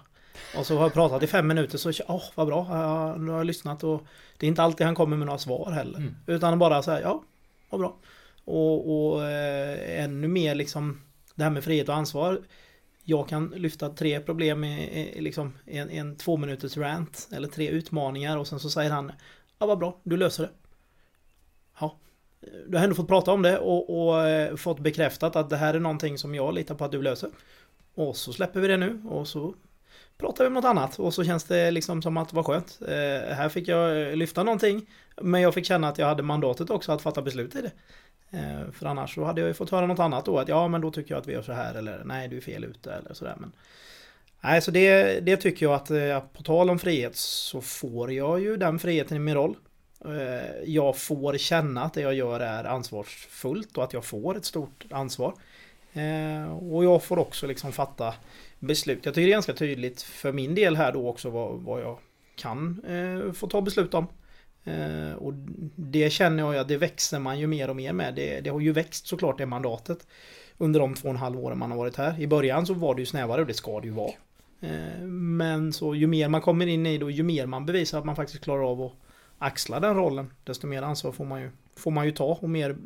Och 0.58 0.66
så 0.66 0.76
har 0.76 0.82
jag 0.82 0.92
pratat 0.92 1.22
i 1.22 1.26
fem 1.26 1.46
minuter 1.46 1.78
så, 1.78 1.92
åh 2.08 2.16
oh, 2.16 2.22
vad 2.34 2.46
bra, 2.46 2.62
nu 3.18 3.30
har 3.30 3.38
jag 3.38 3.46
lyssnat 3.46 3.84
och 3.84 4.02
Det 4.38 4.46
är 4.46 4.48
inte 4.48 4.62
alltid 4.62 4.86
han 4.86 4.94
kommer 4.94 5.16
med 5.16 5.26
några 5.26 5.38
svar 5.38 5.70
heller. 5.70 5.98
Mm. 5.98 6.14
Utan 6.26 6.58
bara 6.58 6.82
så 6.82 6.90
här, 6.90 7.00
ja, 7.00 7.24
vad 7.70 7.80
bra. 7.80 7.96
Och, 8.44 9.12
och 9.12 9.24
eh, 9.24 10.04
ännu 10.04 10.28
mer 10.28 10.54
liksom 10.54 11.00
Det 11.34 11.42
här 11.42 11.50
med 11.50 11.64
frihet 11.64 11.88
och 11.88 11.94
ansvar. 11.94 12.40
Jag 13.04 13.28
kan 13.28 13.48
lyfta 13.56 13.88
tre 13.88 14.20
problem 14.20 14.64
i, 14.64 15.10
i 15.14 15.20
liksom 15.20 15.52
en, 15.66 15.90
en 15.90 16.16
två 16.16 16.36
minuters 16.36 16.76
rant 16.76 17.28
eller 17.32 17.48
tre 17.48 17.68
utmaningar 17.68 18.38
och 18.38 18.46
sen 18.46 18.60
så 18.60 18.70
säger 18.70 18.90
han 18.90 19.12
Ja 19.58 19.66
vad 19.66 19.78
bra, 19.78 20.00
du 20.02 20.16
löser 20.16 20.42
det. 20.42 20.50
Ja. 21.80 21.98
Du 22.66 22.76
har 22.76 22.84
ändå 22.84 22.96
fått 22.96 23.08
prata 23.08 23.32
om 23.32 23.42
det 23.42 23.58
och, 23.58 24.06
och 24.06 24.26
eh, 24.26 24.56
fått 24.56 24.80
bekräftat 24.80 25.36
att 25.36 25.50
det 25.50 25.56
här 25.56 25.74
är 25.74 25.80
någonting 25.80 26.18
som 26.18 26.34
jag 26.34 26.54
litar 26.54 26.74
på 26.74 26.84
att 26.84 26.92
du 26.92 27.02
löser. 27.02 27.30
Och 27.94 28.16
så 28.16 28.32
släpper 28.32 28.60
vi 28.60 28.68
det 28.68 28.76
nu 28.76 29.02
och 29.04 29.28
så 29.28 29.54
pratar 30.18 30.44
vi 30.44 30.48
om 30.48 30.54
något 30.54 30.64
annat 30.64 30.98
och 30.98 31.14
så 31.14 31.24
känns 31.24 31.44
det 31.44 31.70
liksom 31.70 32.02
som 32.02 32.16
att 32.16 32.28
det 32.28 32.36
var 32.36 32.42
skönt. 32.42 32.78
Eh, 32.88 33.34
här 33.34 33.48
fick 33.48 33.68
jag 33.68 34.02
eh, 34.02 34.16
lyfta 34.16 34.42
någonting 34.42 34.86
men 35.22 35.40
jag 35.40 35.54
fick 35.54 35.66
känna 35.66 35.88
att 35.88 35.98
jag 35.98 36.06
hade 36.06 36.22
mandatet 36.22 36.70
också 36.70 36.92
att 36.92 37.02
fatta 37.02 37.22
beslut 37.22 37.54
i 37.54 37.60
det. 37.60 37.72
Eh, 38.38 38.70
för 38.72 38.86
annars 38.86 39.14
så 39.14 39.24
hade 39.24 39.40
jag 39.40 39.48
ju 39.48 39.54
fått 39.54 39.70
höra 39.70 39.86
något 39.86 39.98
annat 39.98 40.24
då 40.24 40.38
att 40.38 40.48
ja 40.48 40.68
men 40.68 40.80
då 40.80 40.90
tycker 40.90 41.14
jag 41.14 41.20
att 41.20 41.28
vi 41.28 41.32
gör 41.32 41.42
så 41.42 41.52
här 41.52 41.74
eller 41.74 42.02
nej 42.04 42.28
du 42.28 42.36
är 42.36 42.40
fel 42.40 42.64
ute 42.64 42.92
eller 42.92 43.14
sådär. 43.14 43.34
Men, 43.38 43.52
nej 44.40 44.62
så 44.62 44.70
det, 44.70 45.20
det 45.20 45.36
tycker 45.36 45.66
jag 45.66 45.74
att 45.74 45.90
eh, 45.90 46.20
på 46.20 46.42
tal 46.42 46.70
om 46.70 46.78
frihet 46.78 47.16
så 47.16 47.60
får 47.60 48.12
jag 48.12 48.40
ju 48.40 48.56
den 48.56 48.78
friheten 48.78 49.16
i 49.16 49.20
min 49.20 49.34
roll. 49.34 49.56
Eh, 50.04 50.62
jag 50.64 50.98
får 50.98 51.38
känna 51.38 51.82
att 51.82 51.94
det 51.94 52.00
jag 52.00 52.14
gör 52.14 52.40
är 52.40 52.64
ansvarsfullt 52.64 53.78
och 53.78 53.84
att 53.84 53.92
jag 53.92 54.04
får 54.04 54.36
ett 54.36 54.44
stort 54.44 54.84
ansvar. 54.90 55.34
Eh, 55.94 56.52
och 56.52 56.84
jag 56.84 57.04
får 57.04 57.18
också 57.18 57.46
liksom 57.46 57.72
fatta 57.72 58.14
beslut. 58.58 59.00
Jag 59.02 59.14
tycker 59.14 59.26
det 59.26 59.30
är 59.30 59.36
ganska 59.36 59.52
tydligt 59.52 60.02
för 60.02 60.32
min 60.32 60.54
del 60.54 60.76
här 60.76 60.92
då 60.92 61.08
också 61.08 61.30
vad, 61.30 61.60
vad 61.60 61.80
jag 61.80 61.98
kan 62.36 62.84
eh, 62.88 63.32
få 63.32 63.46
ta 63.46 63.62
beslut 63.62 63.94
om. 63.94 64.06
Eh, 64.64 65.12
och 65.12 65.32
det 65.76 66.10
känner 66.12 66.42
jag 66.42 66.56
att 66.56 66.68
det 66.68 66.76
växer 66.76 67.18
man 67.18 67.38
ju 67.38 67.46
mer 67.46 67.70
och 67.70 67.76
mer 67.76 67.92
med. 67.92 68.14
Det, 68.14 68.40
det 68.40 68.50
har 68.50 68.60
ju 68.60 68.72
växt 68.72 69.06
såklart 69.06 69.38
det 69.38 69.46
mandatet 69.46 70.06
under 70.58 70.80
de 70.80 70.94
två 70.94 71.08
och 71.08 71.14
en 71.14 71.20
halv 71.20 71.38
åren 71.38 71.58
man 71.58 71.70
har 71.70 71.78
varit 71.78 71.96
här. 71.96 72.20
I 72.20 72.26
början 72.26 72.66
så 72.66 72.74
var 72.74 72.94
det 72.94 73.02
ju 73.02 73.06
snävare 73.06 73.40
och 73.40 73.46
det 73.46 73.54
ska 73.54 73.80
det 73.80 73.86
ju 73.86 73.92
vara. 73.92 74.12
Eh, 74.60 75.02
men 75.08 75.72
så 75.72 75.94
ju 75.94 76.06
mer 76.06 76.28
man 76.28 76.40
kommer 76.40 76.66
in 76.66 76.86
i 76.86 76.98
det 76.98 77.04
och 77.04 77.10
ju 77.10 77.22
mer 77.22 77.46
man 77.46 77.66
bevisar 77.66 77.98
att 77.98 78.04
man 78.04 78.16
faktiskt 78.16 78.44
klarar 78.44 78.70
av 78.70 78.82
att 78.82 78.92
axla 79.38 79.80
den 79.80 79.96
rollen, 79.96 80.30
desto 80.44 80.66
mer 80.66 80.82
ansvar 80.82 81.12
får 81.12 81.24
man 81.24 81.40
ju, 81.40 81.50
får 81.76 81.90
man 81.90 82.06
ju 82.06 82.12
ta 82.12 82.38
och 82.40 82.50
mer 82.50 82.76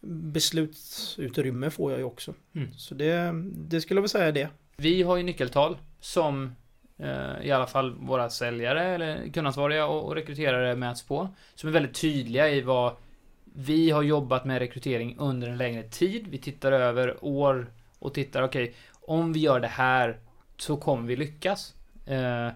beslutsutrymme 0.00 1.70
får 1.70 1.90
jag 1.90 1.98
ju 1.98 2.04
också. 2.04 2.34
Mm. 2.54 2.72
Så 2.72 2.94
det, 2.94 3.32
det 3.54 3.80
skulle 3.80 3.98
jag 3.98 4.02
väl 4.02 4.08
säga 4.08 4.32
det. 4.32 4.48
Vi 4.76 5.02
har 5.02 5.16
ju 5.16 5.22
nyckeltal 5.22 5.78
som 6.00 6.54
eh, 6.98 7.46
i 7.46 7.50
alla 7.50 7.66
fall 7.66 7.94
våra 7.94 8.30
säljare 8.30 8.84
eller 8.84 9.32
kundansvariga 9.32 9.86
och, 9.86 10.04
och 10.06 10.14
rekryterare 10.14 10.76
mäts 10.76 11.02
på. 11.02 11.28
Som 11.54 11.68
är 11.68 11.72
väldigt 11.72 12.00
tydliga 12.00 12.50
i 12.50 12.60
vad 12.60 12.96
vi 13.44 13.90
har 13.90 14.02
jobbat 14.02 14.44
med 14.44 14.58
rekrytering 14.58 15.16
under 15.18 15.48
en 15.48 15.56
längre 15.56 15.82
tid. 15.82 16.26
Vi 16.28 16.38
tittar 16.38 16.72
över 16.72 17.24
år 17.24 17.70
och 17.98 18.14
tittar, 18.14 18.42
okej, 18.42 18.62
okay, 18.62 18.74
om 19.00 19.32
vi 19.32 19.40
gör 19.40 19.60
det 19.60 19.68
här 19.68 20.18
så 20.56 20.76
kommer 20.76 21.08
vi 21.08 21.16
lyckas. 21.16 21.74
Eh, 22.06 22.48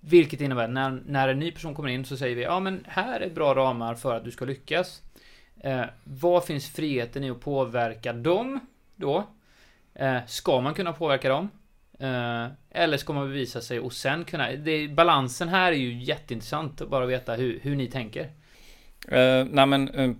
vilket 0.00 0.40
innebär 0.40 0.68
när, 0.68 1.02
när 1.06 1.28
en 1.28 1.38
ny 1.38 1.52
person 1.52 1.74
kommer 1.74 1.88
in 1.88 2.04
så 2.04 2.16
säger 2.16 2.36
vi 2.36 2.42
ja 2.42 2.60
men 2.60 2.84
här 2.88 3.20
är 3.20 3.30
bra 3.30 3.54
ramar 3.54 3.94
för 3.94 4.14
att 4.14 4.24
du 4.24 4.30
ska 4.30 4.44
lyckas. 4.44 5.02
Eh, 5.60 5.84
vad 6.04 6.44
finns 6.44 6.68
friheten 6.68 7.24
i 7.24 7.30
att 7.30 7.40
påverka 7.40 8.12
dem 8.12 8.60
då? 8.96 9.24
Eh, 9.94 10.18
ska 10.26 10.60
man 10.60 10.74
kunna 10.74 10.92
påverka 10.92 11.28
dem? 11.28 11.48
Eh, 11.98 12.46
eller 12.70 12.96
ska 12.96 13.12
man 13.12 13.28
bevisa 13.28 13.60
sig 13.60 13.80
och 13.80 13.92
sen 13.92 14.24
kunna... 14.24 14.52
Det, 14.52 14.88
balansen 14.88 15.48
här 15.48 15.72
är 15.72 15.76
ju 15.76 16.02
jätteintressant 16.02 16.80
att 16.80 16.88
bara 16.88 17.06
veta 17.06 17.34
hur, 17.34 17.60
hur 17.62 17.76
ni 17.76 17.86
tänker. 17.86 18.30
Eh, 19.08 19.46
nej 19.50 19.66
men, 19.66 19.88
eh, 19.88 20.10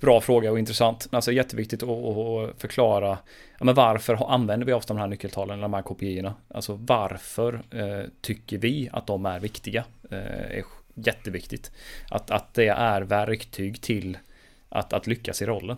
bra 0.00 0.20
fråga 0.20 0.52
och 0.52 0.58
intressant. 0.58 1.08
Alltså 1.12 1.32
jätteviktigt 1.32 1.82
att, 1.82 1.88
att 1.88 2.60
förklara 2.60 3.18
ja, 3.58 3.64
men 3.64 3.74
varför 3.74 4.32
använder 4.34 4.66
vi 4.66 4.72
ofta 4.72 4.94
de 4.94 5.00
här 5.00 5.06
nyckeltalen, 5.06 5.60
de 5.60 5.74
här 5.74 5.82
kopiorna? 5.82 6.34
Alltså 6.48 6.78
varför 6.80 7.62
eh, 7.70 8.08
tycker 8.20 8.58
vi 8.58 8.88
att 8.92 9.06
de 9.06 9.26
är 9.26 9.40
viktiga? 9.40 9.84
Eh, 10.10 10.58
är 10.58 10.64
jätteviktigt. 10.94 11.72
Att, 12.10 12.30
att 12.30 12.54
det 12.54 12.68
är 12.68 13.02
verktyg 13.02 13.80
till 13.80 14.18
att, 14.72 14.92
att 14.92 15.06
lyckas 15.06 15.42
i 15.42 15.46
rollen 15.46 15.76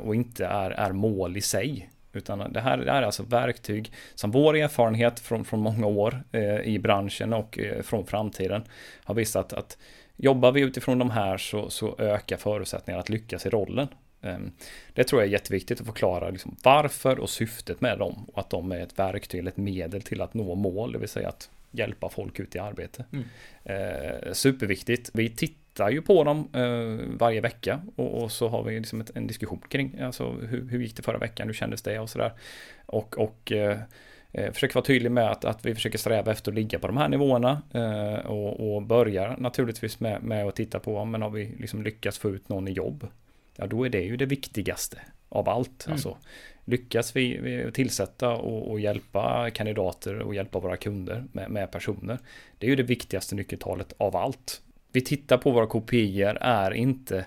och 0.00 0.14
inte 0.14 0.46
är, 0.46 0.70
är 0.70 0.92
mål 0.92 1.36
i 1.36 1.40
sig. 1.40 1.90
Utan 2.12 2.52
det 2.52 2.60
här, 2.60 2.76
det 2.76 2.92
här 2.92 3.02
är 3.02 3.06
alltså 3.06 3.22
verktyg 3.22 3.92
som 4.14 4.30
vår 4.30 4.56
erfarenhet 4.56 5.20
från, 5.20 5.44
från 5.44 5.60
många 5.60 5.86
år 5.86 6.22
i 6.64 6.78
branschen 6.78 7.32
och 7.32 7.58
från 7.82 8.06
framtiden 8.06 8.62
har 9.04 9.14
visat 9.14 9.52
att 9.52 9.78
Jobbar 10.22 10.52
vi 10.52 10.60
utifrån 10.60 10.98
de 10.98 11.10
här 11.10 11.38
så, 11.38 11.70
så 11.70 11.96
ökar 11.98 12.36
förutsättningarna 12.36 13.00
att 13.00 13.08
lyckas 13.08 13.46
i 13.46 13.50
rollen. 13.50 13.88
Ehm, 14.22 14.52
det 14.94 15.04
tror 15.04 15.22
jag 15.22 15.28
är 15.28 15.32
jätteviktigt 15.32 15.80
att 15.80 15.86
förklara 15.86 16.30
liksom 16.30 16.56
varför 16.62 17.18
och 17.18 17.30
syftet 17.30 17.80
med 17.80 17.98
dem 17.98 18.24
och 18.32 18.38
att 18.38 18.50
de 18.50 18.72
är 18.72 18.80
ett 18.80 18.98
verktyg 18.98 19.40
eller 19.40 19.50
ett 19.50 19.56
medel 19.56 20.02
till 20.02 20.20
att 20.20 20.34
nå 20.34 20.54
mål, 20.54 20.92
det 20.92 20.98
vill 20.98 21.08
säga 21.08 21.28
att 21.28 21.50
hjälpa 21.70 22.08
folk 22.08 22.40
ut 22.40 22.54
i 22.54 22.58
arbete. 22.58 23.04
Mm. 23.12 23.24
Eh, 23.64 24.32
superviktigt. 24.32 25.10
Vi 25.12 25.30
tittar 25.30 25.56
ju 25.90 26.02
på 26.02 26.24
dem 26.24 26.48
eh, 26.52 27.06
varje 27.18 27.40
vecka 27.40 27.80
och, 27.96 28.22
och, 28.22 28.32
så 28.32 28.48
har 28.48 28.62
vi 28.62 28.78
liksom 28.78 29.00
ett, 29.00 29.10
en 29.14 29.26
diskussion 29.26 29.62
kring 29.68 30.00
alltså, 30.00 30.30
hur, 30.30 30.68
hur 30.70 30.80
gick 30.80 30.96
det 30.96 31.02
förra 31.02 31.18
veckan, 31.18 31.46
hur 31.46 31.54
kändes 31.54 31.82
det 31.82 31.98
och 31.98 32.10
sådär. 32.10 32.32
Och, 32.86 33.18
och 33.18 33.52
eh, 33.52 33.78
Eh, 34.32 34.52
försöker 34.52 34.74
vara 34.74 34.84
tydlig 34.84 35.10
med 35.10 35.30
att, 35.30 35.44
att 35.44 35.66
vi 35.66 35.74
försöker 35.74 35.98
sträva 35.98 36.32
efter 36.32 36.50
att 36.50 36.54
ligga 36.54 36.78
på 36.78 36.86
de 36.86 36.96
här 36.96 37.08
nivåerna 37.08 37.62
eh, 37.74 38.26
och, 38.26 38.74
och 38.74 38.82
börjar 38.82 39.36
naturligtvis 39.38 40.00
med, 40.00 40.22
med 40.22 40.46
att 40.46 40.56
titta 40.56 40.78
på 40.78 40.96
om 40.96 41.22
har 41.22 41.30
vi 41.30 41.54
liksom 41.58 41.82
lyckats 41.82 42.18
få 42.18 42.30
ut 42.30 42.48
någon 42.48 42.68
i 42.68 42.72
jobb. 42.72 43.06
Ja, 43.56 43.66
då 43.66 43.86
är 43.86 43.90
det 43.90 44.00
ju 44.00 44.16
det 44.16 44.26
viktigaste 44.26 44.98
av 45.28 45.48
allt. 45.48 45.86
Mm. 45.86 45.92
Alltså, 45.92 46.16
lyckas 46.64 47.16
vi, 47.16 47.38
vi 47.38 47.72
tillsätta 47.72 48.30
och, 48.30 48.70
och, 48.70 48.80
hjälpa 48.80 49.50
kandidater 49.50 50.18
och 50.18 50.34
hjälpa 50.34 50.58
våra 50.58 50.76
kunder 50.76 51.24
med, 51.32 51.50
med, 51.50 51.70
personer. 51.70 52.18
Det 52.58 52.66
är 52.66 52.70
ju 52.70 52.76
det 52.76 52.82
viktigaste 52.82 53.34
nyckeltalet 53.34 53.92
av 53.98 54.16
allt. 54.16 54.62
Vi 54.92 55.00
tittar 55.00 55.38
på 55.38 55.50
våra 55.50 55.66
kopior 55.66 56.38
är 56.40 56.70
inte 56.70 57.26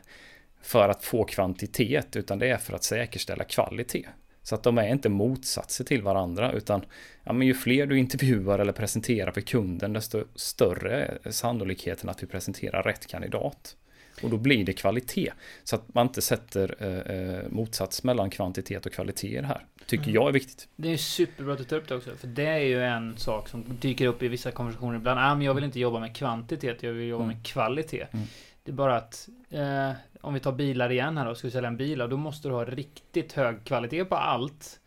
för 0.61 0.89
att 0.89 1.03
få 1.03 1.23
kvantitet 1.23 2.15
utan 2.15 2.39
det 2.39 2.49
är 2.49 2.57
för 2.57 2.73
att 2.73 2.83
säkerställa 2.83 3.43
kvalitet. 3.43 4.07
Så 4.43 4.55
att 4.55 4.63
de 4.63 4.77
är 4.77 4.87
inte 4.87 5.09
motsatser 5.09 5.83
till 5.83 6.01
varandra 6.01 6.51
utan 6.51 6.85
ja, 7.23 7.33
men 7.33 7.47
ju 7.47 7.53
fler 7.53 7.85
du 7.85 7.99
intervjuar 7.99 8.59
eller 8.59 8.73
presenterar 8.73 9.31
för 9.31 9.41
kunden 9.41 9.93
desto 9.93 10.23
större 10.35 11.19
är 11.23 11.31
sannolikheten 11.31 12.09
att 12.09 12.23
vi 12.23 12.27
presenterar 12.27 12.83
rätt 12.83 13.07
kandidat. 13.07 13.75
Och 14.23 14.29
då 14.29 14.37
blir 14.37 14.65
det 14.65 14.73
kvalitet. 14.73 15.31
Så 15.63 15.75
att 15.75 15.93
man 15.93 16.07
inte 16.07 16.21
sätter 16.21 16.75
eh, 16.79 17.17
eh 17.17 17.49
motsats 17.49 18.03
mellan 18.03 18.29
kvantitet 18.29 18.85
och 18.85 18.91
kvalitet 18.93 19.41
här. 19.41 19.65
Tycker 19.85 20.03
mm. 20.03 20.15
jag 20.15 20.27
är 20.27 20.31
viktigt. 20.31 20.67
Det 20.75 20.93
är 20.93 20.97
superbra 20.97 21.53
att 21.53 21.59
du 21.59 21.65
tar 21.65 21.77
upp 21.77 21.87
det 21.87 21.95
också. 21.95 22.15
För 22.15 22.27
det 22.27 22.47
är 22.47 22.59
ju 22.59 22.83
en 22.83 23.17
sak 23.17 23.49
som 23.49 23.63
dyker 23.79 24.07
upp 24.07 24.23
i 24.23 24.27
vissa 24.27 24.51
konversationer 24.51 24.97
ibland. 24.97 25.19
Ah, 25.19 25.35
men 25.35 25.45
jag 25.45 25.53
vill 25.53 25.63
inte 25.63 25.79
jobba 25.79 25.99
med 25.99 26.15
kvantitet, 26.15 26.83
jag 26.83 26.93
vill 26.93 27.07
jobba 27.07 27.23
mm. 27.23 27.35
med 27.35 27.45
kvalitet. 27.45 28.07
Mm. 28.11 28.25
Det 28.63 28.71
är 28.71 28.75
bara 28.75 28.97
att 28.97 29.29
eh, 29.49 29.91
om 30.21 30.33
vi 30.33 30.39
tar 30.39 30.51
bilar 30.51 30.91
igen 30.91 31.17
här 31.17 31.25
då, 31.25 31.35
ska 31.35 31.47
vi 31.47 31.51
sälja 31.51 31.67
en 31.67 31.77
bil, 31.77 31.97
då 31.97 32.17
måste 32.17 32.47
du 32.47 32.53
ha 32.53 32.65
riktigt 32.65 33.33
hög 33.33 33.63
kvalitet 33.63 34.05
på 34.05 34.15
allt. 34.15 34.79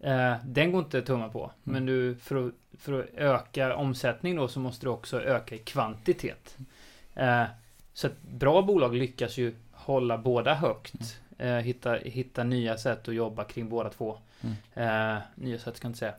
Eh, 0.00 0.34
den 0.44 0.72
går 0.72 0.84
inte 0.84 0.98
att 0.98 1.06
tumma 1.06 1.28
på. 1.28 1.44
Mm. 1.44 1.52
Men 1.62 1.86
du, 1.86 2.16
för 2.16 2.46
att, 2.46 2.54
för 2.78 3.00
att 3.00 3.06
öka 3.14 3.76
omsättning 3.76 4.36
då 4.36 4.48
så 4.48 4.60
måste 4.60 4.86
du 4.86 4.90
också 4.90 5.22
öka 5.22 5.54
i 5.54 5.58
kvantitet. 5.58 6.56
Eh, 7.14 7.44
så 7.96 8.06
ett 8.06 8.22
bra 8.22 8.62
bolag 8.62 8.94
lyckas 8.94 9.36
ju 9.36 9.54
hålla 9.72 10.18
båda 10.18 10.54
högt. 10.54 11.20
Mm. 11.38 11.56
Eh, 11.56 11.64
hitta, 11.64 11.94
hitta 11.94 12.44
nya 12.44 12.78
sätt 12.78 13.08
att 13.08 13.14
jobba 13.14 13.44
kring 13.44 13.68
båda 13.68 13.90
två. 13.90 14.18
Mm. 14.40 15.16
Eh, 15.16 15.22
nya 15.34 15.58
sätt 15.58 15.76
ska 15.76 15.86
jag 15.86 15.90
inte 15.90 15.98
säga. 15.98 16.14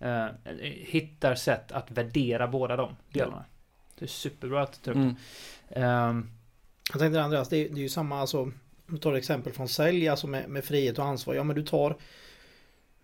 Eh, 0.00 0.32
hittar 0.62 1.34
sätt 1.34 1.72
att 1.72 1.90
värdera 1.90 2.48
båda 2.48 2.76
de 2.76 2.96
delarna. 3.12 3.44
Det 3.98 4.04
är 4.04 4.08
superbra 4.08 4.62
att 4.62 4.72
du 4.72 4.78
tar 4.78 4.90
upp 4.90 4.96
mm. 4.96 6.08
Um, 6.08 6.30
jag 6.92 7.00
tänkte 7.00 7.22
Andreas, 7.22 7.48
det 7.48 7.56
är, 7.56 7.68
det 7.68 7.80
är 7.80 7.82
ju 7.82 7.88
samma 7.88 8.20
alltså. 8.20 8.40
Om 8.40 8.54
du 8.86 8.98
tar 8.98 9.12
ett 9.12 9.18
exempel 9.18 9.52
från 9.52 9.68
sälj, 9.68 10.08
alltså 10.08 10.26
med, 10.26 10.48
med 10.48 10.64
frihet 10.64 10.98
och 10.98 11.04
ansvar. 11.04 11.34
Ja 11.34 11.44
men 11.44 11.56
du 11.56 11.62
tar 11.62 11.96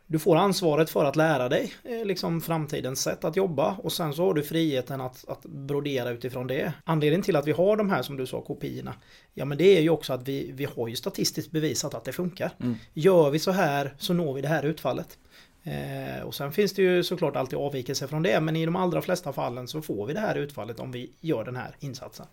du 0.06 0.18
får 0.18 0.36
ansvaret 0.36 0.90
för 0.90 1.04
att 1.04 1.16
lära 1.16 1.48
dig 1.48 1.72
eh, 1.84 2.04
liksom 2.04 2.40
framtidens 2.40 3.02
sätt 3.02 3.24
att 3.24 3.36
jobba 3.36 3.76
och 3.82 3.92
sen 3.92 4.14
så 4.14 4.26
har 4.26 4.34
du 4.34 4.42
friheten 4.42 5.00
att, 5.00 5.28
att 5.28 5.42
brodera 5.42 6.10
utifrån 6.10 6.46
det. 6.46 6.72
Anledningen 6.84 7.22
till 7.22 7.36
att 7.36 7.46
vi 7.46 7.52
har 7.52 7.76
de 7.76 7.90
här 7.90 8.02
som 8.02 8.16
du 8.16 8.26
sa 8.26 8.40
kopiorna 8.40 8.94
Ja 9.34 9.44
men 9.44 9.58
det 9.58 9.76
är 9.76 9.80
ju 9.80 9.90
också 9.90 10.12
att 10.12 10.28
vi, 10.28 10.52
vi 10.52 10.64
har 10.76 10.88
ju 10.88 10.96
statistiskt 10.96 11.50
bevisat 11.50 11.94
att 11.94 12.04
det 12.04 12.12
funkar. 12.12 12.50
Mm. 12.60 12.76
Gör 12.94 13.30
vi 13.30 13.38
så 13.38 13.50
här 13.50 13.94
så 13.98 14.14
når 14.14 14.34
vi 14.34 14.40
det 14.40 14.48
här 14.48 14.62
utfallet. 14.62 15.18
Eh, 15.62 16.22
och 16.24 16.34
sen 16.34 16.52
finns 16.52 16.72
det 16.72 16.82
ju 16.82 17.02
såklart 17.02 17.36
alltid 17.36 17.58
avvikelser 17.58 18.06
från 18.06 18.22
det 18.22 18.40
men 18.40 18.56
i 18.56 18.64
de 18.64 18.76
allra 18.76 19.02
flesta 19.02 19.32
fallen 19.32 19.68
så 19.68 19.82
får 19.82 20.06
vi 20.06 20.14
det 20.14 20.20
här 20.20 20.34
utfallet 20.34 20.80
om 20.80 20.92
vi 20.92 21.10
gör 21.20 21.44
den 21.44 21.56
här 21.56 21.76
insatsen. 21.80 22.26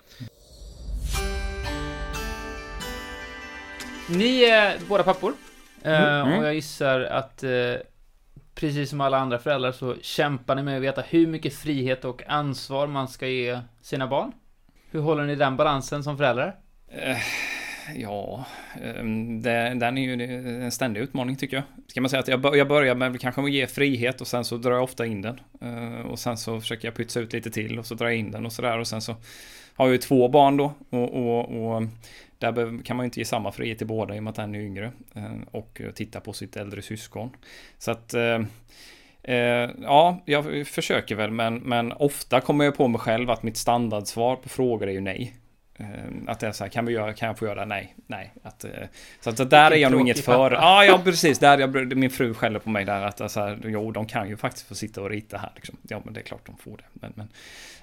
Ni 4.09 4.43
är 4.43 4.79
båda 4.87 5.03
pappor. 5.03 5.33
Eh, 5.83 6.21
mm. 6.21 6.39
Och 6.39 6.45
jag 6.45 6.53
gissar 6.53 7.01
att 7.01 7.43
eh, 7.43 7.75
precis 8.55 8.89
som 8.89 9.01
alla 9.01 9.17
andra 9.17 9.39
föräldrar 9.39 9.71
så 9.71 9.95
kämpar 10.01 10.55
ni 10.55 10.63
med 10.63 10.77
att 10.77 10.83
veta 10.83 11.01
hur 11.01 11.27
mycket 11.27 11.55
frihet 11.55 12.05
och 12.05 12.23
ansvar 12.27 12.87
man 12.87 13.07
ska 13.07 13.27
ge 13.27 13.59
sina 13.81 14.07
barn. 14.07 14.31
Hur 14.91 14.99
håller 14.99 15.23
ni 15.23 15.35
den 15.35 15.57
balansen 15.57 16.03
som 16.03 16.17
föräldrar? 16.17 16.55
Uh, 16.95 17.17
ja, 17.95 18.45
det, 19.41 19.73
den 19.75 19.97
är 19.97 20.01
ju 20.01 20.23
en 20.63 20.71
ständig 20.71 21.01
utmaning 21.01 21.35
tycker 21.35 21.57
jag. 21.57 21.63
Ska 21.87 22.01
man 22.01 22.09
säga 22.09 22.19
att 22.19 22.27
jag, 22.27 22.57
jag 22.57 22.67
börjar 22.67 22.95
med 22.95 23.21
kanske 23.21 23.41
att 23.41 23.51
ge 23.51 23.67
frihet 23.67 24.21
och 24.21 24.27
sen 24.27 24.45
så 24.45 24.57
drar 24.57 24.71
jag 24.71 24.83
ofta 24.83 25.05
in 25.05 25.21
den. 25.21 25.39
Uh, 25.63 26.01
och 26.01 26.19
sen 26.19 26.37
så 26.37 26.61
försöker 26.61 26.87
jag 26.87 26.95
pytsa 26.95 27.19
ut 27.19 27.33
lite 27.33 27.51
till 27.51 27.79
och 27.79 27.85
så 27.85 27.95
drar 27.95 28.07
jag 28.07 28.15
in 28.15 28.31
den 28.31 28.45
och 28.45 28.53
sådär 28.53 28.79
och 28.79 28.87
sen 28.87 29.01
så 29.01 29.15
har 29.75 29.85
jag 29.85 29.91
ju 29.91 29.97
två 29.97 30.27
barn 30.27 30.57
då 30.57 30.73
och, 30.89 31.13
och, 31.13 31.75
och 31.75 31.83
där 32.51 32.83
kan 32.83 32.97
man 32.97 33.03
ju 33.03 33.05
inte 33.05 33.19
ge 33.19 33.25
samma 33.25 33.51
frihet 33.51 33.77
till 33.77 33.87
båda 33.87 34.15
i 34.15 34.19
och 34.19 34.23
med 34.23 34.31
att 34.31 34.37
han 34.37 34.55
är 34.55 34.59
yngre 34.59 34.91
eh, 35.15 35.35
och 35.51 35.81
titta 35.95 36.19
på 36.19 36.33
sitt 36.33 36.55
äldre 36.55 36.81
syskon. 36.81 37.29
Så 37.77 37.91
att 37.91 38.13
eh, 38.13 38.39
eh, 39.23 39.69
ja, 39.81 40.21
jag 40.25 40.67
försöker 40.67 41.15
väl, 41.15 41.31
men, 41.31 41.55
men 41.55 41.91
ofta 41.91 42.41
kommer 42.41 42.65
jag 42.65 42.77
på 42.77 42.87
mig 42.87 42.99
själv 42.99 43.29
att 43.29 43.43
mitt 43.43 43.57
standardsvar 43.57 44.35
på 44.35 44.49
frågor 44.49 44.87
är 44.87 44.91
ju 44.91 45.01
nej. 45.01 45.33
Eh, 45.83 46.31
att 46.31 46.39
det 46.39 46.47
är 46.47 46.51
så 46.51 46.63
här, 46.63 46.71
kan, 46.71 46.85
vi 46.85 46.93
göra, 46.93 47.13
kan 47.13 47.27
jag 47.27 47.37
få 47.37 47.45
göra 47.45 47.59
det? 47.59 47.65
Nej, 47.65 47.95
nej. 48.07 48.33
Att, 48.43 48.63
eh, 48.63 48.71
så 49.21 49.29
att, 49.29 49.37
så 49.37 49.43
där 49.43 49.71
är 49.71 49.75
jag 49.75 49.91
nog 49.91 50.01
inget 50.01 50.25
för. 50.25 50.51
Ja, 50.51 50.85
ja, 50.85 51.01
precis. 51.03 51.39
Där 51.39 51.57
jag, 51.57 51.97
min 51.97 52.09
fru 52.09 52.33
skäller 52.33 52.59
på 52.59 52.69
mig 52.69 52.85
där 52.85 53.01
att 53.01 53.21
alltså, 53.21 53.57
jo, 53.63 53.91
de 53.91 54.05
kan 54.05 54.29
ju 54.29 54.37
faktiskt 54.37 54.67
få 54.67 54.75
sitta 54.75 55.01
och 55.01 55.09
rita 55.09 55.37
här. 55.37 55.51
Liksom. 55.55 55.77
Ja, 55.81 56.01
men 56.05 56.13
det 56.13 56.19
är 56.19 56.23
klart 56.23 56.45
de 56.45 56.57
får 56.57 56.77
det. 56.77 56.83
Men, 56.93 57.13
men, 57.15 57.27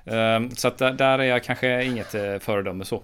Um, 0.05 0.51
så 0.51 0.69
att 0.69 0.79
där, 0.79 1.19
är 1.19 1.23
jag 1.23 1.45
kanske 1.45 1.85
inget 1.85 2.15
uh, 2.15 2.39
föredöme 2.39 2.85
så. 2.85 2.97
Uh, 2.97 3.03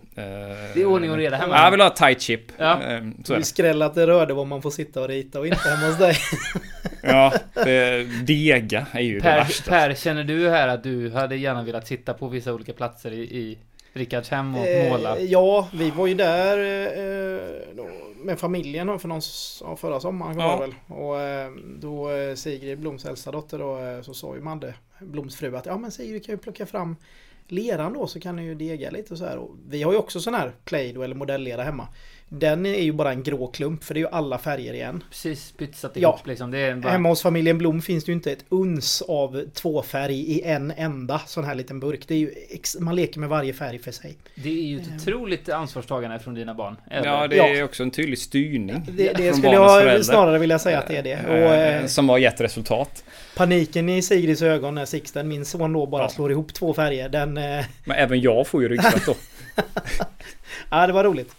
det 0.74 0.80
är 0.80 0.84
ordning 0.84 1.10
och 1.10 1.16
reda 1.16 1.36
hemma. 1.36 1.56
Jag 1.56 1.70
vill 1.70 1.80
ha 1.80 1.86
ett 1.86 1.96
tight 1.96 2.20
chip. 2.20 2.40
Ja. 2.58 2.96
Um, 2.98 3.24
så 3.24 3.32
det 3.32 3.38
är 3.38 3.42
skräll 3.42 3.82
att 3.82 3.94
det 3.94 4.06
rörde 4.06 4.34
vad 4.34 4.46
man 4.46 4.62
får 4.62 4.70
sitta 4.70 5.00
och 5.00 5.08
rita 5.08 5.40
och 5.40 5.46
inte 5.46 5.68
hemma 5.68 5.86
hos 5.86 5.98
dig. 5.98 6.16
ja, 7.02 7.32
det, 7.54 8.04
dega 8.26 8.86
är 8.92 9.00
ju 9.00 9.20
per, 9.20 9.30
det 9.30 9.36
värsta. 9.36 9.70
Per, 9.70 9.94
känner 9.94 10.24
du 10.24 10.48
här 10.48 10.68
att 10.68 10.82
du 10.82 11.10
hade 11.10 11.36
gärna 11.36 11.62
velat 11.62 11.86
sitta 11.86 12.14
på 12.14 12.28
vissa 12.28 12.54
olika 12.54 12.72
platser 12.72 13.10
i, 13.10 13.20
i 13.20 13.58
Rickards 13.96 14.28
hem 14.28 14.54
och 14.54 14.66
eh, 14.66 14.90
måla? 14.90 15.20
Ja, 15.20 15.68
vi 15.72 15.90
var 15.90 16.06
ju 16.06 16.14
där 16.14 16.58
eh, 16.58 17.84
med 18.16 18.38
familjen 18.38 18.98
för 18.98 19.08
någon, 19.08 19.76
förra 19.76 20.00
sommaren 20.00 20.38
ja. 20.38 20.58
väl. 20.58 20.74
Och 20.86 21.20
eh, 21.20 21.50
då 21.78 22.08
Sigrid 22.36 22.78
Bloms 22.78 23.04
äldsta 23.04 23.32
dotter 23.32 23.58
då, 23.58 24.02
så 24.02 24.14
sa 24.14 24.34
ju 24.34 24.40
Madde, 24.40 24.74
Bloms 25.00 25.36
fru, 25.36 25.56
att 25.56 25.66
ja 25.66 25.78
men 25.78 25.90
Sigrid 25.90 26.24
kan 26.24 26.32
ju 26.34 26.38
plocka 26.38 26.66
fram 26.66 26.96
leran 27.48 27.92
då 27.92 28.06
så 28.06 28.20
kan 28.20 28.36
ni 28.36 28.44
ju 28.44 28.54
dega 28.54 28.90
lite 28.90 29.12
och 29.12 29.18
så 29.18 29.24
här. 29.24 29.36
Och 29.36 29.50
vi 29.68 29.82
har 29.82 29.92
ju 29.92 29.98
också 29.98 30.20
sån 30.20 30.34
här 30.34 30.52
Play-Doh 30.64 31.04
eller 31.04 31.14
modellera 31.14 31.62
hemma. 31.62 31.88
Den 32.28 32.66
är 32.66 32.82
ju 32.82 32.92
bara 32.92 33.12
en 33.12 33.22
grå 33.22 33.46
klump 33.46 33.84
för 33.84 33.94
det 33.94 34.00
är 34.00 34.02
ju 34.02 34.08
alla 34.08 34.38
färger 34.38 34.74
igen. 34.74 35.04
Precis, 35.10 35.52
pytsat 35.52 35.96
ihop 35.96 36.14
ja. 36.18 36.20
liksom. 36.24 36.50
Det 36.50 36.58
är 36.58 36.76
bara... 36.76 36.92
Hemma 36.92 37.08
hos 37.08 37.22
familjen 37.22 37.58
Blom 37.58 37.82
finns 37.82 38.04
det 38.04 38.10
ju 38.10 38.14
inte 38.14 38.32
ett 38.32 38.44
uns 38.48 39.02
av 39.02 39.44
tvåfärg 39.54 40.20
i 40.20 40.42
en 40.42 40.72
enda 40.76 41.20
sån 41.26 41.44
här 41.44 41.54
liten 41.54 41.80
burk. 41.80 42.08
Det 42.08 42.14
är 42.14 42.18
ju 42.18 42.30
man 42.80 42.96
leker 42.96 43.20
med 43.20 43.28
varje 43.28 43.52
färg 43.52 43.78
för 43.78 43.90
sig. 43.90 44.16
Det 44.34 44.48
är 44.48 44.62
ju 44.62 44.80
ett 44.80 44.86
mm. 44.86 44.96
otroligt 44.96 45.48
ansvarstagande 45.48 46.18
från 46.18 46.34
dina 46.34 46.54
barn. 46.54 46.76
Eller? 46.90 47.08
Ja, 47.08 47.28
det 47.28 47.38
är 47.38 47.54
ja. 47.54 47.64
också 47.64 47.82
en 47.82 47.90
tydlig 47.90 48.18
styrning. 48.18 48.86
Det, 48.96 49.12
det 49.12 49.32
skulle 49.32 49.52
jag 49.52 50.04
snarare 50.04 50.38
vilja 50.38 50.58
säga 50.58 50.78
att 50.78 50.88
det 50.88 50.96
är 50.96 51.02
det. 51.02 51.26
Och, 51.28 51.54
eh, 51.54 51.80
eh, 51.80 51.86
Som 51.86 52.08
har 52.08 52.18
gett 52.18 52.40
resultat. 52.40 53.04
Paniken 53.36 53.88
i 53.88 54.02
Sigrids 54.02 54.42
ögon 54.42 54.74
när 54.74 54.84
Sixten, 54.84 55.28
min 55.28 55.44
son 55.44 55.72
då, 55.72 55.86
bara 55.86 56.02
ja. 56.02 56.08
slår 56.08 56.30
ihop 56.30 56.54
två 56.54 56.74
färger. 56.74 57.08
Den... 57.08 57.34
Men 57.34 57.96
även 57.96 58.20
jag 58.20 58.46
får 58.46 58.62
ju 58.62 58.68
ryggsäck 58.68 59.06
då. 59.06 59.14
ja, 60.70 60.86
det 60.86 60.92
var 60.92 61.04
roligt. 61.04 61.34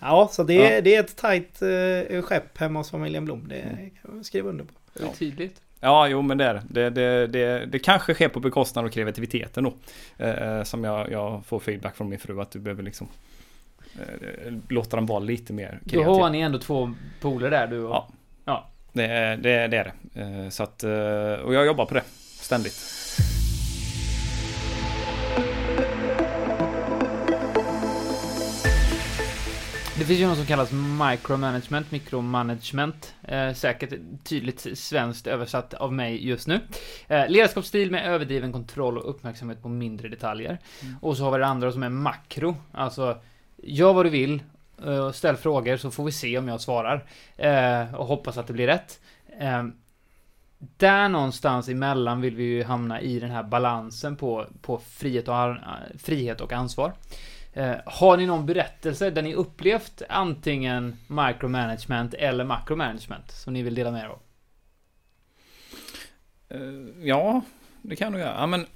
Ja, 0.00 0.28
så 0.32 0.42
det, 0.42 0.54
ja. 0.54 0.80
det 0.80 0.94
är 0.94 1.00
ett 1.00 1.16
tajt 1.16 1.62
uh, 1.62 2.22
skepp 2.22 2.58
hemma 2.58 2.80
hos 2.80 2.90
familjen 2.90 3.24
Blom. 3.24 3.48
Det 3.48 3.60
mm. 3.60 3.76
kan 3.76 4.14
man 4.14 4.24
skriva 4.24 4.48
under 4.48 4.64
på. 4.64 4.72
Det 4.94 5.04
är 5.04 5.08
tydligt. 5.08 5.60
Ja, 5.80 6.08
jo 6.08 6.22
men 6.22 6.38
det 6.38 6.44
är 6.44 6.62
det. 6.68 6.90
Det, 6.90 7.26
det, 7.26 7.66
det 7.66 7.78
kanske 7.78 8.14
sker 8.14 8.28
på 8.28 8.40
bekostnad 8.40 8.84
av 8.84 8.88
kreativiteten 8.88 9.64
då. 9.64 9.74
Eh, 10.24 10.62
som 10.62 10.84
jag, 10.84 11.10
jag, 11.10 11.44
får 11.46 11.60
feedback 11.60 11.96
från 11.96 12.08
min 12.08 12.18
fru 12.18 12.40
att 12.40 12.50
du 12.50 12.58
behöver 12.58 12.82
liksom 12.82 13.08
eh, 13.94 14.52
låta 14.68 14.96
dem 14.96 15.06
vara 15.06 15.18
lite 15.18 15.52
mer 15.52 15.80
kreativa. 15.82 16.04
Då 16.04 16.22
har 16.22 16.30
ni 16.30 16.40
ändå 16.40 16.58
två 16.58 16.94
poler 17.20 17.50
där 17.50 17.66
du 17.66 17.82
och... 17.82 17.90
Ja. 17.90 18.08
ja. 18.44 18.68
Det, 18.92 19.06
det, 19.42 19.66
det 19.68 19.76
är 19.76 19.92
det. 20.14 20.20
Eh, 20.20 20.48
så 20.48 20.62
att, 20.62 20.84
eh, 20.84 21.44
och 21.44 21.54
jag 21.54 21.66
jobbar 21.66 21.86
på 21.86 21.94
det 21.94 22.04
ständigt. 22.40 23.03
Det 29.98 30.04
finns 30.04 30.20
ju 30.20 30.26
något 30.26 30.36
som 30.36 30.46
kallas 30.46 30.72
micromanagement, 30.72 31.90
mikromanagement. 31.90 33.14
Eh, 33.22 33.52
säkert 33.52 33.92
tydligt 34.24 34.78
svenskt 34.78 35.26
översatt 35.26 35.74
av 35.74 35.92
mig 35.92 36.28
just 36.28 36.46
nu. 36.46 36.60
Eh, 37.08 37.28
ledarskapsstil 37.28 37.90
med 37.90 38.06
överdriven 38.06 38.52
kontroll 38.52 38.98
och 38.98 39.10
uppmärksamhet 39.10 39.62
på 39.62 39.68
mindre 39.68 40.08
detaljer. 40.08 40.58
Mm. 40.82 40.96
Och 41.02 41.16
så 41.16 41.24
har 41.24 41.32
vi 41.32 41.38
det 41.38 41.46
andra 41.46 41.72
som 41.72 41.82
är 41.82 41.88
makro, 41.88 42.56
alltså 42.72 43.18
gör 43.56 43.92
vad 43.92 44.06
du 44.06 44.10
vill, 44.10 44.42
eh, 44.86 45.12
ställ 45.12 45.36
frågor 45.36 45.76
så 45.76 45.90
får 45.90 46.04
vi 46.04 46.12
se 46.12 46.38
om 46.38 46.48
jag 46.48 46.60
svarar. 46.60 47.04
Eh, 47.36 47.94
och 47.94 48.06
hoppas 48.06 48.38
att 48.38 48.46
det 48.46 48.52
blir 48.52 48.66
rätt. 48.66 49.00
Eh, 49.40 49.64
där 50.58 51.08
någonstans 51.08 51.68
emellan 51.68 52.20
vill 52.20 52.36
vi 52.36 52.44
ju 52.44 52.64
hamna 52.64 53.00
i 53.00 53.20
den 53.20 53.30
här 53.30 53.42
balansen 53.42 54.16
på, 54.16 54.46
på 54.62 54.78
frihet, 54.78 55.28
och, 55.28 55.34
frihet 55.98 56.40
och 56.40 56.52
ansvar. 56.52 56.92
Eh, 57.56 57.76
har 57.86 58.16
ni 58.16 58.26
någon 58.26 58.46
berättelse 58.46 59.10
där 59.10 59.22
ni 59.22 59.34
upplevt 59.34 60.02
antingen 60.08 60.96
micromanagement 61.06 62.14
eller 62.14 62.44
macromanagement 62.44 63.30
som 63.30 63.52
ni 63.52 63.62
vill 63.62 63.74
dela 63.74 63.90
med 63.90 64.04
er 64.04 64.08
av? 64.08 64.20
Uh, 66.54 66.90
ja, 67.02 67.42
det 67.82 67.96
kan 67.96 68.12
du 68.12 68.18
göra. 68.18 68.34
Ja, 68.38 68.46
men 68.46 68.66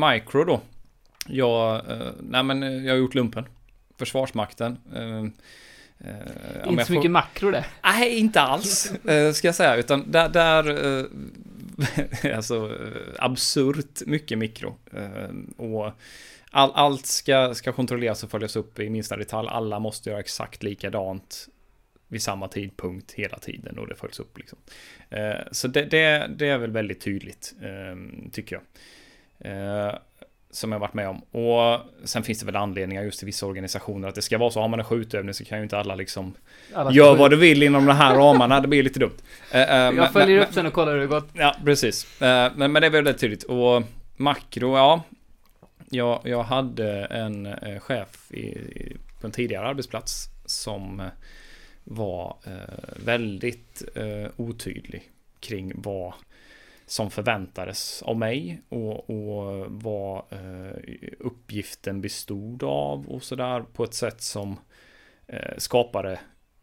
micro 0.10 0.44
då. 0.44 0.60
Jag, 1.26 1.82
nej, 2.20 2.42
men 2.42 2.84
jag 2.84 2.92
har 2.92 2.98
gjort 2.98 3.14
lumpen. 3.14 3.46
Försvarsmakten. 3.98 4.78
Uh, 4.96 5.24
inte 6.66 6.84
så 6.84 6.86
får... 6.86 6.94
mycket 6.94 7.10
makro 7.10 7.50
det. 7.50 7.64
Nej, 7.82 8.18
inte 8.18 8.40
alls. 8.40 8.92
ska 9.34 9.48
jag 9.48 9.54
säga. 9.54 9.76
Utan 9.76 10.10
där, 10.10 10.28
där 10.28 11.06
alltså 12.36 12.78
absurt 13.18 14.06
mycket 14.06 14.38
mikro. 14.38 14.76
och 15.56 15.92
all, 16.50 16.72
allt 16.74 17.06
ska, 17.06 17.54
ska 17.54 17.72
kontrolleras 17.72 18.24
och 18.24 18.30
följas 18.30 18.56
upp 18.56 18.78
i 18.78 18.90
minsta 18.90 19.16
detalj. 19.16 19.48
Alla 19.50 19.78
måste 19.78 20.10
göra 20.10 20.20
exakt 20.20 20.62
likadant 20.62 21.48
vid 22.08 22.22
samma 22.22 22.48
tidpunkt 22.48 23.12
hela 23.12 23.38
tiden 23.38 23.78
och 23.78 23.86
det 23.86 23.94
följs 23.94 24.20
upp. 24.20 24.38
Liksom. 24.38 24.58
Eh, 25.10 25.34
så 25.52 25.68
det, 25.68 25.84
det, 25.84 26.30
det, 26.36 26.48
är 26.48 26.58
väl 26.58 26.70
väldigt 26.70 27.00
tydligt, 27.00 27.54
eh, 27.62 28.30
tycker 28.32 28.60
jag. 28.60 28.62
Eh, 29.52 29.94
som 30.50 30.72
jag 30.72 30.78
varit 30.78 30.94
med 30.94 31.08
om. 31.08 31.18
Och 31.18 31.80
sen 32.04 32.22
finns 32.22 32.40
det 32.40 32.46
väl 32.46 32.56
anledningar 32.56 33.02
just 33.02 33.22
i 33.22 33.26
vissa 33.26 33.46
organisationer 33.46 34.08
att 34.08 34.14
det 34.14 34.22
ska 34.22 34.38
vara 34.38 34.50
så. 34.50 34.60
Har 34.60 34.68
man 34.68 34.78
en 34.78 34.84
skjutövning 34.84 35.34
så 35.34 35.44
kan 35.44 35.58
ju 35.58 35.62
inte 35.62 35.78
alla 35.78 35.94
liksom 35.94 36.34
alla 36.74 36.92
gör 36.92 37.16
vad 37.16 37.30
du 37.30 37.36
vill 37.36 37.62
inom 37.62 37.86
de 37.86 37.92
här 37.92 38.14
ramarna. 38.14 38.60
Det 38.60 38.68
blir 38.68 38.82
lite 38.82 39.00
dumt. 39.00 39.16
Eh, 39.50 39.60
eh, 39.60 39.96
jag 39.96 40.12
följer 40.12 40.38
men, 40.38 40.48
upp 40.48 40.54
sen 40.54 40.66
och 40.66 40.72
kollar 40.72 40.92
hur 40.92 41.00
det 41.00 41.06
gått. 41.06 41.28
Ja, 41.32 41.56
precis. 41.64 42.22
Eh, 42.22 42.52
men, 42.56 42.72
men 42.72 42.82
det 42.82 42.86
är 42.86 42.90
väldigt 42.90 43.18
tydligt. 43.18 43.42
Och 43.42 43.82
makro, 44.16 44.76
ja, 44.76 45.02
jag, 45.90 46.20
jag 46.24 46.42
hade 46.42 47.04
en 47.04 47.46
eh, 47.46 47.80
chef 47.80 48.32
i, 48.32 48.46
i, 48.48 48.96
på 49.20 49.26
en 49.26 49.32
tidigare 49.32 49.66
arbetsplats 49.66 50.28
som 50.44 51.00
eh, 51.00 51.06
var 51.84 52.36
eh, 52.46 53.04
väldigt 53.04 53.82
eh, 53.94 54.30
otydlig 54.36 55.12
kring 55.40 55.72
vad 55.74 56.14
som 56.86 57.10
förväntades 57.10 58.02
av 58.02 58.16
mig 58.16 58.62
och, 58.68 59.10
och 59.10 59.66
vad 59.68 60.24
eh, 60.30 60.78
uppgiften 61.18 62.00
bestod 62.00 62.62
av 62.62 63.08
och 63.08 63.22
sådär 63.22 63.64
på 63.72 63.84
ett 63.84 63.94
sätt 63.94 64.20
som 64.20 64.56
eh, 65.26 65.56
skapade 65.58 66.20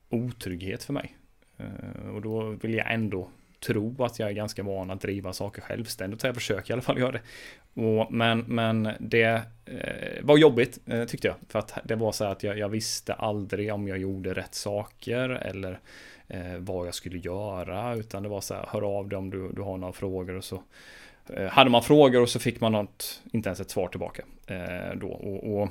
otrygghet 0.09 0.83
för 0.83 0.93
mig. 0.93 1.17
Eh, 1.57 2.09
och 2.15 2.21
då 2.21 2.43
vill 2.43 2.73
jag 2.73 2.93
ändå 2.93 3.29
tro 3.59 4.03
att 4.03 4.19
jag 4.19 4.29
är 4.29 4.33
ganska 4.33 4.63
van 4.63 4.91
att 4.91 5.01
driva 5.01 5.33
saker 5.33 5.61
självständigt. 5.61 6.21
Så 6.21 6.27
jag 6.27 6.35
försöker 6.35 6.71
i 6.71 6.73
alla 6.73 6.81
fall 6.81 6.99
göra 6.99 7.11
det. 7.11 7.21
Och, 7.75 8.13
men, 8.13 8.39
men 8.39 8.89
det 8.99 9.41
eh, 9.65 10.23
var 10.23 10.37
jobbigt 10.37 10.79
eh, 10.85 11.05
tyckte 11.05 11.27
jag. 11.27 11.35
För 11.49 11.59
att 11.59 11.77
det 11.83 11.95
var 11.95 12.11
så 12.11 12.25
att 12.25 12.43
jag, 12.43 12.57
jag 12.57 12.69
visste 12.69 13.13
aldrig 13.13 13.73
om 13.73 13.87
jag 13.87 13.97
gjorde 13.97 14.33
rätt 14.33 14.55
saker 14.55 15.29
eller 15.29 15.79
eh, 16.27 16.57
vad 16.57 16.87
jag 16.87 16.93
skulle 16.93 17.17
göra. 17.17 17.95
Utan 17.95 18.23
det 18.23 18.29
var 18.29 18.41
så 18.41 18.53
här, 18.53 18.65
hör 18.69 18.97
av 18.97 19.09
dig 19.09 19.17
om 19.17 19.29
du, 19.29 19.51
du 19.51 19.61
har 19.61 19.77
några 19.77 19.93
frågor 19.93 20.35
och 20.35 20.43
så 20.43 20.63
eh, 21.29 21.47
hade 21.47 21.69
man 21.69 21.83
frågor 21.83 22.21
och 22.21 22.29
så 22.29 22.39
fick 22.39 22.61
man 22.61 22.71
något, 22.71 23.23
inte 23.31 23.49
ens 23.49 23.59
ett 23.59 23.69
svar 23.69 23.87
tillbaka. 23.87 24.23
Eh, 24.47 24.95
då. 24.95 25.07
Och, 25.07 25.61
och, 25.61 25.69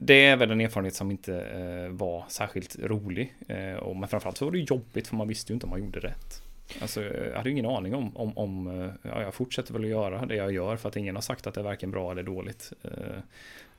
det 0.00 0.26
är 0.26 0.36
väl 0.36 0.50
en 0.50 0.60
erfarenhet 0.60 0.94
som 0.94 1.10
inte 1.10 1.40
eh, 1.40 1.88
var 1.88 2.24
särskilt 2.28 2.76
rolig. 2.78 3.34
Eh, 3.48 3.74
och, 3.74 3.96
men 3.96 4.08
framförallt 4.08 4.36
så 4.36 4.44
var 4.44 4.52
det 4.52 4.58
jobbigt 4.58 5.08
för 5.08 5.16
man 5.16 5.28
visste 5.28 5.52
ju 5.52 5.54
inte 5.54 5.66
om 5.66 5.70
man 5.70 5.80
gjorde 5.80 6.00
rätt. 6.00 6.47
Alltså, 6.80 7.02
jag 7.02 7.36
hade 7.36 7.50
ingen 7.50 7.66
aning 7.66 7.94
om, 7.94 8.16
om, 8.16 8.38
om 8.38 8.66
ja, 9.02 9.22
jag 9.22 9.34
fortsätter 9.34 9.72
väl 9.72 9.84
att 9.84 9.90
göra 9.90 10.26
det 10.26 10.34
jag 10.34 10.52
gör 10.52 10.76
för 10.76 10.88
att 10.88 10.96
ingen 10.96 11.14
har 11.14 11.22
sagt 11.22 11.46
att 11.46 11.54
det 11.54 11.60
är 11.60 11.64
varken 11.64 11.90
bra 11.90 12.10
eller 12.12 12.22
dåligt. 12.22 12.72
Eh, 12.82 13.20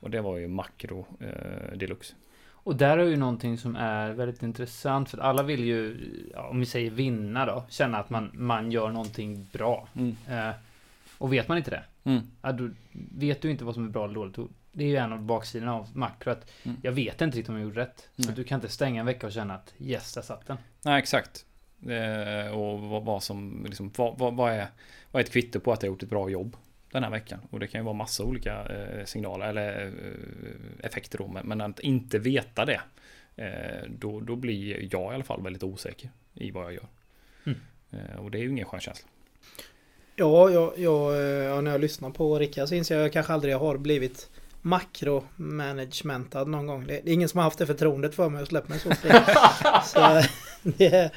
och 0.00 0.10
det 0.10 0.20
var 0.20 0.38
ju 0.38 0.48
makro 0.48 1.06
eh, 1.20 1.76
deluxe. 1.76 2.14
Och 2.62 2.76
där 2.76 2.98
är 2.98 3.04
ju 3.04 3.16
någonting 3.16 3.58
som 3.58 3.76
är 3.76 4.10
väldigt 4.10 4.42
intressant 4.42 5.10
för 5.10 5.18
att 5.18 5.24
alla 5.24 5.42
vill 5.42 5.64
ju, 5.64 5.96
ja, 6.34 6.48
om 6.48 6.60
vi 6.60 6.66
säger 6.66 6.90
vinna 6.90 7.46
då, 7.46 7.64
känna 7.68 7.98
att 7.98 8.10
man, 8.10 8.30
man 8.34 8.72
gör 8.72 8.90
någonting 8.90 9.48
bra. 9.52 9.88
Mm. 9.94 10.16
Eh, 10.28 10.54
och 11.18 11.32
vet 11.32 11.48
man 11.48 11.58
inte 11.58 11.70
det, 11.70 11.82
mm. 12.04 12.20
ja, 12.42 12.52
då 12.52 12.70
vet 13.12 13.42
du 13.42 13.50
inte 13.50 13.64
vad 13.64 13.74
som 13.74 13.86
är 13.86 13.90
bra 13.90 14.04
eller 14.04 14.14
dåligt. 14.14 14.38
Det 14.72 14.84
är 14.84 14.88
ju 14.88 14.96
en 14.96 15.12
av 15.12 15.22
baksidorna 15.22 15.74
av 15.74 15.88
makro 15.96 16.30
att 16.30 16.50
mm. 16.62 16.76
jag 16.82 16.92
vet 16.92 17.20
inte 17.20 17.38
riktigt 17.38 17.48
om 17.48 17.54
jag 17.54 17.64
gjorde 17.64 17.80
rätt. 17.80 18.08
Så 18.16 18.30
du 18.30 18.44
kan 18.44 18.56
inte 18.56 18.68
stänga 18.68 19.00
en 19.00 19.06
vecka 19.06 19.26
och 19.26 19.32
känna 19.32 19.54
att 19.54 19.74
yes, 19.78 20.14
där 20.14 20.22
satt 20.22 20.46
den. 20.46 20.56
Nej, 20.84 20.98
exakt. 20.98 21.46
Eh, 21.88 22.52
och 22.52 22.80
vad, 22.80 23.04
vad 23.04 23.22
som, 23.22 23.64
liksom, 23.68 23.92
vad, 23.96 24.18
vad, 24.18 24.34
vad, 24.34 24.52
är, 24.52 24.66
vad 25.10 25.20
är 25.20 25.24
ett 25.24 25.32
kvitto 25.32 25.60
på 25.60 25.72
att 25.72 25.82
jag 25.82 25.90
gjort 25.90 26.02
ett 26.02 26.10
bra 26.10 26.30
jobb 26.30 26.56
den 26.92 27.02
här 27.02 27.10
veckan? 27.10 27.40
Och 27.50 27.60
det 27.60 27.66
kan 27.66 27.80
ju 27.80 27.84
vara 27.84 27.94
massa 27.94 28.24
olika 28.24 28.66
eh, 28.66 29.04
signaler 29.04 29.46
eller 29.46 29.86
eh, 29.86 30.86
effekter 30.86 31.18
då. 31.18 31.28
Men, 31.28 31.48
men, 31.48 31.60
att 31.60 31.80
inte 31.80 32.18
veta 32.18 32.64
det, 32.64 32.80
eh, 33.36 33.88
då, 33.88 34.20
då 34.20 34.36
blir 34.36 34.94
jag 34.94 35.12
i 35.12 35.14
alla 35.14 35.24
fall 35.24 35.42
väldigt 35.42 35.62
osäker 35.62 36.10
i 36.34 36.50
vad 36.50 36.64
jag 36.64 36.72
gör. 36.72 36.86
Mm. 37.44 37.58
Eh, 37.90 38.20
och 38.20 38.30
det 38.30 38.38
är 38.38 38.42
ju 38.42 38.50
ingen 38.50 38.66
skön 38.66 38.80
känsla. 38.80 39.08
Ja, 40.16 40.50
jag, 40.50 40.78
jag, 40.78 41.16
ja, 41.44 41.60
när 41.60 41.70
jag 41.70 41.80
lyssnar 41.80 42.10
på 42.10 42.38
Rickard 42.38 42.68
så 42.68 42.74
inser 42.74 42.94
jag 42.94 43.02
att 43.02 43.06
jag 43.06 43.12
kanske 43.12 43.32
aldrig 43.32 43.56
har 43.56 43.76
blivit 43.76 44.30
makromanagementad 44.62 46.44
någon 46.44 46.66
gång. 46.66 46.86
Det, 46.86 47.00
det 47.04 47.10
är 47.10 47.14
ingen 47.14 47.28
som 47.28 47.38
har 47.38 47.44
haft 47.44 47.58
det 47.58 47.66
förtroendet 47.66 48.14
för 48.14 48.28
mig 48.28 48.42
och 48.42 48.48
släppt 48.48 48.68
mig 48.68 48.78
så 48.78 48.94
fri. 48.94 49.10
så 49.84 50.22
det, 50.62 51.12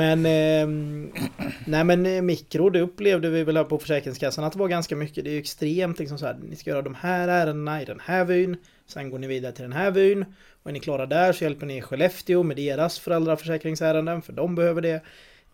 Ehm, 0.00 0.22
men 0.22 0.26
eh, 0.26 1.22
Nej 1.66 1.84
men 1.84 2.26
mikro 2.26 2.70
det 2.70 2.80
upplevde 2.80 3.30
vi 3.30 3.44
väl 3.44 3.56
här 3.56 3.64
på 3.64 3.78
Försäkringskassan 3.78 4.44
att 4.44 4.52
det 4.52 4.58
var 4.58 4.68
ganska 4.68 4.96
mycket. 4.96 5.24
Det 5.24 5.30
är 5.30 5.32
ju 5.32 5.38
extremt 5.38 5.98
liksom 5.98 6.18
så 6.18 6.26
här. 6.26 6.38
Ni 6.48 6.56
ska 6.56 6.70
göra 6.70 6.82
de 6.82 6.94
här 6.94 7.28
ärendena 7.28 7.82
i 7.82 7.84
den 7.84 8.00
här 8.00 8.24
vyn. 8.24 8.56
Sen 8.86 9.10
går 9.10 9.18
ni 9.18 9.26
vidare 9.26 9.52
till 9.52 9.62
den 9.62 9.72
här 9.72 9.90
vyn. 9.90 10.24
Och 10.62 10.70
är 10.70 10.72
ni 10.72 10.80
klara 10.80 11.06
där 11.06 11.32
så 11.32 11.44
hjälper 11.44 11.66
ni 11.66 11.82
Skellefteå 11.82 12.42
med 12.42 12.56
deras 12.56 12.98
föräldraförsäkringsärenden 12.98 14.22
för 14.22 14.32
de 14.32 14.54
behöver 14.54 14.82
det. 14.82 15.02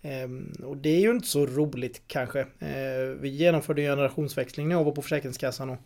Eh, 0.02 0.64
och 0.64 0.76
det 0.76 0.90
är 0.90 1.00
ju 1.00 1.10
inte 1.10 1.28
så 1.28 1.46
roligt 1.46 2.02
kanske. 2.06 2.40
Eh, 2.40 3.08
vi 3.20 3.28
genomförde 3.28 3.82
generationsväxling 3.82 4.68
när 4.68 4.76
jag 4.76 4.84
var 4.84 4.92
på 4.92 5.02
Försäkringskassan 5.02 5.70
och, 5.70 5.78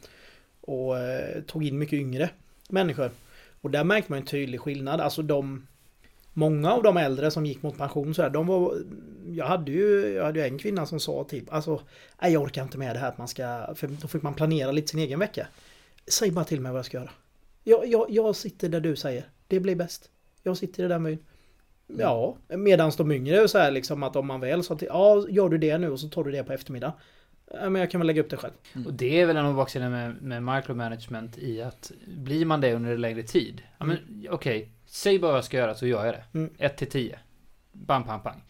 och 0.61 0.99
eh, 0.99 1.43
tog 1.43 1.65
in 1.65 1.79
mycket 1.79 1.99
yngre 1.99 2.31
människor. 2.69 3.11
Och 3.61 3.71
där 3.71 3.85
märkte 3.85 4.13
man 4.13 4.19
en 4.19 4.27
tydlig 4.27 4.61
skillnad. 4.61 5.01
Alltså 5.01 5.23
de 5.23 5.67
Många 6.37 6.72
av 6.72 6.82
de 6.82 6.97
äldre 6.97 7.30
som 7.30 7.47
gick 7.47 7.62
mot 7.62 7.78
pension 7.78 8.14
så 8.14 8.22
här, 8.22 8.30
de 8.30 8.47
var 8.47 8.74
Jag 9.26 9.47
hade 9.47 9.72
ju 9.72 10.09
Jag 10.09 10.24
hade 10.24 10.39
ju 10.39 10.45
en 10.47 10.59
kvinna 10.59 10.87
som 10.87 11.01
sa 11.01 11.24
typ 11.24 11.53
Alltså 11.53 11.80
Nej 12.22 12.32
jag 12.32 12.43
orkar 12.43 12.62
inte 12.62 12.78
med 12.78 12.97
det 12.97 12.99
här 12.99 13.09
att 13.09 13.18
man 13.18 13.28
ska 13.28 13.74
För 13.74 13.87
då 13.87 14.09
fick 14.09 14.22
man 14.22 14.35
planera 14.35 14.72
lite 14.72 14.89
sin 14.89 15.01
egen 15.01 15.18
vecka 15.18 15.47
Säg 16.07 16.30
bara 16.30 16.45
till 16.45 16.61
mig 16.61 16.72
vad 16.72 16.78
jag 16.78 16.87
ska 16.87 16.97
göra 16.97 17.11
Jag, 17.64 17.87
jag, 17.87 18.07
jag 18.11 18.37
sitter 18.37 18.68
där 18.68 18.80
du 18.80 18.97
säger 18.97 19.24
Det 19.49 19.61
blir 19.61 19.76
bäst 19.76 20.11
Jag 20.43 20.57
sitter 20.57 20.85
i 20.85 20.89
den 20.89 21.05
vyn. 21.05 21.18
Ja, 21.87 22.37
medan 22.49 22.93
de 22.97 23.12
yngre 23.12 23.37
är 23.37 23.47
så 23.47 23.59
här 23.59 23.70
liksom 23.70 24.03
att 24.03 24.16
om 24.16 24.26
man 24.26 24.41
väl 24.41 24.64
sa 24.64 24.76
till 24.76 24.89
Ja, 24.91 25.26
gör 25.28 25.49
du 25.49 25.59
det 25.59 25.78
nu 25.78 25.91
och 25.91 26.01
så 26.01 26.09
tar 26.09 26.24
du 26.24 26.30
det 26.30 26.45
på 26.45 26.53
eftermiddag 26.53 26.93
men 27.53 27.74
jag 27.74 27.91
kan 27.91 28.01
väl 28.01 28.07
lägga 28.07 28.22
upp 28.22 28.30
det 28.30 28.37
själv. 28.37 28.53
Mm. 28.72 28.87
Och 28.87 28.95
det 28.95 29.20
är 29.20 29.26
väl 29.26 29.37
en 29.37 29.47
av 29.47 29.55
baksidorna 29.55 29.91
med, 29.91 30.22
med 30.22 30.57
micromanagement 30.57 31.39
i 31.39 31.62
att 31.62 31.93
blir 32.07 32.45
man 32.45 32.61
det 32.61 32.74
under 32.74 32.91
en 32.91 33.01
längre 33.01 33.22
tid. 33.22 33.62
Ja, 33.78 33.85
men 33.85 33.97
mm. 33.97 34.26
okej, 34.30 34.59
okay, 34.59 34.68
säg 34.95 35.19
bara 35.19 35.33
vad 35.33 35.37
jag 35.37 35.45
ska 35.45 35.57
göra 35.57 35.75
så 35.75 35.87
gör 35.87 36.05
jag 36.07 36.15
det. 36.15 36.39
Mm. 36.39 36.51
1 36.59 36.77
till 36.77 36.91
10. 36.91 37.19
Bam, 37.73 38.05
pang, 38.05 38.21
pang. 38.21 38.43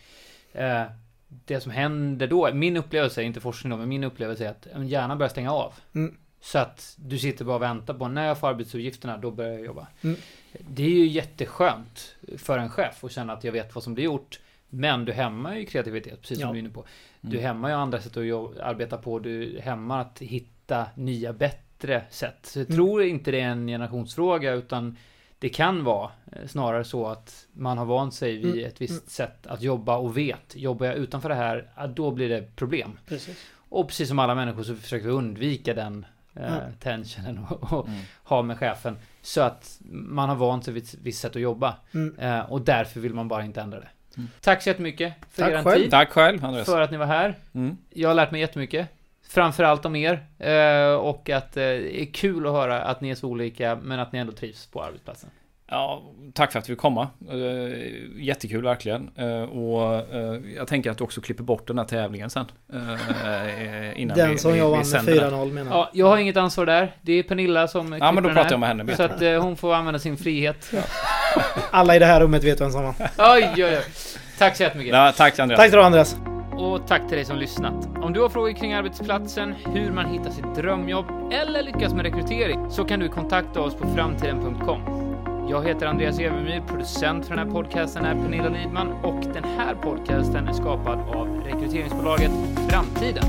Eh, 0.53 0.83
det 1.29 1.61
som 1.61 1.73
händer 1.73 2.27
då, 2.27 2.55
min 2.55 2.77
upplevelse, 2.77 3.23
inte 3.23 3.41
forskning 3.41 3.71
då, 3.71 3.77
men 3.77 3.89
min 3.89 4.05
upplevelse 4.05 4.45
är 4.47 4.51
att 4.51 4.89
hjärnan 4.89 5.19
börjar 5.19 5.31
stänga 5.31 5.53
av. 5.53 5.75
Mm. 5.95 6.17
Så 6.41 6.59
att 6.59 6.97
du 6.99 7.19
sitter 7.19 7.45
bara 7.45 7.57
och 7.57 7.63
väntar 7.63 7.95
på 7.95 8.09
när 8.09 8.27
jag 8.27 8.39
får 8.39 8.49
arbetsuppgifterna, 8.49 9.17
då 9.17 9.31
börjar 9.31 9.53
jag 9.53 9.65
jobba. 9.65 9.87
Mm. 10.03 10.17
Det 10.53 10.83
är 10.83 10.89
ju 10.89 11.07
jätteskönt 11.07 12.15
för 12.39 12.59
en 12.59 12.69
chef 12.69 13.05
att 13.05 13.13
känna 13.13 13.33
att 13.33 13.45
jag 13.45 13.53
vet 13.53 13.75
vad 13.75 13.85
som 13.85 13.95
blir 13.95 14.05
gjort. 14.05 14.41
Men 14.69 15.05
du 15.05 15.13
hämmar 15.13 15.57
ju 15.57 15.67
kreativitet, 15.67 16.21
precis 16.21 16.39
som 16.39 16.47
ja. 16.47 16.53
du 16.53 16.59
är 16.59 16.61
inne 16.61 16.71
på. 16.71 16.85
Du 17.21 17.37
mm. 17.37 17.47
hämmar 17.47 17.69
ju 17.69 17.75
andra 17.75 18.01
sätt 18.01 18.17
att 18.17 18.59
arbeta 18.59 18.99
på. 18.99 19.19
Du 19.19 19.61
hämmar 19.61 20.01
att 20.01 20.19
hitta 20.19 20.87
nya, 20.95 21.33
bättre 21.33 22.05
sätt. 22.11 22.39
Så 22.43 22.59
jag 22.59 22.67
mm. 22.67 22.77
tror 22.77 23.03
inte 23.03 23.31
det 23.31 23.41
är 23.41 23.49
en 23.49 23.67
generationsfråga, 23.67 24.53
utan 24.53 24.97
det 25.39 25.49
kan 25.49 25.85
vara 25.85 26.11
eh, 26.33 26.47
snarare 26.47 26.85
så 26.85 27.07
att 27.07 27.47
man 27.53 27.79
har 27.79 27.85
vant 27.85 28.15
sig 28.15 28.37
vid 28.37 28.55
mm. 28.55 28.67
ett 28.67 28.81
visst 28.81 28.93
mm. 28.93 29.09
sätt 29.09 29.47
att 29.47 29.63
jobba 29.63 29.97
och 29.97 30.17
vet. 30.17 30.57
Jobbar 30.57 30.87
jag 30.87 30.97
utanför 30.97 31.29
det 31.29 31.35
här, 31.35 31.89
då 31.95 32.11
blir 32.11 32.29
det 32.29 32.57
problem. 32.57 32.99
Precis. 33.07 33.39
Och 33.57 33.89
precis 33.89 34.09
som 34.09 34.19
alla 34.19 34.35
människor 34.35 34.63
så 34.63 34.77
försöker 34.77 35.07
vi 35.07 35.13
undvika 35.13 35.75
den 35.75 36.07
eh, 36.35 36.59
tensionen 36.81 37.47
och, 37.51 37.73
och 37.73 37.89
mm. 37.89 38.01
ha 38.25 38.43
med 38.43 38.59
chefen. 38.59 38.97
Så 39.23 39.41
att 39.41 39.79
man 39.91 40.29
har 40.29 40.37
vant 40.37 40.65
sig 40.65 40.75
vid 40.75 40.83
ett 40.83 40.95
visst 41.03 41.21
sätt 41.21 41.37
att 41.37 41.43
jobba. 41.43 41.77
Mm. 41.95 42.19
Eh, 42.19 42.41
och 42.41 42.61
därför 42.61 43.01
vill 43.01 43.15
man 43.15 43.29
bara 43.29 43.45
inte 43.45 43.61
ändra 43.61 43.81
det. 43.81 43.89
Mm. 44.17 44.29
Tack 44.41 44.63
så 44.63 44.69
jättemycket 44.69 45.15
för 45.31 45.43
Tack 45.43 45.53
er 45.53 45.63
själv. 45.63 45.83
tid. 45.83 45.91
Tack 45.91 46.11
själv, 46.11 46.45
Andreas. 46.45 46.67
För 46.67 46.81
att 46.81 46.91
ni 46.91 46.97
var 46.97 47.07
här. 47.07 47.39
Mm. 47.53 47.77
Jag 47.91 48.09
har 48.09 48.15
lärt 48.15 48.31
mig 48.31 48.41
jättemycket. 48.41 48.89
Framförallt 49.35 49.85
om 49.85 49.97
er. 49.97 50.27
Eh, 50.39 50.95
och 50.95 51.31
att 51.31 51.57
eh, 51.57 51.63
det 51.63 52.03
är 52.03 52.13
kul 52.13 52.47
att 52.47 52.53
höra 52.53 52.83
att 52.83 53.01
ni 53.01 53.11
är 53.11 53.15
så 53.15 53.29
olika, 53.29 53.79
men 53.83 54.01
att 54.01 54.13
ni 54.13 54.19
ändå 54.19 54.33
trivs 54.33 54.67
på 54.67 54.83
arbetsplatsen. 54.83 55.31
Ja, 55.71 56.03
tack 56.35 56.53
för 56.53 56.59
att 56.59 56.69
vi 56.69 56.73
fick 56.73 56.81
komma. 56.81 57.09
Uh, 57.33 57.73
jättekul 58.17 58.65
verkligen. 58.65 59.09
Och 59.49 60.07
jag 60.57 60.67
tänker 60.69 60.91
att 60.91 60.99
du 60.99 61.05
också 61.05 61.21
klipper 61.21 61.45
bort 61.45 61.67
den 61.67 61.79
här 61.79 61.85
tävlingen 61.85 62.31
sen. 62.31 62.47
innan 63.97 64.17
den 64.17 64.31
vi, 64.31 64.39
som 64.39 64.53
vi, 64.53 64.59
jag 64.59 64.71
vann 64.71 64.79
med 64.79 65.01
4-0 65.01 65.53
menar 65.53 65.71
Ja, 65.71 65.91
jag 65.93 66.07
har 66.07 66.17
inget 66.17 66.37
ansvar 66.37 66.67
där. 66.67 66.97
Det 67.03 67.13
är 67.13 67.23
Pernilla 67.23 67.69
som 67.69 67.93
Ja, 67.93 68.13
men 68.13 68.23
då 68.23 68.31
pratar 68.31 68.51
jag 68.51 68.61
med 68.61 68.69
henne. 68.69 68.97
Så 68.97 69.03
att 69.03 69.21
hon 69.21 69.57
får 69.57 69.75
använda 69.75 69.99
sin 69.99 70.17
frihet. 70.17 70.71
Ja. 70.73 70.81
Alla 71.71 71.97
i 71.97 71.99
det 71.99 72.07
här 72.07 72.21
rummet 72.21 72.45
vet 72.45 72.61
vem 72.61 72.71
som 72.71 72.83
var. 72.83 72.95
Oj, 73.19 73.53
oj, 73.57 73.65
oj. 73.65 73.85
Tack 74.39 74.57
så 74.57 74.63
jättemycket. 74.63 74.95
Ja, 74.95 75.13
tack 75.17 75.39
Andreas. 75.39 75.61
Tack 75.61 75.71
så 75.71 75.81
Andreas. 75.81 76.34
Och 76.59 76.87
tack 76.87 77.09
till 77.09 77.17
dig 77.17 77.25
som 77.25 77.37
lyssnat. 77.37 77.89
Om 78.03 78.13
du 78.13 78.21
har 78.21 78.29
frågor 78.29 78.53
kring 78.53 78.73
arbetsplatsen, 78.73 79.53
hur 79.53 79.93
man 79.93 80.07
hittar 80.07 80.31
sitt 80.31 80.55
drömjobb 80.55 81.07
eller 81.33 81.63
lyckas 81.63 81.95
med 81.95 82.05
rekrytering 82.05 82.71
så 82.71 82.85
kan 82.85 83.01
du 83.01 83.09
kontakta 83.09 83.61
oss 83.61 83.75
på 83.75 83.89
framtiden.com. 83.89 84.81
Jag 85.49 85.65
heter 85.65 85.87
Andreas 85.87 86.19
Evermyr, 86.19 86.63
producent 86.69 87.27
för 87.27 87.37
den 87.37 87.47
här 87.47 87.55
podcasten 87.55 88.05
är 88.05 88.15
Pernilla 88.15 88.49
Lidman 88.49 88.93
och 88.93 89.21
den 89.35 89.45
här 89.45 89.75
podcasten 89.75 90.49
är 90.49 90.53
skapad 90.53 90.99
av 90.99 91.43
rekryteringsbolaget 91.45 92.31
Framtiden. 92.69 93.25